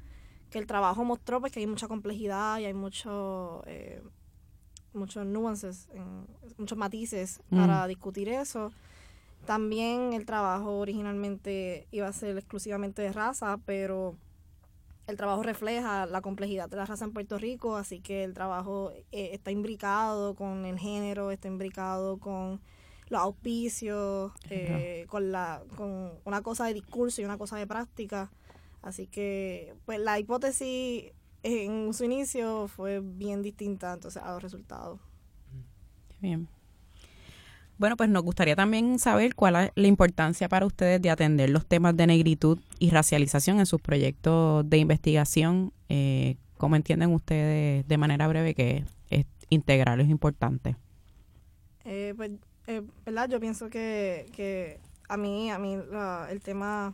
Que 0.49 0.57
el 0.57 0.65
trabajo 0.65 1.05
mostró 1.05 1.39
pues 1.39 1.53
que 1.53 1.59
hay 1.59 1.67
mucha 1.67 1.87
complejidad 1.87 2.59
y 2.59 2.65
hay 2.65 2.73
mucho, 2.73 3.63
eh, 3.67 4.01
muchos 4.93 5.25
nuances, 5.27 5.87
muchos 6.57 6.77
matices 6.77 7.39
mm. 7.51 7.57
para 7.57 7.87
discutir 7.87 8.29
eso. 8.29 8.71
También 9.45 10.13
el 10.13 10.25
trabajo 10.25 10.79
originalmente 10.79 11.87
iba 11.91 12.07
a 12.07 12.13
ser 12.13 12.35
exclusivamente 12.37 13.03
de 13.03 13.13
raza, 13.13 13.59
pero 13.65 14.17
el 15.07 15.17
trabajo 15.17 15.43
refleja 15.43 16.05
la 16.05 16.21
complejidad 16.21 16.69
de 16.69 16.77
la 16.77 16.85
raza 16.85 17.05
en 17.05 17.13
Puerto 17.13 17.37
Rico, 17.37 17.75
así 17.75 17.99
que 17.99 18.23
el 18.23 18.33
trabajo 18.33 18.91
eh, 19.11 19.31
está 19.33 19.51
imbricado 19.51 20.35
con 20.35 20.65
el 20.65 20.77
género, 20.79 21.31
está 21.31 21.47
imbricado 21.47 22.17
con 22.17 22.61
los 23.09 23.21
auspicios, 23.21 24.31
eh, 24.49 25.05
con, 25.09 25.31
la, 25.31 25.63
con 25.75 26.13
una 26.23 26.41
cosa 26.41 26.65
de 26.65 26.73
discurso 26.73 27.21
y 27.21 27.25
una 27.25 27.37
cosa 27.37 27.57
de 27.57 27.67
práctica. 27.67 28.31
Así 28.81 29.07
que 29.07 29.75
pues 29.85 29.99
la 29.99 30.17
hipótesis 30.17 31.11
en 31.43 31.93
su 31.93 32.03
inicio 32.05 32.67
fue 32.67 33.01
bien 33.01 33.41
distinta 33.41 33.93
entonces 33.93 34.21
a 34.23 34.31
los 34.31 34.41
resultados. 34.41 34.99
Bien. 36.19 36.47
Bueno, 37.81 37.97
pues 37.97 38.11
nos 38.11 38.21
gustaría 38.21 38.55
también 38.55 38.99
saber 38.99 39.33
cuál 39.33 39.55
es 39.55 39.71
la 39.73 39.87
importancia 39.87 40.47
para 40.47 40.67
ustedes 40.67 41.01
de 41.01 41.09
atender 41.09 41.49
los 41.49 41.65
temas 41.65 41.97
de 41.97 42.05
negritud 42.05 42.59
y 42.77 42.91
racialización 42.91 43.59
en 43.59 43.65
sus 43.65 43.81
proyectos 43.81 44.69
de 44.69 44.77
investigación. 44.77 45.73
Eh, 45.89 46.35
¿Cómo 46.59 46.75
entienden 46.75 47.11
ustedes 47.11 47.87
de 47.87 47.97
manera 47.97 48.27
breve 48.27 48.53
que 48.53 48.85
es 49.09 49.25
integral, 49.49 49.99
es 49.99 50.09
importante? 50.09 50.75
Eh, 51.83 52.13
pues, 52.15 52.29
eh, 52.67 52.83
¿verdad? 53.03 53.27
Yo 53.27 53.39
pienso 53.39 53.71
que, 53.71 54.27
que 54.31 54.79
a 55.09 55.17
mí, 55.17 55.49
a 55.49 55.57
mí 55.57 55.75
el 56.29 56.39
tema 56.41 56.93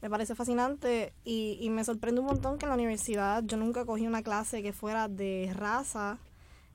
me 0.00 0.08
parece 0.08 0.34
fascinante 0.34 1.12
y, 1.26 1.58
y 1.60 1.68
me 1.68 1.84
sorprende 1.84 2.22
un 2.22 2.28
montón 2.28 2.56
que 2.56 2.64
en 2.64 2.70
la 2.70 2.76
universidad 2.76 3.44
yo 3.44 3.58
nunca 3.58 3.84
cogí 3.84 4.06
una 4.06 4.22
clase 4.22 4.62
que 4.62 4.72
fuera 4.72 5.06
de 5.06 5.52
raza 5.52 6.18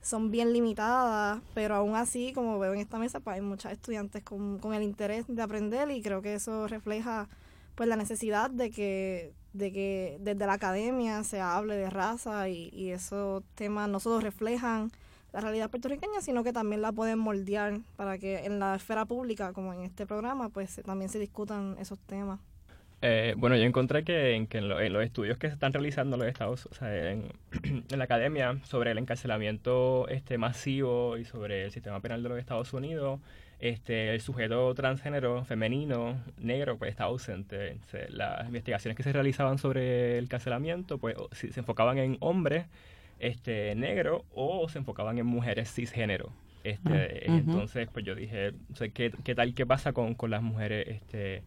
son 0.02 0.30
bien 0.30 0.52
limitadas, 0.52 1.42
pero 1.54 1.74
aún 1.74 1.94
así, 1.94 2.32
como 2.32 2.58
veo 2.58 2.72
en 2.72 2.80
esta 2.80 2.98
mesa, 2.98 3.20
pues 3.20 3.34
hay 3.36 3.42
muchos 3.42 3.70
estudiantes 3.72 4.22
con, 4.22 4.58
con 4.58 4.74
el 4.74 4.82
interés 4.82 5.26
de 5.28 5.42
aprender 5.42 5.90
y 5.90 6.02
creo 6.02 6.22
que 6.22 6.34
eso 6.34 6.66
refleja 6.68 7.28
pues 7.74 7.88
la 7.88 7.96
necesidad 7.96 8.50
de 8.50 8.70
que, 8.70 9.32
de 9.52 9.72
que 9.72 10.18
desde 10.20 10.46
la 10.46 10.54
academia 10.54 11.22
se 11.24 11.40
hable 11.40 11.76
de 11.76 11.90
raza 11.90 12.48
y, 12.48 12.70
y 12.72 12.90
esos 12.90 13.42
temas 13.54 13.88
no 13.88 14.00
solo 14.00 14.20
reflejan 14.20 14.90
la 15.32 15.40
realidad 15.40 15.70
puertorriqueña, 15.70 16.20
sino 16.20 16.42
que 16.42 16.52
también 16.52 16.82
la 16.82 16.92
pueden 16.92 17.18
moldear 17.18 17.80
para 17.96 18.18
que 18.18 18.44
en 18.44 18.58
la 18.58 18.74
esfera 18.74 19.04
pública, 19.04 19.52
como 19.52 19.72
en 19.72 19.82
este 19.82 20.06
programa, 20.06 20.48
pues 20.48 20.80
también 20.84 21.10
se 21.10 21.18
discutan 21.18 21.76
esos 21.78 21.98
temas. 22.00 22.40
Eh, 23.02 23.34
bueno, 23.36 23.56
yo 23.56 23.62
encontré 23.62 24.04
que, 24.04 24.34
en, 24.34 24.46
que 24.46 24.58
en, 24.58 24.68
los 24.68 25.02
estudios 25.02 25.38
que 25.38 25.48
se 25.48 25.54
están 25.54 25.72
realizando 25.72 26.16
en 26.16 26.20
los 26.20 26.28
Estados, 26.28 26.66
o 26.66 26.74
sea, 26.74 27.10
en, 27.10 27.32
la 27.88 28.04
academia 28.04 28.58
sobre 28.64 28.90
el 28.90 28.98
encarcelamiento 28.98 30.06
este 30.08 30.36
masivo 30.36 31.16
y 31.16 31.24
sobre 31.24 31.64
el 31.64 31.70
sistema 31.70 32.00
penal 32.00 32.22
de 32.22 32.28
los 32.28 32.38
Estados 32.38 32.72
Unidos, 32.74 33.20
este, 33.58 34.14
el 34.14 34.20
sujeto 34.20 34.74
transgénero 34.74 35.44
femenino 35.44 36.22
negro 36.38 36.78
pues 36.78 36.90
está 36.90 37.04
ausente. 37.04 37.78
las 38.10 38.46
investigaciones 38.46 38.96
que 38.96 39.02
se 39.02 39.12
realizaban 39.12 39.58
sobre 39.58 40.18
el 40.18 40.24
encarcelamiento 40.24 40.98
pues 40.98 41.16
se 41.32 41.60
enfocaban 41.60 41.98
en 41.98 42.16
hombres 42.20 42.66
este, 43.18 43.74
negros 43.74 44.22
o 44.34 44.68
se 44.68 44.78
enfocaban 44.78 45.18
en 45.18 45.26
mujeres 45.26 45.72
cisgénero. 45.72 46.32
Este, 46.64 47.24
ah, 47.28 47.36
Entonces, 47.36 47.88
pues 47.90 48.04
yo 48.04 48.14
dije, 48.14 48.52
¿qué, 48.92 49.12
¿qué, 49.24 49.34
tal, 49.34 49.54
qué 49.54 49.64
pasa 49.64 49.92
con, 49.92 50.14
con 50.14 50.30
las 50.30 50.42
mujeres 50.42 50.86
este, 50.88 51.42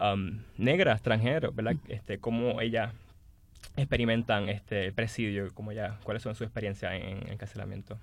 um, 0.00 0.40
negras, 0.56 0.96
extranjeros, 0.96 1.54
¿verdad? 1.54 1.76
Este, 1.88 2.18
cómo 2.18 2.60
ellas 2.60 2.92
experimentan 3.76 4.48
este 4.48 4.92
presidio, 4.92 5.50
cómo 5.54 5.72
ya, 5.72 5.98
cuáles 6.04 6.22
son 6.22 6.34
sus 6.34 6.46
experiencias 6.46 6.92
en, 6.92 7.26
el 7.26 7.32
encarcelamiento. 7.32 7.98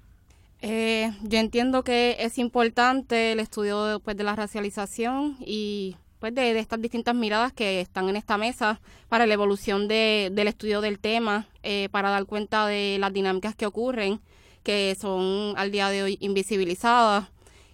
Eh, 0.61 1.11
yo 1.23 1.39
entiendo 1.39 1.83
que 1.83 2.17
es 2.19 2.37
importante 2.37 3.31
el 3.31 3.39
estudio 3.39 3.99
pues, 4.03 4.15
de 4.15 4.23
la 4.23 4.35
racialización 4.35 5.37
y 5.39 5.95
pues 6.19 6.35
de, 6.35 6.57
estas 6.59 6.79
distintas 6.79 7.15
miradas 7.15 7.51
que 7.51 7.81
están 7.81 8.07
en 8.09 8.15
esta 8.15 8.37
mesa 8.37 8.79
para 9.09 9.25
la 9.25 9.33
evolución 9.33 9.87
de, 9.87 10.29
del 10.31 10.47
estudio 10.47 10.79
del 10.81 10.99
tema, 10.99 11.47
eh, 11.63 11.89
para 11.91 12.11
dar 12.11 12.25
cuenta 12.25 12.67
de 12.67 12.97
las 12.99 13.11
dinámicas 13.11 13.55
que 13.55 13.65
ocurren, 13.65 14.19
que 14.61 14.95
son 14.99 15.57
al 15.57 15.71
día 15.71 15.89
de 15.89 16.03
hoy 16.03 16.17
invisibilizadas 16.19 17.25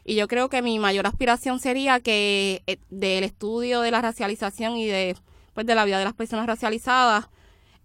y 0.07 0.15
yo 0.15 0.29
creo 0.29 0.49
que 0.49 0.61
mi 0.61 0.79
mayor 0.79 1.05
aspiración 1.05 1.59
sería 1.59 1.99
que 1.99 2.63
eh, 2.65 2.77
del 2.89 3.25
estudio 3.25 3.81
de 3.81 3.91
la 3.91 4.01
racialización 4.01 4.77
y 4.77 4.87
de, 4.87 5.17
pues, 5.53 5.67
de 5.67 5.75
la 5.75 5.83
vida 5.83 5.99
de 5.99 6.05
las 6.05 6.13
personas 6.13 6.47
racializadas, 6.47 7.27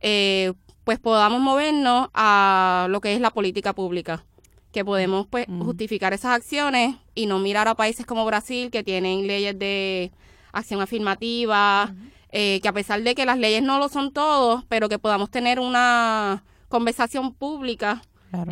eh, 0.01 0.53
pues 0.85 1.01
podamos 1.01 1.41
movernos 1.41 2.11
a 2.15 2.87
lo 2.91 3.01
que 3.01 3.15
es 3.15 3.21
la 3.21 3.33
política 3.33 3.75
pública 3.75 4.25
que 4.73 4.85
podemos 4.85 5.27
pues 5.27 5.47
justificar 5.49 6.15
esas 6.15 6.33
acciones 6.33 6.97
y 7.15 7.27
no 7.27 7.41
mirar 7.41 7.69
a 7.69 7.75
países 7.75 8.07
como 8.07 8.25
Brasil 8.25 8.71
que 8.71 8.85
tienen 8.85 9.27
leyes 9.27 9.59
de 9.59 10.13
acción 10.53 10.81
afirmativa, 10.81 11.93
eh, 12.31 12.61
que 12.63 12.69
a 12.69 12.73
pesar 12.73 13.03
de 13.03 13.15
que 13.17 13.27
las 13.27 13.37
leyes 13.37 13.63
no 13.63 13.79
lo 13.79 13.89
son 13.89 14.13
todos, 14.13 14.65
pero 14.69 14.89
que 14.89 14.99
podamos 14.99 15.29
tener 15.31 15.59
una 15.59 16.45
conversación 16.69 17.35
pública 17.35 18.01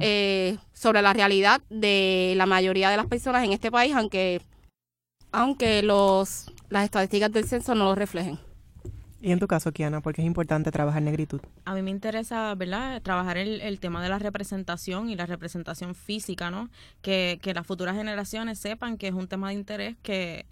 eh, 0.00 0.58
sobre 0.72 1.02
la 1.02 1.12
realidad 1.12 1.60
de 1.70 2.34
la 2.36 2.46
mayoría 2.46 2.90
de 2.90 2.96
las 2.96 3.06
personas 3.06 3.44
en 3.44 3.52
este 3.52 3.70
país, 3.70 3.94
aunque, 3.94 4.40
aunque 5.32 5.82
los, 5.82 6.52
las 6.68 6.84
estadísticas 6.84 7.32
del 7.32 7.46
censo 7.46 7.74
no 7.74 7.84
lo 7.84 7.94
reflejen. 7.94 8.38
Y 9.22 9.32
en 9.32 9.38
tu 9.38 9.46
caso, 9.46 9.70
Kiana, 9.70 10.00
¿por 10.00 10.14
qué 10.14 10.22
es 10.22 10.26
importante 10.26 10.70
trabajar 10.70 11.02
negritud? 11.02 11.40
A 11.66 11.74
mí 11.74 11.82
me 11.82 11.90
interesa, 11.90 12.54
¿verdad?, 12.54 13.02
trabajar 13.02 13.36
el, 13.36 13.60
el 13.60 13.78
tema 13.78 14.02
de 14.02 14.08
la 14.08 14.18
representación 14.18 15.10
y 15.10 15.14
la 15.14 15.26
representación 15.26 15.94
física, 15.94 16.50
¿no? 16.50 16.70
Que, 17.02 17.38
que 17.42 17.52
las 17.52 17.66
futuras 17.66 17.96
generaciones 17.96 18.58
sepan 18.58 18.96
que 18.96 19.08
es 19.08 19.14
un 19.14 19.28
tema 19.28 19.48
de 19.48 19.54
interés 19.54 19.96
que, 20.02 20.46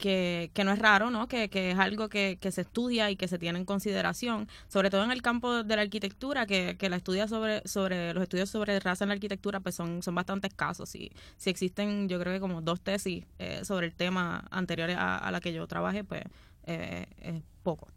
que, 0.00 0.50
que 0.54 0.64
no 0.64 0.72
es 0.72 0.78
raro, 0.78 1.10
¿no? 1.10 1.28
Que, 1.28 1.48
que 1.48 1.70
es 1.70 1.78
algo 1.78 2.08
que, 2.08 2.38
que, 2.40 2.50
se 2.50 2.62
estudia 2.62 3.10
y 3.10 3.16
que 3.16 3.28
se 3.28 3.38
tiene 3.38 3.58
en 3.58 3.64
consideración, 3.64 4.48
sobre 4.66 4.90
todo 4.90 5.04
en 5.04 5.12
el 5.12 5.22
campo 5.22 5.62
de 5.62 5.76
la 5.76 5.82
arquitectura, 5.82 6.46
que, 6.46 6.76
que 6.76 6.88
la 6.88 6.96
estudia 6.96 7.28
sobre, 7.28 7.62
sobre 7.68 8.12
los 8.14 8.22
estudios 8.22 8.48
sobre 8.48 8.80
raza 8.80 9.04
en 9.04 9.08
la 9.08 9.14
arquitectura, 9.14 9.60
pues 9.60 9.74
son, 9.74 10.02
son 10.02 10.14
bastante 10.14 10.48
escasos. 10.48 10.94
Y 10.96 11.12
si 11.36 11.50
existen, 11.50 12.08
yo 12.08 12.18
creo 12.18 12.32
que 12.32 12.40
como 12.40 12.62
dos 12.62 12.80
tesis 12.80 13.24
eh, 13.38 13.60
sobre 13.64 13.86
el 13.86 13.94
tema 13.94 14.44
anteriores 14.50 14.96
a, 14.96 15.18
a, 15.18 15.30
la 15.30 15.40
que 15.40 15.52
yo 15.52 15.66
trabajé, 15.66 16.02
pues 16.02 16.22
eh, 16.64 17.06
es 17.20 17.42
poco. 17.62 17.88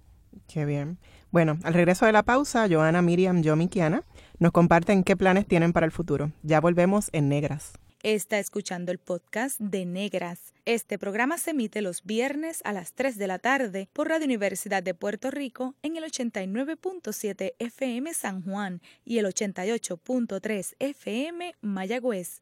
Qué 0.47 0.66
bien. 0.66 0.97
Bueno, 1.32 1.58
al 1.64 1.74
regreso 1.74 2.06
de 2.06 2.12
la 2.12 2.24
pausa, 2.24 2.68
Joana, 2.70 3.01
Miriam, 3.01 3.41
Yomi 3.41 3.66
y 3.66 3.68
Kiana 3.70 4.04
nos 4.39 4.51
comparten 4.51 5.04
qué 5.04 5.16
planes 5.16 5.47
tienen 5.47 5.74
para 5.74 5.86
el 5.86 5.91
futuro. 5.91 6.32
Ya 6.41 6.60
volvemos 6.60 7.10
en 7.14 7.30
Negras. 7.30 7.74
Está 8.01 8.39
escuchando 8.39 8.91
el 8.91 8.97
podcast 8.97 9.60
de 9.60 9.86
Negras. 9.86 10.53
Este 10.66 10.97
programa 10.97 11.38
se 11.38 11.51
emite 11.51 11.82
los 11.82 12.05
viernes 12.05 12.61
a 12.64 12.72
las 12.72 12.93
3 12.93 13.18
de 13.18 13.28
la 13.28 13.38
tarde 13.38 13.89
por 13.91 14.07
Radio 14.07 14.24
Universidad 14.24 14.82
de 14.82 14.93
Puerto 14.93 15.30
Rico 15.30 15.76
en 15.84 15.97
el 15.97 16.05
89.7 16.05 17.55
FM 17.59 18.14
San 18.14 18.41
Juan 18.43 18.82
y 19.03 19.18
el 19.18 19.26
88.3 19.26 20.76
FM 20.80 21.55
Mayagüez. 21.59 22.41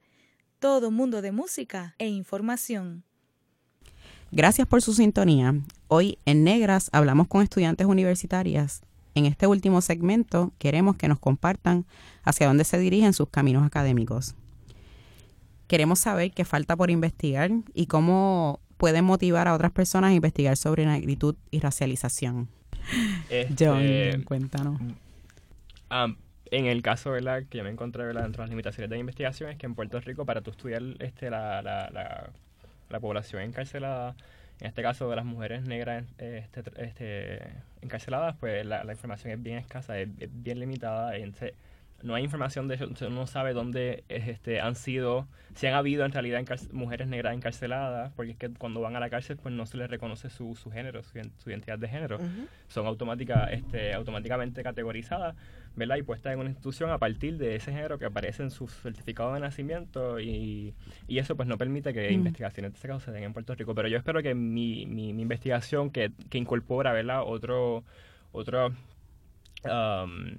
Todo 0.59 0.91
mundo 0.91 1.24
de 1.24 1.32
música 1.32 1.95
e 1.97 2.09
información. 2.09 3.03
Gracias 4.32 4.67
por 4.67 4.84
su 4.84 4.93
sintonía. 4.93 5.55
Hoy 5.88 6.19
en 6.26 6.43
Negras 6.43 6.89
hablamos 6.91 7.28
con 7.28 7.41
estudiantes 7.41 7.88
universitarias. 7.88 8.84
En 9.15 9.26
este 9.26 9.47
último 9.47 9.82
segmento 9.82 10.53
queremos 10.59 10.95
que 10.95 11.07
nos 11.07 11.17
compartan 11.17 11.88
hacia 12.22 12.45
dónde 12.45 12.65
se 12.65 12.78
dirigen 12.78 13.13
sus 13.13 13.30
caminos 13.30 13.65
académicos. 13.65 14.36
Queremos 15.72 15.99
saber 15.99 16.32
qué 16.32 16.43
falta 16.43 16.76
por 16.76 16.91
investigar 16.91 17.49
y 17.74 17.86
cómo 17.86 18.59
pueden 18.76 19.05
motivar 19.05 19.47
a 19.47 19.53
otras 19.53 19.72
personas 19.72 20.11
a 20.11 20.13
investigar 20.13 20.57
sobre 20.57 20.86
negritud 20.86 21.38
y 21.49 21.61
racialización. 21.61 22.49
Este, 23.30 23.65
John, 23.65 24.24
cuéntanos. 24.24 24.82
Um, 25.89 26.17
en 26.47 26.65
el 26.65 26.82
caso 26.82 27.11
¿verdad? 27.11 27.43
que 27.49 27.59
yo 27.59 27.63
me 27.63 27.69
encontré 27.69 28.03
¿verdad? 28.03 28.24
dentro 28.24 28.41
de 28.41 28.47
las 28.47 28.49
limitaciones 28.49 28.89
de 28.89 28.97
investigación 28.97 29.49
es 29.49 29.57
que 29.57 29.65
en 29.65 29.74
Puerto 29.74 29.97
Rico 30.01 30.26
para 30.26 30.41
tú 30.41 30.51
estudiar 30.51 30.84
este, 30.99 31.30
la, 31.30 31.61
la, 31.61 31.89
la, 31.89 32.30
la 32.89 32.99
población 32.99 33.41
encarcelada, 33.41 34.17
en 34.59 34.67
este 34.67 34.82
caso 34.82 35.09
de 35.09 35.15
las 35.15 35.24
mujeres 35.24 35.63
negras 35.63 36.03
este, 36.17 36.63
este, 36.84 37.47
encarceladas, 37.82 38.36
pues 38.41 38.65
la, 38.65 38.84
la, 38.84 38.91
información 38.91 39.32
es 39.32 39.41
bien 39.41 39.57
escasa, 39.57 39.97
es, 39.97 40.09
es 40.19 40.30
bien 40.34 40.59
limitada. 40.59 41.15
Entonces, 41.15 41.53
no 42.04 42.16
hay 42.16 42.24
información 42.24 42.68
de 42.68 42.76
eso, 42.76 43.10
no 43.10 43.28
sabe 43.28 43.54
dónde 43.54 44.04
este, 44.10 44.62
han 44.62 44.76
sido, 44.76 45.28
si 45.56 45.68
han 45.68 45.74
habido 45.74 46.06
en 46.06 46.12
realidad 46.12 46.43
mujeres 46.72 47.08
negras 47.08 47.34
encarceladas, 47.34 48.12
porque 48.14 48.32
es 48.32 48.38
que 48.38 48.49
cuando 48.49 48.82
van 48.82 48.95
a 48.95 48.99
la 48.99 49.10
cárcel 49.10 49.38
pues 49.38 49.54
no 49.54 49.66
se 49.66 49.78
les 49.78 49.89
reconoce 49.89 50.30
su, 50.30 50.56
su 50.56 50.72
género, 50.72 51.04
su, 51.04 51.20
su, 51.38 51.49
identidad 51.49 51.80
de 51.80 51.88
género. 51.88 52.18
Uh 52.18 52.22
-huh. 52.24 52.47
Son 52.68 52.88
automática, 52.88 53.45
este, 53.52 53.93
automáticamente 53.93 54.64
categorizadas, 54.64 55.36
¿verdad? 55.76 55.97
Y 55.97 56.04
puestas 56.04 56.34
en 56.34 56.39
una 56.39 56.49
institución 56.49 56.89
a 56.89 56.97
partir 56.97 57.38
de 57.38 57.56
ese 57.56 57.72
género 57.72 57.97
que 57.97 58.06
aparece 58.06 58.43
en 58.43 58.52
su 58.52 58.68
certificado 58.68 59.34
de 59.34 59.39
nacimiento 59.39 60.20
y, 60.20 60.74
y 61.08 61.20
eso 61.20 61.36
pues 61.36 61.47
no 61.47 61.58
permite 61.58 61.93
que 61.93 62.08
uh 62.08 62.10
-huh. 62.10 62.14
investigaciones 62.14 62.74
de 62.74 62.78
ese 62.78 62.88
caso 62.88 62.99
se 62.99 63.12
den 63.12 63.24
en 63.24 63.34
Puerto 63.34 63.56
Rico. 63.56 63.76
Pero 63.76 63.88
yo 63.88 63.97
espero 63.97 64.22
que 64.22 64.34
mi, 64.36 64.86
mi, 64.86 65.14
mi 65.14 65.22
investigación 65.22 65.91
que, 65.91 66.12
que 66.30 66.38
incorpora, 66.38 66.93
¿verdad? 66.93 67.24
Otro, 67.26 67.84
otro 68.32 68.68
um, 69.66 70.38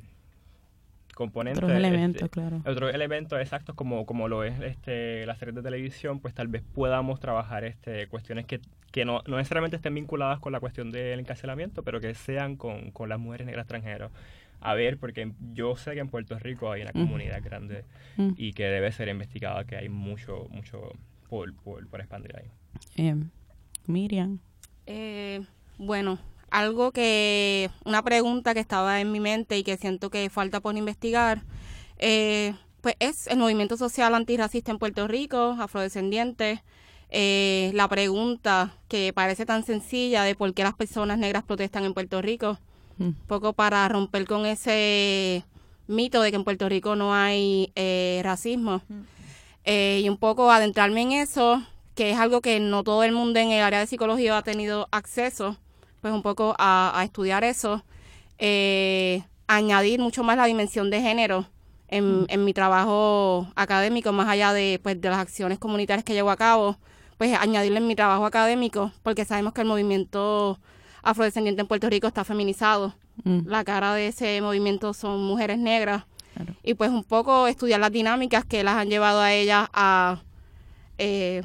componentes. 1.14 1.62
Otros 1.62 1.76
elementos, 1.76 2.22
este, 2.22 2.32
claro. 2.32 2.62
Otros 2.66 2.94
elementos 2.94 3.40
exactos 3.40 3.74
como, 3.74 4.06
como 4.06 4.28
lo 4.28 4.44
es 4.44 4.60
este, 4.60 5.26
la 5.26 5.36
serie 5.36 5.52
de 5.52 5.62
televisión, 5.62 6.20
pues 6.20 6.34
tal 6.34 6.48
vez 6.48 6.62
podamos 6.74 7.20
trabajar 7.20 7.64
este, 7.64 8.06
cuestiones 8.08 8.46
que, 8.46 8.60
que 8.90 9.04
no, 9.04 9.22
no 9.26 9.36
necesariamente 9.36 9.76
estén 9.76 9.94
vinculadas 9.94 10.40
con 10.40 10.52
la 10.52 10.60
cuestión 10.60 10.90
del 10.90 11.20
encarcelamiento, 11.20 11.82
pero 11.82 12.00
que 12.00 12.14
sean 12.14 12.56
con, 12.56 12.90
con 12.90 13.08
las 13.08 13.18
mujeres 13.18 13.46
negras 13.46 13.64
extranjeras. 13.64 14.10
A 14.60 14.74
ver, 14.74 14.96
porque 14.98 15.32
yo 15.52 15.74
sé 15.76 15.94
que 15.94 16.00
en 16.00 16.08
Puerto 16.08 16.38
Rico 16.38 16.70
hay 16.70 16.82
una 16.82 16.92
comunidad 16.92 17.40
mm. 17.40 17.44
grande 17.44 17.84
mm. 18.16 18.30
y 18.36 18.52
que 18.52 18.64
debe 18.64 18.92
ser 18.92 19.08
investigada, 19.08 19.64
que 19.64 19.76
hay 19.76 19.88
mucho, 19.88 20.46
mucho 20.50 20.92
por, 21.28 21.52
por, 21.54 21.86
por 21.88 22.00
expandir 22.00 22.36
ahí. 22.36 22.50
Eh, 22.96 23.16
Miriam. 23.86 24.38
Eh, 24.86 25.44
bueno, 25.78 26.18
algo 26.52 26.92
que, 26.92 27.70
una 27.84 28.02
pregunta 28.02 28.52
que 28.52 28.60
estaba 28.60 29.00
en 29.00 29.10
mi 29.10 29.20
mente 29.20 29.56
y 29.56 29.64
que 29.64 29.78
siento 29.78 30.10
que 30.10 30.28
falta 30.28 30.60
por 30.60 30.76
investigar, 30.76 31.42
eh, 31.98 32.54
pues 32.82 32.94
es 33.00 33.26
el 33.26 33.38
movimiento 33.38 33.78
social 33.78 34.14
antirracista 34.14 34.70
en 34.70 34.78
Puerto 34.78 35.08
Rico, 35.08 35.56
afrodescendiente. 35.58 36.62
Eh, 37.08 37.70
la 37.74 37.88
pregunta 37.88 38.74
que 38.88 39.12
parece 39.14 39.46
tan 39.46 39.64
sencilla 39.64 40.24
de 40.24 40.34
por 40.34 40.52
qué 40.52 40.62
las 40.62 40.74
personas 40.74 41.18
negras 41.18 41.42
protestan 41.42 41.84
en 41.84 41.94
Puerto 41.94 42.20
Rico, 42.20 42.58
un 42.98 43.08
mm. 43.08 43.14
poco 43.26 43.54
para 43.54 43.88
romper 43.88 44.26
con 44.26 44.44
ese 44.44 45.44
mito 45.86 46.20
de 46.20 46.30
que 46.30 46.36
en 46.36 46.44
Puerto 46.44 46.68
Rico 46.68 46.96
no 46.96 47.14
hay 47.14 47.72
eh, 47.74 48.20
racismo. 48.22 48.82
Mm. 48.88 49.02
y 49.64 50.08
un 50.08 50.18
poco 50.18 50.50
adentrarme 50.50 51.00
en 51.02 51.12
eso, 51.12 51.62
que 51.94 52.10
es 52.10 52.18
algo 52.18 52.40
que 52.42 52.60
no 52.60 52.84
todo 52.84 53.04
el 53.04 53.12
mundo 53.12 53.40
en 53.40 53.52
el 53.52 53.62
área 53.62 53.78
de 53.78 53.86
psicología 53.86 54.36
ha 54.36 54.42
tenido 54.42 54.88
acceso 54.90 55.56
pues 56.02 56.12
un 56.12 56.20
poco 56.20 56.54
a, 56.58 56.92
a 56.94 57.04
estudiar 57.04 57.44
eso, 57.44 57.82
eh, 58.38 59.22
añadir 59.46 60.00
mucho 60.00 60.24
más 60.24 60.36
la 60.36 60.46
dimensión 60.46 60.90
de 60.90 61.00
género 61.00 61.46
en, 61.86 62.26
en, 62.28 62.44
mi 62.44 62.52
trabajo 62.52 63.46
académico, 63.54 64.12
más 64.12 64.28
allá 64.28 64.52
de, 64.52 64.80
pues, 64.82 65.00
de 65.00 65.08
las 65.08 65.18
acciones 65.18 65.60
comunitarias 65.60 66.04
que 66.04 66.12
llevo 66.12 66.30
a 66.30 66.36
cabo, 66.36 66.76
pues 67.18 67.38
añadirle 67.38 67.78
en 67.78 67.86
mi 67.86 67.94
trabajo 67.94 68.26
académico, 68.26 68.90
porque 69.04 69.24
sabemos 69.24 69.52
que 69.52 69.60
el 69.60 69.68
movimiento 69.68 70.58
afrodescendiente 71.02 71.60
en 71.60 71.68
Puerto 71.68 71.88
Rico 71.88 72.08
está 72.08 72.24
feminizado. 72.24 72.94
Mm. 73.22 73.46
La 73.46 73.62
cara 73.62 73.94
de 73.94 74.08
ese 74.08 74.40
movimiento 74.40 74.94
son 74.94 75.22
mujeres 75.22 75.58
negras. 75.58 76.04
Claro. 76.34 76.54
Y 76.64 76.74
pues 76.74 76.90
un 76.90 77.04
poco 77.04 77.46
estudiar 77.46 77.78
las 77.78 77.92
dinámicas 77.92 78.44
que 78.44 78.64
las 78.64 78.74
han 78.74 78.88
llevado 78.88 79.20
a 79.20 79.32
ellas 79.32 79.68
a 79.72 80.22
eh, 80.98 81.42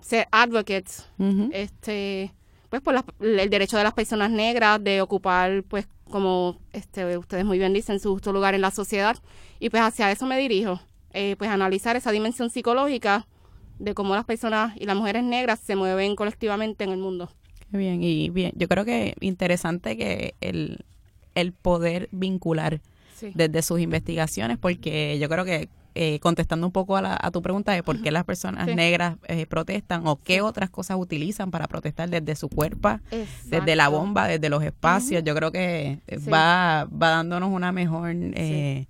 ser 0.00 0.26
advocates. 0.32 1.06
Uh 1.18 1.24
-huh. 1.24 1.50
Este 1.52 2.32
pues 2.80 2.82
por 2.82 2.94
la, 2.94 3.04
el 3.40 3.50
derecho 3.50 3.76
de 3.76 3.84
las 3.84 3.94
personas 3.94 4.30
negras 4.30 4.82
de 4.82 5.00
ocupar 5.00 5.62
pues 5.68 5.86
como 6.10 6.58
este 6.72 7.16
ustedes 7.16 7.44
muy 7.44 7.58
bien 7.58 7.72
dicen 7.72 8.00
su 8.00 8.12
justo 8.12 8.32
lugar 8.32 8.54
en 8.54 8.60
la 8.62 8.70
sociedad 8.70 9.16
y 9.60 9.70
pues 9.70 9.82
hacia 9.82 10.10
eso 10.10 10.26
me 10.26 10.38
dirijo 10.38 10.80
eh, 11.12 11.36
pues 11.38 11.50
analizar 11.50 11.94
esa 11.94 12.10
dimensión 12.10 12.50
psicológica 12.50 13.26
de 13.78 13.94
cómo 13.94 14.14
las 14.14 14.24
personas 14.24 14.76
y 14.76 14.86
las 14.86 14.96
mujeres 14.96 15.22
negras 15.22 15.60
se 15.60 15.76
mueven 15.76 16.16
colectivamente 16.16 16.84
en 16.84 16.90
el 16.90 16.98
mundo 16.98 17.30
Qué 17.70 17.76
bien 17.76 18.02
y 18.02 18.30
bien 18.30 18.52
yo 18.56 18.68
creo 18.68 18.84
que 18.84 19.14
interesante 19.20 19.96
que 19.96 20.34
el, 20.40 20.84
el 21.34 21.52
poder 21.52 22.08
vincular 22.10 22.80
sí. 23.14 23.30
desde 23.34 23.62
sus 23.62 23.80
investigaciones 23.80 24.58
porque 24.58 25.18
yo 25.20 25.28
creo 25.28 25.44
que 25.44 25.68
eh, 25.96 26.18
contestando 26.20 26.66
un 26.66 26.72
poco 26.72 26.96
a, 26.96 27.02
la, 27.02 27.18
a, 27.20 27.30
tu 27.30 27.40
pregunta 27.40 27.72
de 27.72 27.84
por 27.84 28.02
qué 28.02 28.10
las 28.10 28.24
personas 28.24 28.68
sí. 28.68 28.74
negras 28.74 29.16
eh, 29.28 29.46
protestan 29.46 30.06
o 30.06 30.16
qué 30.16 30.40
otras 30.40 30.68
cosas 30.68 30.96
utilizan 30.98 31.52
para 31.52 31.68
protestar 31.68 32.10
desde 32.10 32.34
su 32.34 32.48
cuerpo, 32.48 32.98
Exacto. 33.12 33.28
desde 33.44 33.76
la 33.76 33.88
bomba, 33.88 34.26
desde 34.26 34.48
los 34.48 34.62
espacios. 34.64 35.22
Uh 35.22 35.24
-huh. 35.24 35.28
Yo 35.28 35.34
creo 35.36 35.52
que 35.52 36.00
eh, 36.06 36.18
sí. 36.18 36.28
va, 36.28 36.88
va 36.90 37.10
dándonos 37.10 37.50
una 37.50 37.70
mejor, 37.70 38.10
eh, 38.12 38.86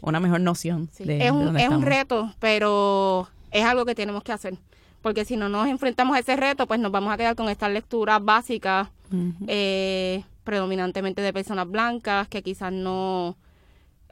una 0.00 0.18
mejor 0.18 0.40
noción. 0.40 0.88
De, 0.98 1.26
es, 1.26 1.30
un, 1.30 1.52
de 1.52 1.62
es 1.62 1.68
un 1.68 1.82
reto, 1.82 2.32
pero 2.38 3.28
es 3.50 3.64
algo 3.64 3.84
que 3.84 3.94
tenemos 3.94 4.22
que 4.22 4.32
hacer. 4.32 4.56
Porque 5.02 5.26
si 5.26 5.36
no 5.36 5.50
nos 5.50 5.68
enfrentamos 5.68 6.16
a 6.16 6.20
ese 6.20 6.36
reto, 6.36 6.66
pues 6.66 6.80
nos 6.80 6.90
vamos 6.90 7.12
a 7.12 7.18
quedar 7.18 7.36
con 7.36 7.50
estas 7.50 7.70
lecturas 7.70 8.24
básicas, 8.24 8.88
uh 9.12 9.14
-huh. 9.14 10.24
predominantemente 10.42 11.20
de 11.20 11.32
personas 11.34 11.68
blancas, 11.70 12.28
que 12.28 12.42
quizás 12.42 12.72
no 12.72 13.36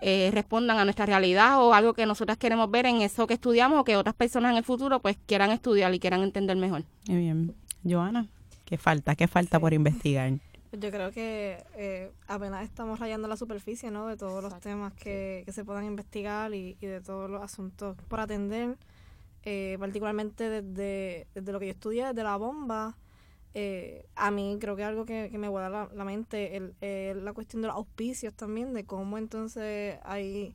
eh, 0.00 0.30
respondan 0.32 0.78
a 0.78 0.84
nuestra 0.84 1.06
realidad 1.06 1.62
o 1.62 1.72
algo 1.72 1.94
que 1.94 2.06
nosotras 2.06 2.36
queremos 2.36 2.70
ver 2.70 2.86
en 2.86 3.00
eso 3.00 3.26
que 3.26 3.34
estudiamos 3.34 3.80
o 3.80 3.84
que 3.84 3.96
otras 3.96 4.14
personas 4.14 4.52
en 4.52 4.58
el 4.58 4.64
futuro 4.64 5.00
pues 5.00 5.16
quieran 5.26 5.50
estudiar 5.50 5.94
y 5.94 6.00
quieran 6.00 6.22
entender 6.22 6.56
mejor. 6.56 6.84
Muy 7.08 7.18
bien. 7.18 7.54
Joana, 7.84 8.26
¿qué 8.64 8.78
falta? 8.78 9.14
¿Qué 9.14 9.28
falta 9.28 9.58
sí. 9.58 9.60
por 9.60 9.72
investigar? 9.72 10.32
Yo 10.72 10.90
creo 10.90 11.12
que 11.12 11.64
eh, 11.76 12.10
apenas 12.26 12.64
estamos 12.64 12.98
rayando 12.98 13.28
la 13.28 13.36
superficie 13.36 13.90
¿no? 13.90 14.08
de 14.08 14.16
todos 14.16 14.42
los 14.42 14.58
temas 14.60 14.92
que, 14.94 15.42
que 15.46 15.52
se 15.52 15.64
puedan 15.64 15.84
investigar 15.84 16.52
y, 16.52 16.76
y, 16.80 16.86
de 16.86 17.00
todos 17.00 17.30
los 17.30 17.42
asuntos 17.42 17.96
por 18.08 18.18
atender, 18.18 18.76
eh, 19.44 19.76
particularmente 19.78 20.48
desde, 20.48 21.28
desde 21.34 21.52
lo 21.52 21.60
que 21.60 21.66
yo 21.66 21.72
estudié, 21.72 22.06
desde 22.06 22.24
la 22.24 22.36
bomba, 22.36 22.96
eh, 23.54 24.04
a 24.16 24.30
mí 24.30 24.58
creo 24.60 24.76
que 24.76 24.84
algo 24.84 25.04
que, 25.04 25.28
que 25.30 25.38
me 25.38 25.48
guarda 25.48 25.70
la, 25.70 25.88
la 25.94 26.04
mente 26.04 26.56
el, 26.56 26.74
eh, 26.80 27.14
la 27.22 27.32
cuestión 27.32 27.62
de 27.62 27.68
los 27.68 27.76
auspicios 27.76 28.34
también, 28.34 28.74
de 28.74 28.84
cómo 28.84 29.16
entonces 29.16 29.98
hay 30.02 30.54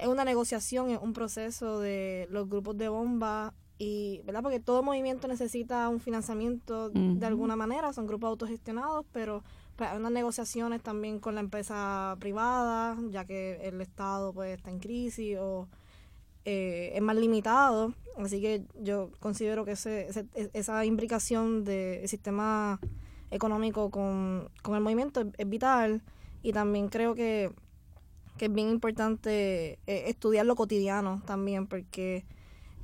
es 0.00 0.08
una 0.08 0.24
negociación, 0.24 0.90
es 0.90 0.98
un 1.00 1.12
proceso 1.12 1.78
de 1.78 2.26
los 2.30 2.48
grupos 2.48 2.76
de 2.78 2.88
bomba 2.88 3.54
y, 3.78 4.22
¿verdad? 4.24 4.42
Porque 4.42 4.60
todo 4.60 4.82
movimiento 4.82 5.28
necesita 5.28 5.88
un 5.88 6.00
financiamiento 6.00 6.86
uh 6.86 6.92
-huh. 6.92 7.18
de 7.18 7.26
alguna 7.26 7.56
manera, 7.56 7.92
son 7.92 8.06
grupos 8.06 8.28
autogestionados, 8.28 9.04
pero 9.12 9.42
pues, 9.76 9.90
hay 9.90 9.98
unas 9.98 10.12
negociaciones 10.12 10.82
también 10.82 11.18
con 11.20 11.34
la 11.34 11.40
empresa 11.40 12.16
privada, 12.18 12.96
ya 13.10 13.24
que 13.24 13.60
el 13.62 13.80
Estado 13.80 14.32
pues 14.32 14.56
está 14.56 14.70
en 14.70 14.78
crisis 14.80 15.38
o 15.38 15.68
eh, 16.44 16.92
es 16.94 17.02
más 17.02 17.16
limitado. 17.16 17.94
Así 18.16 18.40
que 18.40 18.64
yo 18.82 19.10
considero 19.20 19.64
que 19.64 19.72
ese, 19.72 20.08
esa 20.52 20.84
imbricación 20.84 21.64
del 21.64 22.06
sistema 22.08 22.80
económico 23.30 23.90
con, 23.90 24.50
el 24.64 24.80
movimiento 24.80 25.24
es, 25.38 25.48
vital 25.48 26.02
y 26.42 26.52
también 26.52 26.88
creo 26.88 27.14
que, 27.14 27.50
que 28.36 28.46
es 28.46 28.52
bien 28.52 28.68
importante 28.68 29.78
eh, 29.86 30.04
estudiar 30.06 30.46
lo 30.46 30.56
cotidiano 30.56 31.22
también 31.26 31.66
porque 31.66 32.24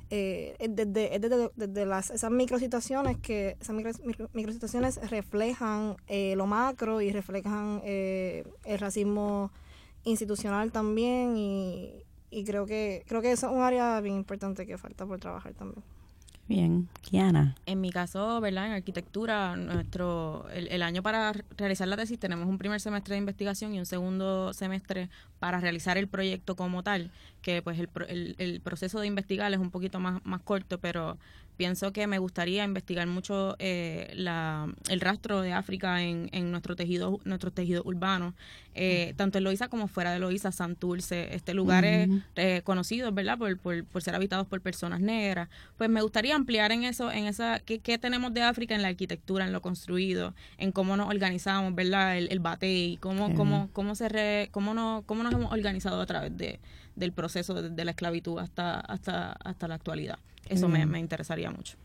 eh, 0.09 0.55
desde, 0.59 1.19
desde, 1.19 1.51
desde, 1.55 1.85
las, 1.85 2.11
esas 2.11 2.31
microsituaciones 2.31 3.17
que 3.17 3.57
esas 3.59 3.75
micro, 3.75 4.29
microsituaciones 4.33 5.09
reflejan 5.09 5.97
eh, 6.07 6.35
lo 6.37 6.47
macro 6.47 7.01
y 7.01 7.11
reflejan 7.11 7.81
el 7.83 8.79
racismo 8.79 9.51
institucional 10.05 10.71
también 10.71 11.35
y, 11.35 12.06
y 12.29 12.43
creo 12.43 12.65
que 12.65 13.03
creo 13.07 13.21
que 13.21 13.31
eso 13.31 13.47
es 13.47 13.53
un 13.53 13.61
área 13.61 13.99
bien 14.01 14.15
importante 14.15 14.65
que 14.65 14.77
falta 14.77 15.05
por 15.05 15.19
trabajar 15.19 15.53
también. 15.53 15.83
Bien, 16.47 16.87
Kiana. 17.01 17.55
En 17.65 17.81
mi 17.81 17.91
caso, 17.91 18.39
¿verdad? 18.39 18.67
En 18.67 18.71
arquitectura, 18.71 19.57
nuestro 19.57 20.47
el, 20.53 20.69
el, 20.69 20.81
año 20.81 21.03
para 21.03 21.33
realizar 21.57 21.89
la 21.89 21.97
tesis 21.97 22.17
tenemos 22.17 22.47
un 22.47 22.57
primer 22.57 22.79
semestre 22.79 23.15
de 23.15 23.19
investigación 23.19 23.73
y 23.73 23.79
un 23.79 23.85
segundo 23.85 24.53
semestre 24.53 25.09
para 25.39 25.59
realizar 25.59 25.97
el 25.97 26.07
proyecto 26.07 26.55
como 26.55 26.83
tal, 26.83 27.11
que 27.41 27.61
pues 27.61 27.77
el, 27.79 27.89
el, 28.07 28.35
el 28.37 28.61
proceso 28.61 29.01
de 29.01 29.07
investigar 29.07 29.51
es 29.51 29.59
un 29.59 29.71
poquito 29.71 29.99
más, 29.99 30.25
más 30.25 30.41
corto, 30.41 30.77
pero 30.77 31.17
pienso 31.57 31.91
que 31.91 32.07
me 32.07 32.19
gustaría 32.19 32.63
investigar 32.63 33.07
mucho 33.07 33.55
eh, 33.59 34.11
la, 34.15 34.71
el 34.89 35.01
rastro 35.01 35.41
de 35.41 35.53
África 35.53 36.03
en, 36.03 36.29
en 36.31 36.51
nuestro 36.51 36.75
tejido 36.75 37.19
nuestros 37.25 37.53
tejidos 37.53 37.85
urbanos, 37.85 38.35
eh, 38.75 39.13
tanto 39.17 39.39
en 39.39 39.43
Loíza 39.43 39.67
como 39.67 39.87
fuera 39.87 40.11
de 40.11 40.19
Loíza, 40.19 40.51
Santurce, 40.51 41.35
este 41.35 41.53
lugares 41.55 42.09
eh, 42.35 42.61
conocidos, 42.63 43.13
¿verdad? 43.13 43.37
Por, 43.37 43.57
por, 43.57 43.83
por, 43.85 44.03
ser 44.03 44.13
habitados 44.13 44.45
por 44.47 44.61
personas 44.61 45.01
negras. 45.01 45.49
Pues 45.77 45.89
me 45.89 46.01
gustaría 46.01 46.35
ampliar 46.35 46.71
en 46.71 46.83
eso, 46.83 47.11
en 47.11 47.25
esa, 47.25 47.59
qué, 47.59 47.79
qué 47.79 47.97
tenemos 47.97 48.33
de 48.33 48.43
África 48.43 48.75
en 48.75 48.83
la 48.83 48.89
arquitectura, 48.89 49.45
en 49.45 49.51
lo 49.51 49.61
construido, 49.61 50.35
en 50.57 50.71
cómo 50.71 50.95
nos 50.95 51.09
organizamos, 51.09 51.73
¿verdad? 51.73 52.17
El, 52.17 52.27
el 52.31 52.39
batey, 52.39 52.97
cómo, 53.01 53.33
cómo, 53.33 53.69
cómo, 53.73 53.95
se 53.95 54.09
re, 54.09 54.49
cómo, 54.51 54.75
no, 54.75 55.03
cómo 55.07 55.23
nos 55.23 55.33
hemos 55.33 55.51
organizado 55.51 55.99
a 55.99 56.05
través 56.05 56.37
de, 56.37 56.59
del 56.97 57.13
proceso 57.13 57.53
de, 57.53 57.69
de 57.69 57.85
la 57.85 57.91
esclavitud 57.91 58.39
hasta, 58.39 58.79
hasta, 58.79 59.31
hasta 59.31 59.67
la 59.67 59.75
actualidad. 59.75 60.19
Eso 60.49 60.67
me, 60.67 60.85
me 60.85 60.99
interesaría 60.99 61.51
mucho 61.51 61.77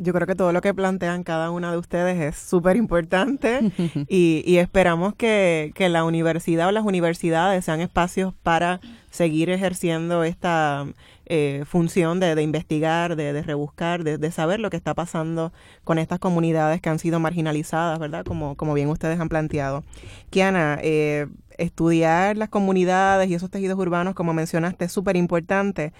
yo 0.00 0.14
creo 0.14 0.26
que 0.26 0.34
todo 0.34 0.52
lo 0.52 0.62
que 0.62 0.72
plantean 0.72 1.24
cada 1.24 1.50
una 1.50 1.70
de 1.70 1.76
ustedes 1.76 2.18
es 2.18 2.36
súper 2.36 2.76
importante 2.76 3.60
y, 4.08 4.42
y, 4.46 4.56
esperamos 4.56 5.14
que, 5.14 5.72
que, 5.74 5.88
la 5.90 6.04
universidad 6.04 6.68
o 6.68 6.72
las 6.72 6.84
universidades 6.84 7.66
sean 7.66 7.80
espacios 7.80 8.32
para 8.42 8.80
seguir 9.10 9.50
ejerciendo 9.50 10.24
esta 10.24 10.86
eh, 11.26 11.64
función 11.66 12.18
de, 12.18 12.34
de, 12.34 12.42
investigar, 12.42 13.14
de, 13.14 13.34
de 13.34 13.42
rebuscar, 13.42 14.02
de, 14.02 14.16
de, 14.16 14.30
saber 14.30 14.58
lo 14.58 14.70
que 14.70 14.78
está 14.78 14.94
pasando 14.94 15.52
con 15.84 15.98
estas 15.98 16.18
comunidades 16.18 16.80
que 16.80 16.88
han 16.88 16.98
sido 16.98 17.20
marginalizadas, 17.20 17.98
¿verdad? 17.98 18.24
Como, 18.24 18.56
como 18.56 18.72
bien 18.72 18.88
ustedes 18.88 19.20
han 19.20 19.28
planteado. 19.28 19.84
Kiana, 20.30 20.78
eh, 20.82 21.26
estudiar 21.58 22.38
las 22.38 22.48
comunidades 22.48 23.28
y 23.28 23.34
esos 23.34 23.50
tejidos 23.50 23.78
urbanos, 23.78 24.14
como 24.14 24.32
mencionaste, 24.32 24.86
es 24.86 24.92
súper 24.92 25.16
importante, 25.16 25.92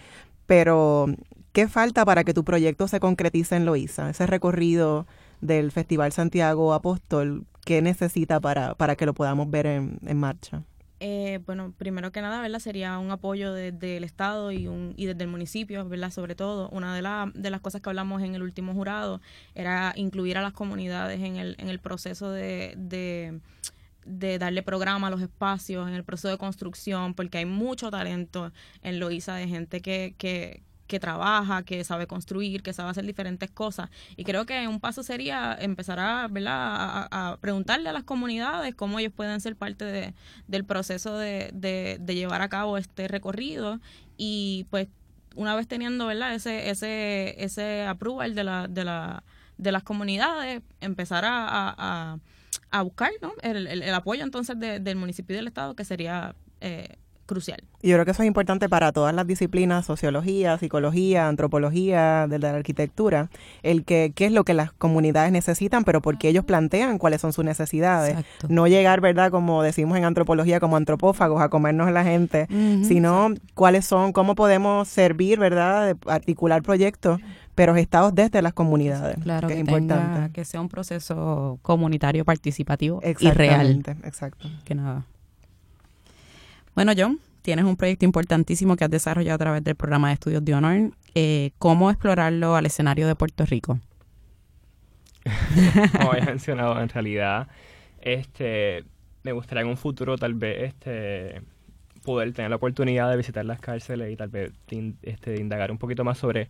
pero 0.46 1.06
¿Qué 1.52 1.66
falta 1.66 2.04
para 2.04 2.22
que 2.22 2.32
tu 2.32 2.44
proyecto 2.44 2.86
se 2.86 3.00
concretice 3.00 3.56
en 3.56 3.64
Loíza? 3.64 4.08
Ese 4.08 4.26
recorrido 4.26 5.06
del 5.40 5.72
Festival 5.72 6.12
Santiago 6.12 6.74
Apóstol, 6.74 7.44
¿qué 7.64 7.82
necesita 7.82 8.38
para, 8.40 8.74
para 8.76 8.94
que 8.94 9.04
lo 9.04 9.14
podamos 9.14 9.50
ver 9.50 9.66
en, 9.66 10.16
marcha? 10.16 10.62
Eh, 11.00 11.40
bueno, 11.46 11.72
primero 11.76 12.12
que 12.12 12.20
nada, 12.20 12.40
¿verdad? 12.40 12.60
Sería 12.60 12.98
un 12.98 13.10
apoyo 13.10 13.52
desde 13.52 13.96
el 13.96 14.04
Estado 14.04 14.52
y, 14.52 14.68
un, 14.68 14.94
y 14.96 15.06
desde 15.06 15.24
el 15.24 15.30
municipio, 15.30 15.88
¿verdad? 15.88 16.12
Sobre 16.12 16.36
todo, 16.36 16.68
una 16.68 16.94
de, 16.94 17.02
la, 17.02 17.32
de 17.34 17.50
las 17.50 17.60
cosas 17.60 17.80
que 17.80 17.88
hablamos 17.88 18.22
en 18.22 18.36
el 18.36 18.42
último 18.42 18.72
jurado 18.72 19.20
era 19.56 19.92
incluir 19.96 20.38
a 20.38 20.42
las 20.42 20.52
comunidades 20.52 21.20
en 21.20 21.36
el, 21.36 21.56
en 21.58 21.68
el 21.68 21.80
proceso 21.80 22.30
de, 22.30 22.74
de 22.76 23.40
de 24.06 24.38
darle 24.38 24.62
programa 24.62 25.08
a 25.08 25.10
los 25.10 25.20
espacios, 25.20 25.86
en 25.86 25.94
el 25.94 26.04
proceso 26.04 26.28
de 26.28 26.38
construcción, 26.38 27.14
porque 27.14 27.38
hay 27.38 27.44
mucho 27.44 27.90
talento 27.90 28.50
en 28.82 28.98
Loíza 28.98 29.34
de 29.34 29.46
gente 29.46 29.82
que, 29.82 30.14
que, 30.16 30.62
que 30.90 30.98
trabaja, 30.98 31.62
que 31.62 31.84
sabe 31.84 32.08
construir, 32.08 32.62
que 32.64 32.72
sabe 32.72 32.90
hacer 32.90 33.06
diferentes 33.06 33.48
cosas. 33.48 33.88
Y 34.16 34.24
creo 34.24 34.44
que 34.44 34.66
un 34.66 34.80
paso 34.80 35.04
sería 35.04 35.56
empezar 35.58 36.00
a, 36.00 36.26
¿verdad? 36.28 37.06
a, 37.10 37.38
preguntarle 37.40 37.88
a 37.88 37.92
las 37.92 38.02
comunidades 38.02 38.74
cómo 38.74 38.98
ellos 38.98 39.12
pueden 39.12 39.40
ser 39.40 39.54
parte 39.54 39.84
de, 39.84 40.14
del 40.48 40.64
proceso 40.64 41.16
de, 41.16 41.50
de, 41.52 42.14
llevar 42.14 42.42
a 42.42 42.48
cabo 42.48 42.76
este 42.76 43.06
recorrido 43.06 43.78
y 44.16 44.66
pues 44.70 44.88
una 45.36 45.54
vez 45.54 45.68
teniendo 45.68 46.06
¿verdad? 46.06 46.34
ese 46.34 46.70
ese 46.70 47.36
ese 47.38 47.84
approval 47.84 48.34
de 48.34 48.42
la 48.42 48.66
de 48.66 48.84
la 48.84 49.22
de 49.58 49.70
las 49.70 49.84
comunidades 49.84 50.60
empezar 50.80 51.24
a, 51.24 52.18
a, 52.72 52.82
buscar 52.82 53.12
¿no? 53.22 53.32
el, 53.42 53.68
el, 53.68 53.94
apoyo 53.94 54.24
entonces 54.24 54.58
del 54.58 54.96
municipio 54.96 55.34
y 55.34 55.36
del 55.36 55.46
estado 55.46 55.76
que 55.76 55.84
sería 55.84 56.34
eh, 56.60 56.96
crucial. 57.30 57.62
Yo 57.80 57.94
creo 57.94 58.04
que 58.04 58.10
eso 58.10 58.24
es 58.24 58.26
importante 58.26 58.68
para 58.68 58.90
todas 58.90 59.14
las 59.14 59.24
disciplinas, 59.24 59.86
sociología, 59.86 60.58
psicología, 60.58 61.28
antropología, 61.28 62.26
de 62.28 62.40
la 62.40 62.50
arquitectura, 62.50 63.30
el 63.62 63.84
que 63.84 64.12
qué 64.14 64.26
es 64.26 64.32
lo 64.32 64.42
que 64.42 64.52
las 64.52 64.72
comunidades 64.72 65.30
necesitan, 65.30 65.84
pero 65.84 66.02
porque 66.02 66.28
ellos 66.28 66.44
plantean 66.44 66.98
cuáles 66.98 67.20
son 67.20 67.32
sus 67.32 67.44
necesidades. 67.44 68.18
No 68.48 68.66
llegar, 68.66 69.00
¿verdad? 69.00 69.30
Como 69.30 69.62
decimos 69.62 69.96
en 69.96 70.04
antropología, 70.04 70.58
como 70.58 70.76
antropófagos 70.76 71.40
a 71.40 71.48
comernos 71.48 71.86
a 71.86 71.92
la 71.92 72.02
gente, 72.02 72.48
sino 72.82 73.32
cuáles 73.54 73.84
son, 73.84 74.12
cómo 74.12 74.34
podemos 74.34 74.88
servir, 74.88 75.38
¿verdad? 75.38 75.94
De 75.94 76.10
articular 76.10 76.62
proyectos 76.62 77.20
pero 77.54 77.74
gestados 77.74 78.14
desde 78.14 78.40
las 78.40 78.54
comunidades. 78.54 79.18
Claro, 79.22 79.46
que, 79.46 79.54
es 79.54 79.60
importante. 79.60 80.32
que 80.32 80.46
sea 80.46 80.62
un 80.62 80.70
proceso 80.70 81.58
comunitario 81.60 82.24
participativo 82.24 83.02
y 83.04 83.30
real. 83.30 83.82
Exacto. 84.04 84.48
Que 84.64 84.74
nada. 84.74 85.04
Bueno, 86.82 86.94
John, 86.96 87.20
tienes 87.42 87.66
un 87.66 87.76
proyecto 87.76 88.06
importantísimo 88.06 88.74
que 88.74 88.84
has 88.84 88.90
desarrollado 88.90 89.34
a 89.34 89.38
través 89.38 89.62
del 89.62 89.74
programa 89.74 90.08
de 90.08 90.14
estudios 90.14 90.42
de 90.42 90.54
honor. 90.54 90.92
Eh, 91.14 91.50
¿Cómo 91.58 91.90
explorarlo 91.90 92.56
al 92.56 92.64
escenario 92.64 93.06
de 93.06 93.14
Puerto 93.14 93.44
Rico? 93.44 93.78
Como 95.92 96.12
había 96.12 96.24
mencionado, 96.24 96.80
en 96.80 96.88
realidad, 96.88 97.48
este, 98.00 98.84
me 99.24 99.32
gustaría 99.32 99.60
en 99.60 99.68
un 99.68 99.76
futuro 99.76 100.16
tal 100.16 100.32
vez 100.32 100.72
este, 100.72 101.42
poder 102.02 102.32
tener 102.32 102.48
la 102.48 102.56
oportunidad 102.56 103.10
de 103.10 103.18
visitar 103.18 103.44
las 103.44 103.60
cárceles 103.60 104.10
y 104.10 104.16
tal 104.16 104.30
vez 104.30 104.50
este, 105.02 105.38
indagar 105.38 105.70
un 105.70 105.76
poquito 105.76 106.02
más 106.02 106.16
sobre 106.16 106.48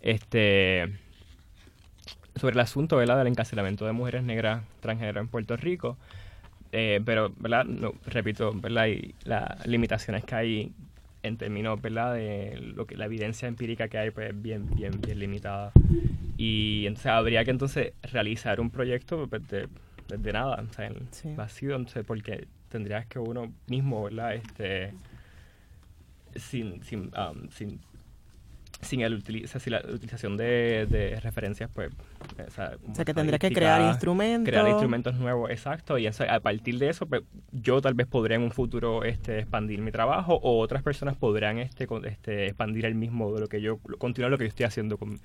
este 0.00 0.96
sobre 2.36 2.54
el 2.54 2.60
asunto 2.60 2.98
¿verdad? 2.98 3.18
del 3.18 3.26
encarcelamiento 3.26 3.84
de 3.84 3.90
mujeres 3.90 4.22
negras 4.22 4.62
transgénero 4.78 5.20
en 5.20 5.26
Puerto 5.26 5.56
Rico 5.56 5.98
eh, 6.72 7.00
pero, 7.04 7.32
¿verdad? 7.36 7.64
No, 7.66 7.94
repito, 8.06 8.52
¿verdad? 8.54 8.86
Y 8.86 9.14
las 9.24 9.66
limitaciones 9.66 10.24
que 10.24 10.34
hay 10.34 10.72
en 11.22 11.36
términos, 11.36 11.80
¿verdad? 11.80 12.14
De 12.14 12.56
lo 12.74 12.86
que 12.86 12.96
la 12.96 13.04
evidencia 13.04 13.46
empírica 13.46 13.88
que 13.88 13.98
hay, 13.98 14.10
pues 14.10 14.32
bien, 14.40 14.68
bien, 14.74 15.00
bien 15.00 15.18
limitada. 15.18 15.72
Y 16.36 16.84
entonces 16.86 17.12
habría 17.12 17.44
que 17.44 17.50
entonces 17.50 17.92
realizar 18.02 18.60
un 18.60 18.70
proyecto 18.70 19.28
pues, 19.28 19.42
desde 19.46 19.68
de, 20.16 20.32
nada, 20.32 20.64
o 20.68 20.72
sea, 20.72 20.86
en 20.86 21.36
vacío, 21.36 21.76
entonces, 21.76 22.04
porque 22.06 22.48
tendrías 22.68 23.06
que 23.06 23.18
uno 23.18 23.52
mismo, 23.68 24.04
¿verdad? 24.04 24.34
Este, 24.34 24.94
sin, 26.34 26.82
sin, 26.82 27.12
um, 27.16 27.48
sin 27.50 27.80
sin, 28.82 29.00
el 29.00 29.14
utiliza, 29.14 29.58
sin 29.58 29.72
la 29.72 29.80
utilización 29.80 30.36
de, 30.36 30.86
de 30.88 31.18
referencias, 31.20 31.70
pues... 31.72 31.90
O 32.46 32.50
sea, 32.50 32.76
o 32.90 32.94
sea 32.94 33.04
que 33.04 33.14
tendría 33.14 33.38
que 33.38 33.50
crear 33.50 33.80
instrumentos. 33.82 34.50
Crear 34.50 34.68
instrumentos 34.68 35.14
nuevos, 35.14 35.50
exacto. 35.50 35.98
Y 35.98 36.06
a 36.06 36.40
partir 36.40 36.78
de 36.78 36.88
eso, 36.88 37.06
pues, 37.06 37.22
yo 37.52 37.80
tal 37.80 37.94
vez 37.94 38.06
podría 38.06 38.36
en 38.36 38.42
un 38.42 38.50
futuro 38.50 39.04
este, 39.04 39.38
expandir 39.40 39.80
mi 39.80 39.92
trabajo 39.92 40.34
o 40.34 40.58
otras 40.58 40.82
personas 40.82 41.16
podrían 41.16 41.58
este, 41.58 41.86
este, 42.04 42.46
expandir 42.46 42.86
el 42.86 42.94
mismo 42.94 43.32
de 43.32 43.40
lo 43.40 43.48
que 43.48 43.60
yo, 43.60 43.78
continuar 43.98 44.30
lo 44.30 44.38
que 44.38 44.44
yo 44.44 44.48
estoy 44.48 44.66
haciendo 44.66 44.98
con, 44.98 45.20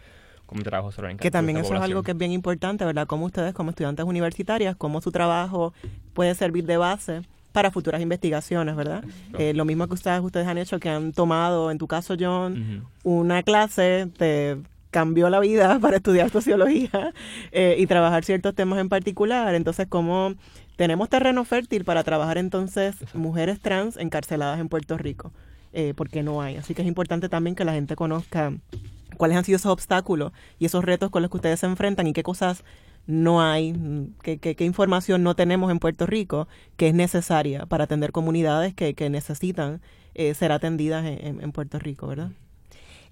con 0.45 0.57
mi 0.57 0.63
trabajo 0.63 0.91
sobre 0.91 1.15
Que 1.17 1.31
también 1.31 1.57
eso 1.57 1.75
es 1.75 1.81
algo 1.81 2.03
que 2.03 2.11
es 2.11 2.17
bien 2.17 2.31
importante, 2.31 2.85
¿verdad? 2.85 3.07
Como 3.07 3.25
ustedes, 3.25 3.53
como 3.53 3.71
estudiantes 3.71 4.05
universitarias, 4.05 4.75
cómo 4.75 5.01
su 5.01 5.11
trabajo 5.11 5.73
puede 6.13 6.35
servir 6.35 6.65
de 6.65 6.77
base 6.77 7.21
para 7.51 7.71
futuras 7.71 8.01
investigaciones, 8.01 8.75
¿verdad? 8.75 9.03
Eh, 9.37 9.53
lo 9.53 9.65
mismo 9.65 9.87
que 9.87 9.93
ustedes, 9.93 10.21
ustedes 10.21 10.47
han 10.47 10.57
hecho, 10.57 10.79
que 10.79 10.89
han 10.89 11.11
tomado, 11.11 11.71
en 11.71 11.77
tu 11.77 11.87
caso, 11.87 12.15
John, 12.19 12.85
una 13.03 13.43
clase, 13.43 14.07
te 14.17 14.57
cambió 14.91 15.29
la 15.29 15.39
vida 15.39 15.79
para 15.81 15.97
estudiar 15.97 16.29
sociología 16.29 17.13
eh, 17.51 17.75
y 17.77 17.87
trabajar 17.87 18.23
ciertos 18.23 18.55
temas 18.55 18.79
en 18.79 18.89
particular. 18.89 19.53
Entonces, 19.55 19.87
¿cómo 19.87 20.33
tenemos 20.75 21.09
terreno 21.09 21.43
fértil 21.45 21.85
para 21.85 22.03
trabajar 22.03 22.37
entonces 22.37 22.95
mujeres 23.13 23.59
trans 23.59 23.97
encarceladas 23.97 24.59
en 24.59 24.69
Puerto 24.69 24.97
Rico? 24.97 25.31
Eh, 25.73 25.93
porque 25.95 26.23
no 26.23 26.41
hay. 26.41 26.55
Así 26.55 26.73
que 26.73 26.81
es 26.81 26.87
importante 26.87 27.29
también 27.29 27.55
que 27.55 27.65
la 27.65 27.73
gente 27.73 27.95
conozca 27.95 28.53
cuáles 29.17 29.37
han 29.37 29.43
sido 29.43 29.57
esos 29.57 29.71
obstáculos 29.71 30.31
y 30.59 30.65
esos 30.65 30.83
retos 30.83 31.09
con 31.09 31.21
los 31.21 31.29
que 31.29 31.37
ustedes 31.37 31.59
se 31.59 31.65
enfrentan 31.65 32.07
y 32.07 32.13
qué 32.13 32.23
cosas 32.23 32.63
no 33.07 33.41
hay, 33.41 33.73
qué, 34.21 34.55
información 34.59 35.23
no 35.23 35.35
tenemos 35.35 35.71
en 35.71 35.79
Puerto 35.79 36.05
Rico 36.05 36.47
que 36.75 36.89
es 36.89 36.93
necesaria 36.93 37.65
para 37.65 37.85
atender 37.85 38.11
comunidades 38.11 38.73
que, 38.73 39.09
necesitan 39.09 39.81
eh, 40.13 40.33
ser 40.33 40.51
atendidas 40.51 41.05
en, 41.05 41.51
Puerto 41.53 41.79
Rico, 41.79 42.07
¿verdad? 42.07 42.31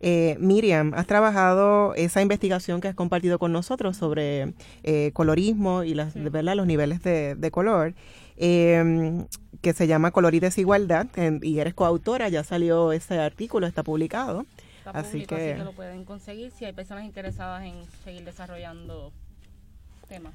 Eh, 0.01 0.35
Miriam, 0.39 0.93
has 0.93 1.07
trabajado 1.07 1.95
esa 1.95 2.21
investigación 2.21 2.81
que 2.81 2.89
has 2.89 2.95
compartido 2.95 3.39
con 3.39 3.53
nosotros 3.53 3.95
sobre 3.95 4.53
eh, 4.83 5.11
colorismo 5.13 5.83
y 5.83 5.93
las, 5.93 6.13
¿verdad? 6.13 6.55
los 6.55 6.67
niveles 6.67 7.01
de, 7.01 7.49
color, 7.51 7.93
em, 8.35 9.25
que 9.61 9.71
se 9.71 9.87
llama 9.87 10.11
Color 10.11 10.35
y 10.35 10.41
Desigualdad, 10.41 11.07
y 11.41 11.59
eres 11.59 11.73
coautora, 11.73 12.27
ya 12.27 12.43
salió 12.43 12.91
ese 12.91 13.17
artículo, 13.17 13.65
está 13.65 13.81
publicado. 13.81 14.45
así 14.83 15.25
que... 15.25 15.55
lo 15.55 15.71
pueden 15.71 16.03
conseguir 16.03 16.51
si 16.51 16.65
hay 16.65 16.73
personas 16.73 17.05
interesadas 17.05 17.63
en 17.63 17.75
seguir 18.03 18.25
desarrollando 18.25 19.13
temas. 20.07 20.33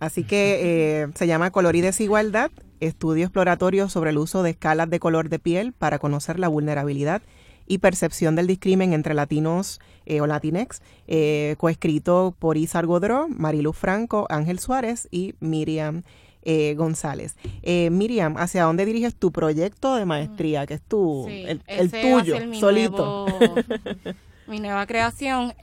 Así 0.00 0.24
que 0.24 1.02
eh, 1.02 1.08
se 1.14 1.26
llama 1.26 1.50
Color 1.50 1.76
y 1.76 1.80
Desigualdad, 1.80 2.50
estudio 2.80 3.24
exploratorio 3.24 3.88
sobre 3.88 4.10
el 4.10 4.18
uso 4.18 4.42
de 4.42 4.50
escalas 4.50 4.90
de 4.90 4.98
color 4.98 5.28
de 5.28 5.38
piel 5.38 5.72
para 5.72 5.98
conocer 5.98 6.38
la 6.38 6.48
vulnerabilidad 6.48 7.22
y 7.66 7.78
percepción 7.78 8.36
del 8.36 8.46
discrimen 8.46 8.92
entre 8.92 9.14
latinos 9.14 9.80
eh, 10.04 10.20
o 10.20 10.26
latinex, 10.26 10.82
eh, 11.06 11.54
coescrito 11.58 12.34
por 12.38 12.56
Isar 12.56 12.86
Godró, 12.86 13.28
Marilu 13.28 13.72
Franco, 13.72 14.26
Ángel 14.28 14.58
Suárez 14.58 15.08
y 15.10 15.34
Miriam 15.40 16.02
eh, 16.42 16.74
González. 16.76 17.36
Miriam, 17.64 18.36
¿hacia 18.36 18.64
dónde 18.64 18.84
diriges 18.84 19.14
tu 19.14 19.30
proyecto 19.30 19.94
de 19.94 20.04
maestría, 20.04 20.66
que 20.66 20.74
es 20.74 20.82
tu, 20.82 21.28
el, 21.28 21.62
tuyo, 21.90 22.36
solito? 22.58 23.26
mi 24.48 24.58
nueva 24.58 24.86
creación. 24.86 25.54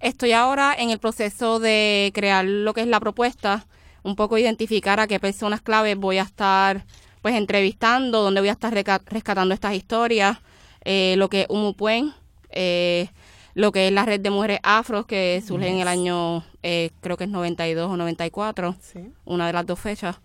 Estoy 0.00 0.32
ahora 0.32 0.74
en 0.76 0.90
el 0.90 0.98
proceso 0.98 1.58
de 1.60 2.10
crear 2.14 2.44
lo 2.44 2.74
que 2.74 2.80
es 2.80 2.86
la 2.86 3.00
propuesta, 3.00 3.66
un 4.02 4.16
poco 4.16 4.38
identificar 4.38 4.98
a 4.98 5.06
qué 5.06 5.20
personas 5.20 5.60
claves 5.60 5.96
voy 5.96 6.18
a 6.18 6.22
estar 6.22 6.84
pues 7.22 7.34
entrevistando, 7.34 8.22
dónde 8.22 8.40
voy 8.40 8.48
a 8.48 8.52
estar 8.52 8.72
rescatando 8.72 9.54
estas 9.54 9.74
historias, 9.74 10.38
eh, 10.84 11.14
lo 11.18 11.28
que 11.28 11.42
es 11.42 11.46
Umupuen, 11.50 12.14
eh, 12.48 13.08
lo 13.54 13.72
que 13.72 13.88
es 13.88 13.92
la 13.92 14.06
red 14.06 14.20
de 14.20 14.30
mujeres 14.30 14.60
afros 14.62 15.04
que 15.04 15.42
surge 15.46 15.68
en 15.68 15.80
el 15.80 15.88
año, 15.88 16.44
eh, 16.62 16.90
creo 17.00 17.16
que 17.16 17.24
es 17.24 17.30
92 17.30 17.90
o 17.90 17.96
94, 17.96 18.76
una 19.26 19.46
de 19.46 19.52
las 19.52 19.66
dos 19.66 19.78
fechas. 19.78 20.16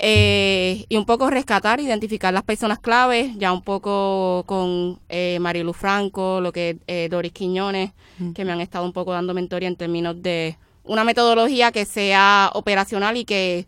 Eh, 0.00 0.86
y 0.88 0.96
un 0.96 1.04
poco 1.04 1.28
rescatar, 1.28 1.80
identificar 1.80 2.32
las 2.32 2.44
personas 2.44 2.78
claves, 2.78 3.36
ya 3.36 3.52
un 3.52 3.62
poco 3.62 4.44
con 4.46 5.00
eh, 5.08 5.38
Marilu 5.40 5.72
Franco, 5.72 6.40
lo 6.40 6.52
que 6.52 6.78
es 6.86 7.10
Doris 7.10 7.32
Quiñones, 7.32 7.90
que 8.34 8.44
me 8.44 8.52
han 8.52 8.60
estado 8.60 8.84
un 8.84 8.92
poco 8.92 9.12
dando 9.12 9.34
mentoría 9.34 9.68
en 9.68 9.76
términos 9.76 10.22
de 10.22 10.56
una 10.84 11.04
metodología 11.04 11.72
que 11.72 11.84
sea 11.84 12.50
operacional 12.54 13.16
y 13.16 13.24
que 13.24 13.66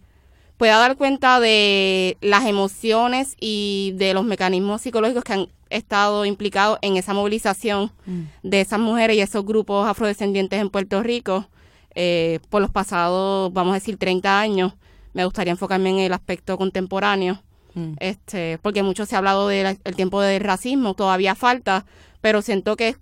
pueda 0.57 0.79
dar 0.79 0.97
cuenta 0.97 1.41
de 1.41 2.17
las 2.21 2.47
emociones 2.47 3.35
y 3.41 3.95
de 3.97 4.15
los 4.15 4.25
mecanismos 4.25 4.83
psicológicos 4.83 5.25
que 5.25 5.33
han 5.33 5.49
estado 5.71 6.25
implicados 6.27 6.79
en 6.83 6.97
esa 6.97 7.15
movilización 7.15 7.93
mm. 8.07 8.21
de 8.43 8.61
esas 8.61 8.79
mujeres 8.79 9.17
y 9.17 9.21
esos 9.21 9.45
grupos 9.45 9.89
afrodescendientes 9.89 10.61
en 10.61 10.71
Puerto 10.71 11.03
Rico 11.03 11.47
eh, 11.95 12.41
por 12.51 12.61
los 12.61 12.71
pasados, 12.71 13.53
vamos 13.53 13.73
a 13.73 13.75
decir, 13.75 13.97
30 13.97 14.39
años. 14.39 14.75
Me 15.13 15.25
gustaría 15.25 15.53
enfocarme 15.53 15.91
en 15.91 15.99
el 15.99 16.13
aspecto 16.13 16.57
contemporáneo, 16.57 17.43
mm. 17.75 17.95
este, 17.99 18.59
porque 18.63 18.83
mucho 18.83 19.07
se 19.07 19.15
ha 19.15 19.19
hablado 19.19 19.49
del 19.49 19.79
tiempo 19.97 20.21
del 20.21 20.43
racismo, 20.43 20.95
todavía 20.95 21.35
falta, 21.35 21.85
pero 22.21 22.43
siento 22.43 22.77
que 22.77 22.97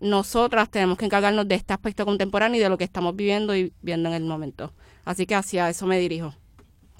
nosotras 0.00 0.70
tenemos 0.70 0.98
que 0.98 1.06
encargarnos 1.06 1.48
de 1.48 1.56
este 1.56 1.72
aspecto 1.72 2.04
contemporáneo 2.04 2.58
y 2.58 2.62
de 2.62 2.68
lo 2.68 2.78
que 2.78 2.84
estamos 2.84 3.16
viviendo 3.16 3.56
y 3.56 3.72
viendo 3.82 4.08
en 4.08 4.14
el 4.14 4.24
momento. 4.24 4.72
Así 5.04 5.26
que 5.26 5.34
hacia 5.34 5.68
eso 5.68 5.86
me 5.86 5.98
dirijo. 5.98 6.34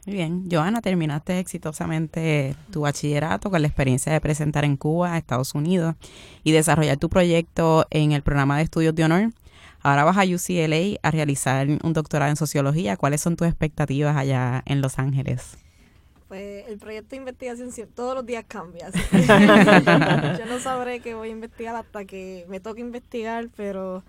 Muy 0.06 0.16
bien. 0.16 0.48
Joana, 0.50 0.80
terminaste 0.80 1.38
exitosamente 1.38 2.56
tu 2.72 2.80
bachillerato 2.80 3.50
con 3.50 3.60
la 3.60 3.68
experiencia 3.68 4.10
de 4.10 4.20
presentar 4.22 4.64
en 4.64 4.78
Cuba, 4.78 5.18
Estados 5.18 5.54
Unidos, 5.54 5.96
y 6.42 6.52
desarrollar 6.52 6.96
tu 6.96 7.10
proyecto 7.10 7.86
en 7.90 8.12
el 8.12 8.22
programa 8.22 8.56
de 8.56 8.62
estudios 8.62 8.94
de 8.94 9.04
honor. 9.04 9.32
Ahora 9.82 10.04
vas 10.04 10.16
a 10.16 10.24
UCLA 10.24 10.98
a 11.02 11.10
realizar 11.10 11.68
un 11.82 11.92
doctorado 11.92 12.30
en 12.30 12.36
sociología. 12.36 12.96
¿Cuáles 12.96 13.20
son 13.20 13.36
tus 13.36 13.46
expectativas 13.46 14.16
allá 14.16 14.62
en 14.66 14.80
Los 14.80 14.98
Ángeles? 14.98 15.56
Pues 16.28 16.68
el 16.68 16.78
proyecto 16.78 17.10
de 17.10 17.16
investigación 17.16 17.70
todos 17.94 18.14
los 18.14 18.26
días 18.26 18.44
cambia. 18.46 18.90
yo 20.38 20.46
no 20.46 20.58
sabré 20.58 21.00
qué 21.00 21.14
voy 21.14 21.28
a 21.28 21.32
investigar 21.32 21.74
hasta 21.74 22.04
que 22.04 22.44
me 22.48 22.60
toque 22.60 22.82
investigar, 22.82 23.48
pero 23.56 24.04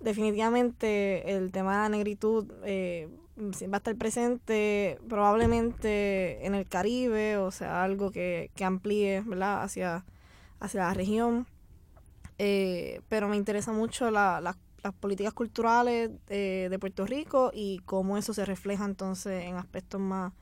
definitivamente 0.00 1.36
el 1.36 1.52
tema 1.52 1.72
de 1.72 1.78
la 1.82 1.88
negritud 1.90 2.50
eh, 2.64 3.08
va 3.38 3.74
a 3.74 3.76
estar 3.76 3.96
presente 3.96 4.98
probablemente 5.08 6.46
en 6.46 6.54
el 6.54 6.66
Caribe, 6.66 7.36
o 7.36 7.50
sea, 7.50 7.84
algo 7.84 8.10
que, 8.12 8.50
que 8.54 8.64
amplíe 8.64 9.22
¿verdad? 9.26 9.62
Hacia, 9.62 10.04
hacia 10.60 10.80
la 10.80 10.94
región. 10.94 11.46
Eh, 12.38 13.02
pero 13.08 13.28
me 13.28 13.36
interesa 13.36 13.72
mucho 13.72 14.10
la, 14.10 14.40
las 14.40 14.56
políticas 15.00 15.32
culturales 15.32 16.10
de 16.28 16.76
Puerto 16.80 17.06
Rico 17.06 17.50
y 17.54 17.80
cómo 17.84 18.16
eso 18.16 18.32
se 18.32 18.44
refleja 18.44 18.84
entonces 18.84 19.44
en 19.44 19.56
aspectos 19.56 20.00
más 20.00 20.32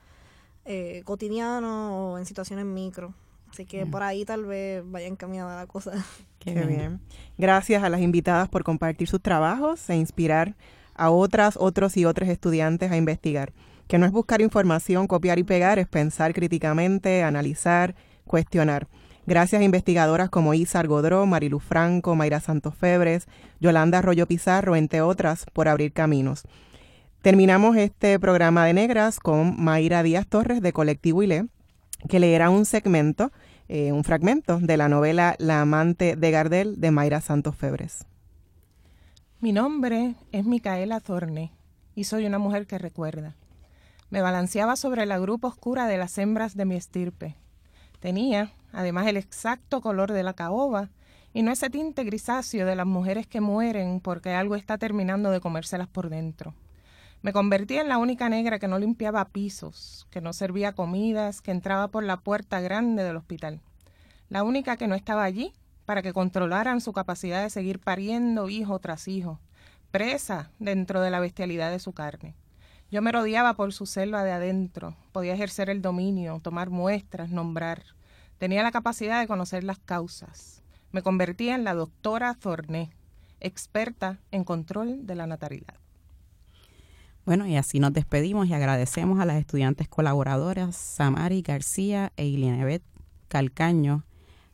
eh, 0.69 1.01
cotidianos 1.05 1.91
o 1.93 2.17
en 2.17 2.25
situaciones 2.25 2.65
micro. 2.65 3.13
Así 3.49 3.65
que 3.65 3.85
por 3.85 4.03
ahí 4.03 4.25
tal 4.25 4.45
vez 4.45 4.83
vaya 4.85 5.07
encaminada 5.07 5.55
la 5.55 5.65
cosa. 5.65 5.93
Qué 6.39 6.53
bien. 6.65 6.99
Gracias 7.37 7.81
a 7.83 7.89
las 7.89 8.01
invitadas 8.01 8.49
por 8.49 8.65
compartir 8.65 9.07
sus 9.07 9.21
trabajos 9.21 9.89
e 9.89 9.95
inspirar 9.95 10.55
a 10.93 11.09
otras, 11.09 11.55
otros 11.57 11.95
y 11.95 12.03
otros 12.03 12.27
estudiantes 12.27 12.91
a 12.91 12.97
investigar, 12.97 13.53
que 13.87 13.97
no 13.97 14.05
es 14.05 14.11
buscar 14.11 14.41
información, 14.41 15.07
copiar 15.07 15.39
y 15.39 15.43
pegar, 15.43 15.79
es 15.79 15.87
pensar 15.87 16.33
críticamente, 16.33 17.23
analizar, 17.23 17.95
cuestionar. 18.25 18.89
Gracias 19.27 19.61
a 19.61 19.65
investigadoras 19.65 20.29
como 20.29 20.53
Isar 20.53 20.87
Godró, 20.87 21.25
Marilu 21.25 21.59
Franco, 21.59 22.15
Mayra 22.15 22.39
Santos 22.39 22.73
Febres, 22.75 23.27
Yolanda 23.59 23.97
Arroyo 23.99 24.25
Pizarro, 24.25 24.77
entre 24.77 25.01
otras, 25.01 25.45
por 25.51 25.67
abrir 25.67 25.91
caminos. 25.91 26.43
Terminamos 27.21 27.75
este 27.75 28.21
programa 28.21 28.65
de 28.65 28.73
Negras 28.73 29.19
con 29.19 29.61
Mayra 29.61 30.01
Díaz 30.01 30.27
Torres 30.27 30.61
de 30.61 30.71
Colectivo 30.71 31.23
ILE, 31.23 31.47
que 32.07 32.21
leerá 32.21 32.49
un 32.49 32.63
segmento, 32.63 33.33
eh, 33.67 33.91
un 33.91 34.05
fragmento 34.05 34.59
de 34.59 34.77
la 34.77 34.87
novela 34.87 35.35
La 35.39 35.59
amante 35.59 36.15
de 36.15 36.31
Gardel 36.31 36.79
de 36.79 36.91
Mayra 36.91 37.19
Santos 37.19 37.53
Febres. 37.57 38.05
Mi 39.41 39.51
nombre 39.51 40.15
es 40.31 40.45
Micaela 40.45 41.01
Thorne 41.01 41.51
y 41.95 42.05
soy 42.05 42.25
una 42.25 42.39
mujer 42.39 42.65
que 42.65 42.77
recuerda. 42.77 43.35
Me 44.09 44.21
balanceaba 44.21 44.77
sobre 44.77 45.05
la 45.05 45.19
grupa 45.19 45.49
oscura 45.49 45.85
de 45.85 45.97
las 45.97 46.17
hembras 46.17 46.55
de 46.55 46.63
mi 46.63 46.75
estirpe. 46.75 47.35
Tenía, 47.99 48.53
además, 48.71 49.07
el 49.07 49.17
exacto 49.17 49.81
color 49.81 50.11
de 50.11 50.23
la 50.23 50.33
caoba 50.33 50.89
y 51.33 51.43
no 51.43 51.51
ese 51.51 51.69
tinte 51.69 52.03
grisáceo 52.03 52.65
de 52.65 52.75
las 52.75 52.85
mujeres 52.85 53.27
que 53.27 53.41
mueren 53.41 53.99
porque 53.99 54.31
algo 54.33 54.55
está 54.55 54.77
terminando 54.77 55.29
de 55.31 55.39
comérselas 55.39 55.87
por 55.87 56.09
dentro. 56.09 56.53
Me 57.21 57.33
convertí 57.33 57.77
en 57.77 57.89
la 57.89 57.97
única 57.97 58.29
negra 58.29 58.59
que 58.59 58.67
no 58.67 58.79
limpiaba 58.79 59.25
pisos, 59.25 60.07
que 60.11 60.21
no 60.21 60.33
servía 60.33 60.73
comidas, 60.73 61.41
que 61.41 61.51
entraba 61.51 61.87
por 61.89 62.03
la 62.03 62.17
puerta 62.17 62.61
grande 62.61 63.03
del 63.03 63.17
hospital. 63.17 63.61
La 64.29 64.43
única 64.43 64.77
que 64.77 64.87
no 64.87 64.95
estaba 64.95 65.23
allí 65.23 65.53
para 65.85 66.01
que 66.01 66.13
controlaran 66.13 66.81
su 66.81 66.93
capacidad 66.93 67.41
de 67.41 67.49
seguir 67.49 67.79
pariendo 67.79 68.49
hijo 68.49 68.77
tras 68.79 69.07
hijo, 69.07 69.39
presa 69.89 70.51
dentro 70.59 71.01
de 71.01 71.09
la 71.09 71.19
bestialidad 71.19 71.71
de 71.71 71.79
su 71.79 71.93
carne. 71.93 72.35
Yo 72.91 73.01
me 73.01 73.11
rodeaba 73.11 73.55
por 73.55 73.73
su 73.73 73.85
selva 73.85 74.23
de 74.23 74.31
adentro, 74.31 74.95
podía 75.11 75.33
ejercer 75.33 75.69
el 75.69 75.81
dominio, 75.81 76.39
tomar 76.41 76.69
muestras, 76.69 77.29
nombrar. 77.29 77.83
Tenía 78.37 78.63
la 78.63 78.71
capacidad 78.71 79.19
de 79.19 79.27
conocer 79.27 79.63
las 79.63 79.79
causas. 79.79 80.61
Me 80.91 81.01
convertía 81.01 81.55
en 81.55 81.63
la 81.63 81.73
doctora 81.73 82.33
Thorné, 82.35 82.91
experta 83.39 84.19
en 84.31 84.43
control 84.43 85.05
de 85.07 85.15
la 85.15 85.27
natalidad. 85.27 85.75
Bueno, 87.25 87.45
y 87.45 87.57
así 87.57 87.79
nos 87.79 87.93
despedimos 87.93 88.47
y 88.47 88.53
agradecemos 88.53 89.19
a 89.19 89.25
las 89.25 89.37
estudiantes 89.37 89.89
colaboradoras 89.89 90.75
Samari 90.75 91.41
García 91.41 92.13
e 92.15 92.25
Ilianebet 92.25 92.83
Calcaño 93.27 94.05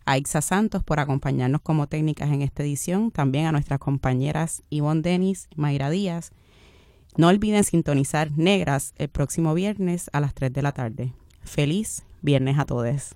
a 0.05 0.17
Ixa 0.17 0.41
Santos 0.41 0.83
por 0.83 0.99
acompañarnos 0.99 1.61
como 1.61 1.87
técnicas 1.87 2.29
en 2.31 2.41
esta 2.41 2.63
edición, 2.63 3.11
también 3.11 3.45
a 3.45 3.51
nuestras 3.51 3.79
compañeras 3.79 4.63
Ivonne 4.69 5.01
Denis, 5.01 5.47
Mayra 5.55 5.89
Díaz. 5.89 6.31
No 7.15 7.27
olviden 7.27 7.63
sintonizar 7.63 8.31
Negras 8.31 8.93
el 8.97 9.09
próximo 9.09 9.53
viernes 9.53 10.09
a 10.13 10.19
las 10.19 10.33
3 10.33 10.51
de 10.51 10.61
la 10.61 10.71
tarde. 10.71 11.13
Feliz 11.43 12.03
viernes 12.21 12.57
a 12.57 12.65
todos. 12.65 13.15